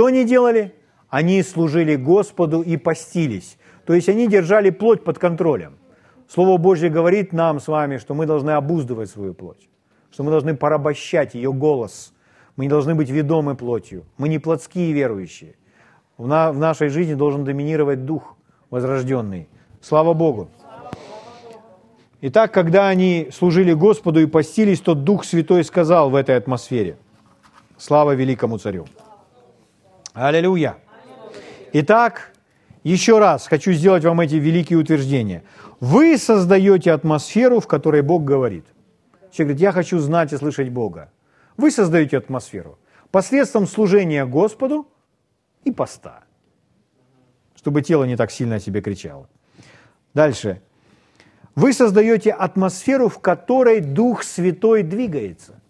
Что 0.00 0.06
они 0.06 0.24
делали? 0.24 0.72
Они 1.10 1.42
служили 1.42 1.94
Господу 1.94 2.62
и 2.62 2.78
постились. 2.78 3.58
То 3.84 3.92
есть 3.92 4.08
они 4.08 4.28
держали 4.28 4.70
плоть 4.70 5.04
под 5.04 5.18
контролем. 5.18 5.74
Слово 6.26 6.56
Божье 6.56 6.88
говорит 6.88 7.34
нам 7.34 7.60
с 7.60 7.68
вами, 7.68 7.98
что 7.98 8.14
мы 8.14 8.24
должны 8.24 8.52
обуздывать 8.52 9.10
свою 9.10 9.34
плоть 9.34 9.68
что 10.10 10.22
мы 10.22 10.30
должны 10.30 10.56
порабощать 10.56 11.34
ее 11.34 11.52
голос. 11.52 12.14
Мы 12.56 12.64
не 12.64 12.70
должны 12.70 12.94
быть 12.94 13.10
ведомы 13.10 13.56
плотью. 13.56 14.04
Мы 14.16 14.30
не 14.30 14.38
плотские 14.38 14.92
верующие. 14.92 15.54
В, 16.16 16.26
на, 16.26 16.50
в 16.50 16.58
нашей 16.58 16.88
жизни 16.88 17.12
должен 17.12 17.44
доминировать 17.44 18.06
дух 18.06 18.36
возрожденный. 18.70 19.48
Слава 19.82 20.14
Богу. 20.14 20.48
Итак, 22.22 22.54
когда 22.54 22.88
они 22.88 23.28
служили 23.32 23.74
Господу 23.74 24.20
и 24.20 24.26
постились, 24.26 24.80
то 24.80 24.94
Дух 24.94 25.26
Святой 25.26 25.62
сказал 25.62 26.08
в 26.08 26.14
этой 26.14 26.38
атмосфере. 26.38 26.96
Слава 27.76 28.14
великому 28.14 28.56
царю. 28.56 28.86
Аллилуйя. 30.12 30.76
Итак, 31.72 32.32
еще 32.82 33.18
раз 33.18 33.46
хочу 33.46 33.72
сделать 33.72 34.04
вам 34.04 34.20
эти 34.20 34.34
великие 34.34 34.78
утверждения. 34.78 35.44
Вы 35.78 36.18
создаете 36.18 36.92
атмосферу, 36.92 37.60
в 37.60 37.66
которой 37.66 38.02
Бог 38.02 38.24
говорит– 38.24 38.66
Человек 39.30 39.56
говорит, 39.56 39.60
я 39.60 39.72
хочу 39.72 39.98
знать 39.98 40.32
и 40.32 40.36
слышать 40.36 40.70
Бога. 40.70 41.10
Вы 41.56 41.70
создаете 41.70 42.18
атмосферу 42.18 42.78
посредством 43.10 43.66
служения 43.66 44.24
Господу 44.26 44.88
и 45.64 45.72
поста, 45.72 46.24
чтобы 47.54 47.82
тело 47.82 48.04
не 48.04 48.16
так 48.16 48.30
сильно 48.30 48.56
о 48.56 48.60
себе 48.60 48.80
кричало. 48.80 49.28
Дальше. 50.14 50.62
Вы 51.54 51.72
создаете 51.72 52.30
атмосферу, 52.30 53.08
в 53.08 53.18
которой 53.18 53.80
Дух 53.80 54.22
Святой 54.22 54.82
двигается. 54.82 55.60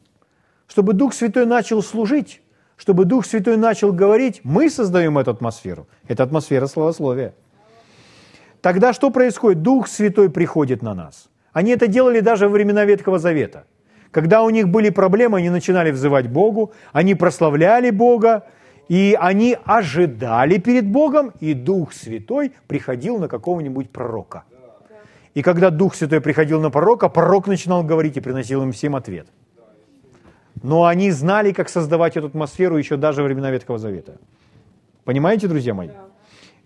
Чтобы 0.67 0.93
Дух 0.93 1.15
Святой 1.15 1.47
начал 1.47 1.83
служить, 1.83 2.43
чтобы 2.81 3.05
Дух 3.05 3.27
Святой 3.27 3.59
начал 3.59 3.93
говорить, 3.93 4.41
мы 4.43 4.71
создаем 4.71 5.19
эту 5.19 5.33
атмосферу. 5.33 5.87
Это 6.09 6.23
атмосфера 6.23 6.67
словословия. 6.67 7.35
Тогда 8.63 8.95
что 8.95 9.11
происходит? 9.11 9.61
Дух 9.61 9.87
Святой 9.87 10.31
приходит 10.31 10.83
на 10.83 10.95
нас. 10.95 11.29
Они 11.53 11.73
это 11.73 11.89
делали 11.89 12.21
даже 12.21 12.49
во 12.49 12.53
времена 12.53 12.87
Ветхого 12.87 13.19
Завета. 13.19 13.65
Когда 14.11 14.43
у 14.43 14.49
них 14.49 14.69
были 14.69 14.89
проблемы, 14.89 15.39
они 15.39 15.51
начинали 15.51 15.91
взывать 15.91 16.29
Богу, 16.29 16.73
они 16.93 17.15
прославляли 17.15 17.91
Бога, 17.91 18.47
и 18.89 19.15
они 19.21 19.59
ожидали 19.67 20.57
перед 20.57 20.87
Богом, 20.87 21.33
и 21.39 21.53
Дух 21.53 21.93
Святой 21.93 22.53
приходил 22.67 23.19
на 23.19 23.29
какого-нибудь 23.29 23.91
пророка. 23.91 24.45
И 25.35 25.43
когда 25.43 25.69
Дух 25.69 25.95
Святой 25.95 26.23
приходил 26.23 26.63
на 26.63 26.71
пророка, 26.71 27.11
пророк 27.11 27.47
начинал 27.47 27.85
говорить 27.85 28.17
и 28.17 28.21
приносил 28.21 28.63
им 28.63 28.73
всем 28.73 28.97
ответ. 28.97 29.27
Но 30.63 30.85
они 30.85 31.11
знали, 31.11 31.53
как 31.53 31.69
создавать 31.69 32.17
эту 32.17 32.27
атмосферу 32.27 32.77
еще 32.77 32.97
даже 32.97 33.23
во 33.23 33.27
времена 33.27 33.51
Ветхого 33.51 33.79
Завета. 33.79 34.19
Понимаете, 35.05 35.49
друзья 35.49 35.75
мои? 35.75 35.91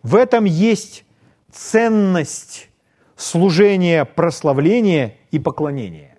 В 0.02 0.16
этом 0.16 0.44
есть 0.44 1.04
ценность 1.50 2.68
служение, 3.16 4.04
прославление 4.04 5.16
и 5.30 5.38
поклонение. 5.38 6.16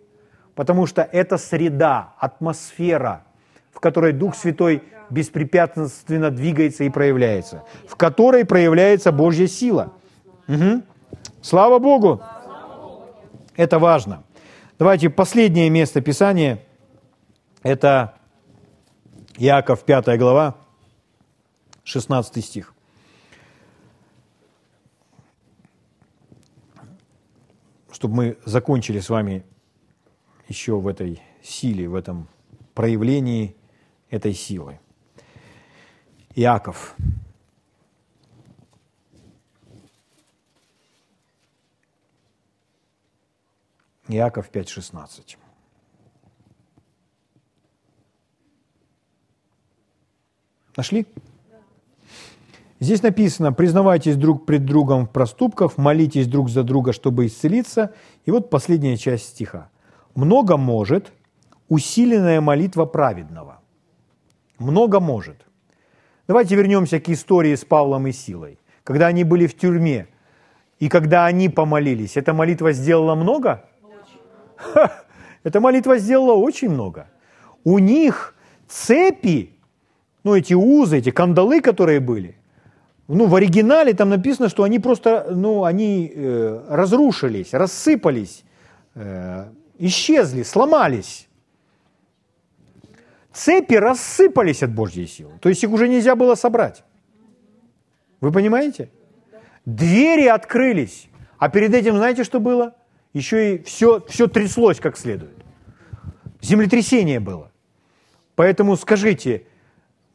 Потому 0.56 0.86
что 0.86 1.02
это 1.02 1.38
среда, 1.38 2.14
атмосфера, 2.18 3.26
в 3.74 3.80
которой 3.82 4.14
Дух 4.14 4.36
Святой 4.36 4.84
беспрепятственно 5.10 6.32
двигается 6.32 6.86
и 6.86 6.90
проявляется, 6.90 7.64
в 7.88 7.96
которой 7.96 8.46
проявляется 8.46 9.12
Божья 9.12 9.48
сила. 9.48 9.94
Угу. 10.48 10.82
Слава 11.42 11.80
Богу! 11.80 12.22
Это 13.56 13.80
важно. 13.80 14.24
Давайте 14.80 15.10
последнее 15.10 15.70
место 15.70 16.02
Писания. 16.02 16.60
Это 17.66 18.14
Иаков 19.38 19.86
5 19.86 20.20
глава, 20.20 20.56
16 21.84 22.46
стих. 22.46 22.76
чтобы 27.92 28.14
мы 28.14 28.38
закончили 28.46 29.00
с 29.00 29.10
вами 29.10 29.44
еще 30.48 30.78
в 30.78 30.88
этой 30.88 31.24
силе, 31.42 31.90
в 31.90 31.96
этом 31.96 32.28
проявлении 32.76 33.56
этой 34.12 34.34
силы. 34.34 34.80
Иаков. 36.36 36.96
Иаков 44.10 44.52
5.16. 44.52 45.38
Нашли? 50.78 51.06
Здесь 52.80 53.02
написано, 53.02 53.54
признавайтесь 53.54 54.18
друг 54.18 54.46
пред 54.46 54.66
другом 54.66 55.06
в 55.06 55.10
проступках, 55.10 55.78
молитесь 55.78 56.28
друг 56.28 56.50
за 56.50 56.64
друга, 56.64 56.92
чтобы 56.92 57.26
исцелиться. 57.26 57.94
И 58.26 58.32
вот 58.32 58.50
последняя 58.50 58.98
часть 58.98 59.30
стиха. 59.30 59.70
Много 60.14 60.58
может 60.58 61.14
усиленная 61.70 62.42
молитва 62.42 62.86
праведного. 62.86 63.62
Много 64.60 65.00
может. 65.00 65.46
Давайте 66.28 66.56
вернемся 66.56 67.00
к 67.00 67.10
истории 67.10 67.56
с 67.56 67.64
Павлом 67.64 68.08
и 68.08 68.12
Силой. 68.12 68.60
Когда 68.84 69.08
они 69.08 69.24
были 69.24 69.48
в 69.48 69.58
тюрьме, 69.58 70.08
и 70.80 70.90
когда 70.90 71.26
они 71.26 71.50
помолились, 71.50 72.18
эта 72.18 72.34
молитва 72.34 72.72
сделала 72.74 73.16
много? 73.16 73.66
Ха, 74.58 75.04
эта 75.44 75.60
молитва 75.60 75.98
сделала 75.98 76.34
очень 76.34 76.70
много. 76.70 77.08
У 77.64 77.80
них 77.80 78.36
цепи, 78.68 79.55
ну 80.26 80.36
эти 80.36 80.54
узы, 80.54 80.98
эти 80.98 81.12
кандалы, 81.12 81.62
которые 81.62 82.02
были– 82.02 82.36
ну, 83.08 83.28
в 83.28 83.36
оригинале 83.36 83.94
там 83.94 84.10
написано, 84.10 84.50
что 84.50 84.64
они 84.64 84.80
просто, 84.80 85.28
ну, 85.30 85.64
они 85.64 86.12
э, 86.14 86.66
разрушились, 86.70 87.54
рассыпались, 87.54 88.44
э, 88.96 89.46
исчезли, 89.78 90.42
сломались. 90.44 91.28
Цепи 93.32 93.76
рассыпались 93.76 94.64
от 94.64 94.74
Божьей 94.74 95.08
силы. 95.08 95.34
То 95.40 95.50
есть 95.50 95.64
их 95.64 95.70
уже 95.70 95.88
нельзя 95.88 96.16
было 96.16 96.36
собрать. 96.36 96.84
Вы 98.22 98.32
понимаете? 98.32 98.90
Двери 99.66 100.26
открылись. 100.26 101.08
А 101.38 101.50
перед 101.50 101.74
этим 101.76 101.98
знаете, 101.98 102.24
что 102.24 102.40
было? 102.40 102.76
Еще 103.14 103.56
и 103.56 103.64
все, 103.64 104.04
все 104.08 104.28
тряслось 104.28 104.80
как 104.80 104.98
следует. 104.98 105.36
Землетрясение 106.42 107.20
было. 107.20 107.52
Поэтому 108.36 108.78
скажите, 108.78 109.46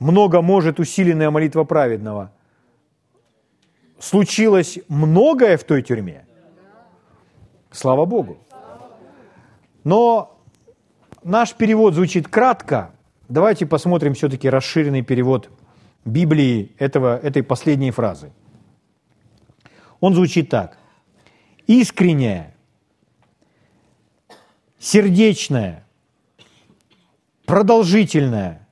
много 0.01 0.43
может 0.43 0.81
усиленная 0.81 1.31
молитва 1.31 1.63
праведного– 1.63 2.33
случилось 4.01 4.79
многое 4.89 5.57
в 5.57 5.65
той 5.65 5.83
тюрьме. 5.83 6.25
Слава 7.71 8.05
Богу. 8.07 8.39
Но 9.85 10.39
наш 11.23 11.55
перевод 11.55 11.95
звучит 11.95 12.27
кратко. 12.27 12.91
Давайте 13.29 13.67
посмотрим 13.67 14.15
все-таки 14.15 14.51
расширенный 14.51 15.03
перевод 15.03 15.51
Библии 16.05 16.73
этого, 16.79 17.17
этой 17.19 17.43
последней 17.43 17.93
фразы. 17.93 18.33
Он 20.01 20.15
звучит 20.15 20.49
так. 20.49 20.79
Искренняя, 21.67 22.55
сердечная, 24.79 25.85
продолжительная 27.45 28.67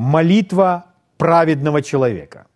молитва 0.00 0.86
праведного 1.18 1.82
человека 1.82 2.46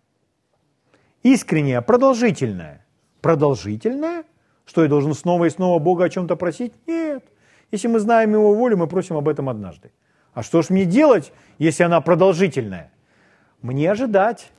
искренняя, 1.21 1.81
продолжительная. 1.81 2.85
Продолжительная? 3.21 4.23
Что 4.65 4.81
я 4.81 4.89
должен 4.89 5.13
снова 5.13 5.45
и 5.45 5.49
снова 5.51 5.79
Бога 5.79 6.05
о 6.05 6.09
чем-то 6.09 6.35
просить? 6.35 6.73
Нет. 6.87 7.23
Если 7.71 7.87
мы 7.87 7.99
знаем 7.99 8.33
Его 8.33 8.55
волю, 8.55 8.77
мы 8.77 8.87
просим 8.87 9.15
об 9.15 9.27
этом 9.27 9.47
однажды. 9.47 9.91
А 10.33 10.41
что 10.41 10.63
ж 10.63 10.71
мне 10.71 10.85
делать, 10.85 11.31
если 11.59 11.83
она 11.83 12.01
продолжительная? 12.01 12.91
Мне 13.61 13.91
ожидать, 13.91 14.51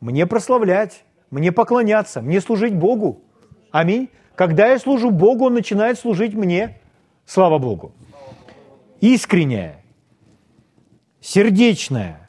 мне 0.00 0.24
прославлять, 0.24 1.04
мне 1.30 1.50
поклоняться, 1.50 2.22
мне 2.22 2.40
служить 2.40 2.74
Богу. 2.74 3.22
Аминь. 3.72 4.10
Когда 4.36 4.68
я 4.68 4.78
служу 4.78 5.10
Богу, 5.10 5.46
Он 5.46 5.54
начинает 5.54 5.98
служить 5.98 6.34
мне. 6.34 6.80
Слава 7.26 7.58
Богу. 7.58 7.92
Искренняя, 9.00 9.81
сердечная, 11.22 12.28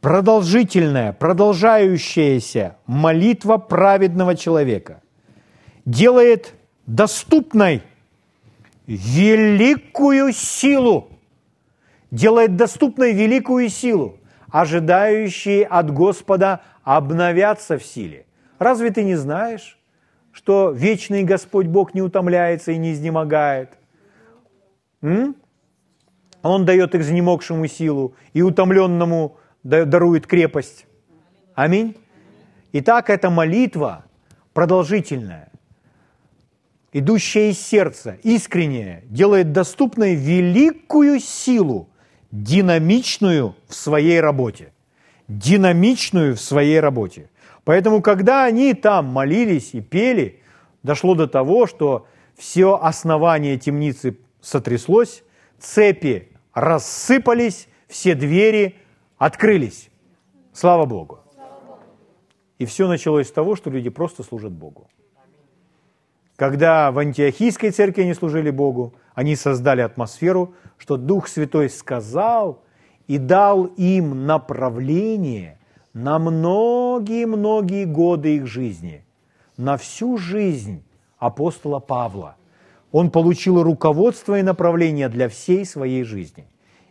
продолжительная, 0.00 1.12
продолжающаяся 1.12 2.76
молитва 2.86 3.56
праведного 3.56 4.36
человека 4.36 5.02
делает 5.84 6.54
доступной 6.86 7.82
великую 8.86 10.32
силу, 10.32 11.08
делает 12.10 12.56
доступной 12.56 13.12
великую 13.12 13.68
силу, 13.70 14.18
ожидающие 14.50 15.64
от 15.64 15.90
Господа 15.90 16.60
обновятся 16.82 17.78
в 17.78 17.84
силе. 17.84 18.26
Разве 18.58 18.90
ты 18.90 19.02
не 19.02 19.16
знаешь, 19.16 19.78
что 20.32 20.70
вечный 20.70 21.24
Господь 21.24 21.66
Бог 21.66 21.94
не 21.94 22.02
утомляется 22.02 22.72
и 22.72 22.76
не 22.76 22.92
изнемогает? 22.92 23.70
М? 25.02 25.34
Он 26.42 26.64
дает 26.64 26.94
изнемогшему 26.94 27.66
силу 27.66 28.14
и 28.32 28.42
утомленному 28.42 29.36
дарует 29.62 30.26
крепость. 30.26 30.86
Аминь. 31.54 31.96
Итак, 32.72 33.10
эта 33.10 33.30
молитва 33.30 34.04
продолжительная, 34.54 35.50
идущая 36.92 37.50
из 37.50 37.58
сердца, 37.58 38.16
искренняя, 38.22 39.02
делает 39.06 39.52
доступной 39.52 40.14
великую 40.14 41.20
силу, 41.20 41.88
динамичную 42.30 43.54
в 43.68 43.74
своей 43.74 44.20
работе. 44.20 44.72
Динамичную 45.28 46.36
в 46.36 46.40
своей 46.40 46.80
работе. 46.80 47.28
Поэтому, 47.64 48.02
когда 48.02 48.44
они 48.44 48.72
там 48.74 49.06
молились 49.06 49.74
и 49.74 49.80
пели, 49.80 50.40
дошло 50.82 51.14
до 51.14 51.26
того, 51.26 51.66
что 51.66 52.06
все 52.36 52.76
основание 52.80 53.58
темницы 53.58 54.16
сотряслось, 54.40 55.22
цепи 55.58 56.29
рассыпались, 56.54 57.68
все 57.88 58.14
двери 58.14 58.76
открылись. 59.18 59.90
Слава 60.52 60.86
Богу. 60.86 61.20
И 62.58 62.66
все 62.66 62.86
началось 62.88 63.28
с 63.28 63.32
того, 63.32 63.56
что 63.56 63.70
люди 63.70 63.88
просто 63.88 64.22
служат 64.22 64.52
Богу. 64.52 64.88
Когда 66.36 66.90
в 66.90 66.98
антиохийской 66.98 67.70
церкви 67.70 68.02
они 68.02 68.14
служили 68.14 68.50
Богу, 68.50 68.94
они 69.14 69.36
создали 69.36 69.82
атмосферу, 69.82 70.54
что 70.78 70.96
Дух 70.96 71.28
Святой 71.28 71.68
сказал 71.68 72.62
и 73.06 73.18
дал 73.18 73.66
им 73.66 74.26
направление 74.26 75.58
на 75.92 76.18
многие-многие 76.18 77.84
годы 77.84 78.36
их 78.36 78.46
жизни, 78.46 79.04
на 79.56 79.76
всю 79.76 80.16
жизнь 80.16 80.84
апостола 81.18 81.80
Павла. 81.80 82.36
Он 82.92 83.10
получил 83.10 83.62
руководство 83.62 84.38
и 84.38 84.42
направление 84.42 85.08
для 85.08 85.28
всей 85.28 85.64
своей 85.64 86.02
жизни. 86.02 86.46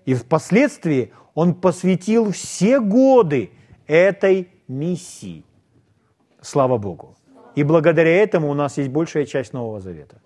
И 0.06 0.14
впоследствии 0.14 1.14
он 1.34 1.54
посвятил 1.54 2.32
все 2.32 2.80
годы 2.80 3.52
этой 3.88 4.50
миссии. 4.68 5.44
Слава 6.42 6.78
Богу. 6.78 7.16
И 7.56 7.64
благодаря 7.64 8.16
этому 8.24 8.50
у 8.50 8.54
нас 8.54 8.78
есть 8.78 8.90
большая 8.90 9.26
часть 9.26 9.54
Нового 9.54 9.80
Завета. 9.80 10.22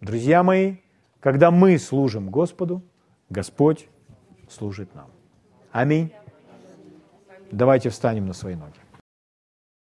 Друзья 0.00 0.42
мои, 0.42 0.76
когда 1.20 1.50
мы 1.50 1.78
служим 1.78 2.30
Господу, 2.30 2.82
Господь 3.30 3.88
служит 4.48 4.94
нам. 4.94 5.10
Аминь. 5.72 6.12
Давайте 7.50 7.88
встанем 7.88 8.26
на 8.26 8.32
свои 8.32 8.54
ноги. 8.54 8.83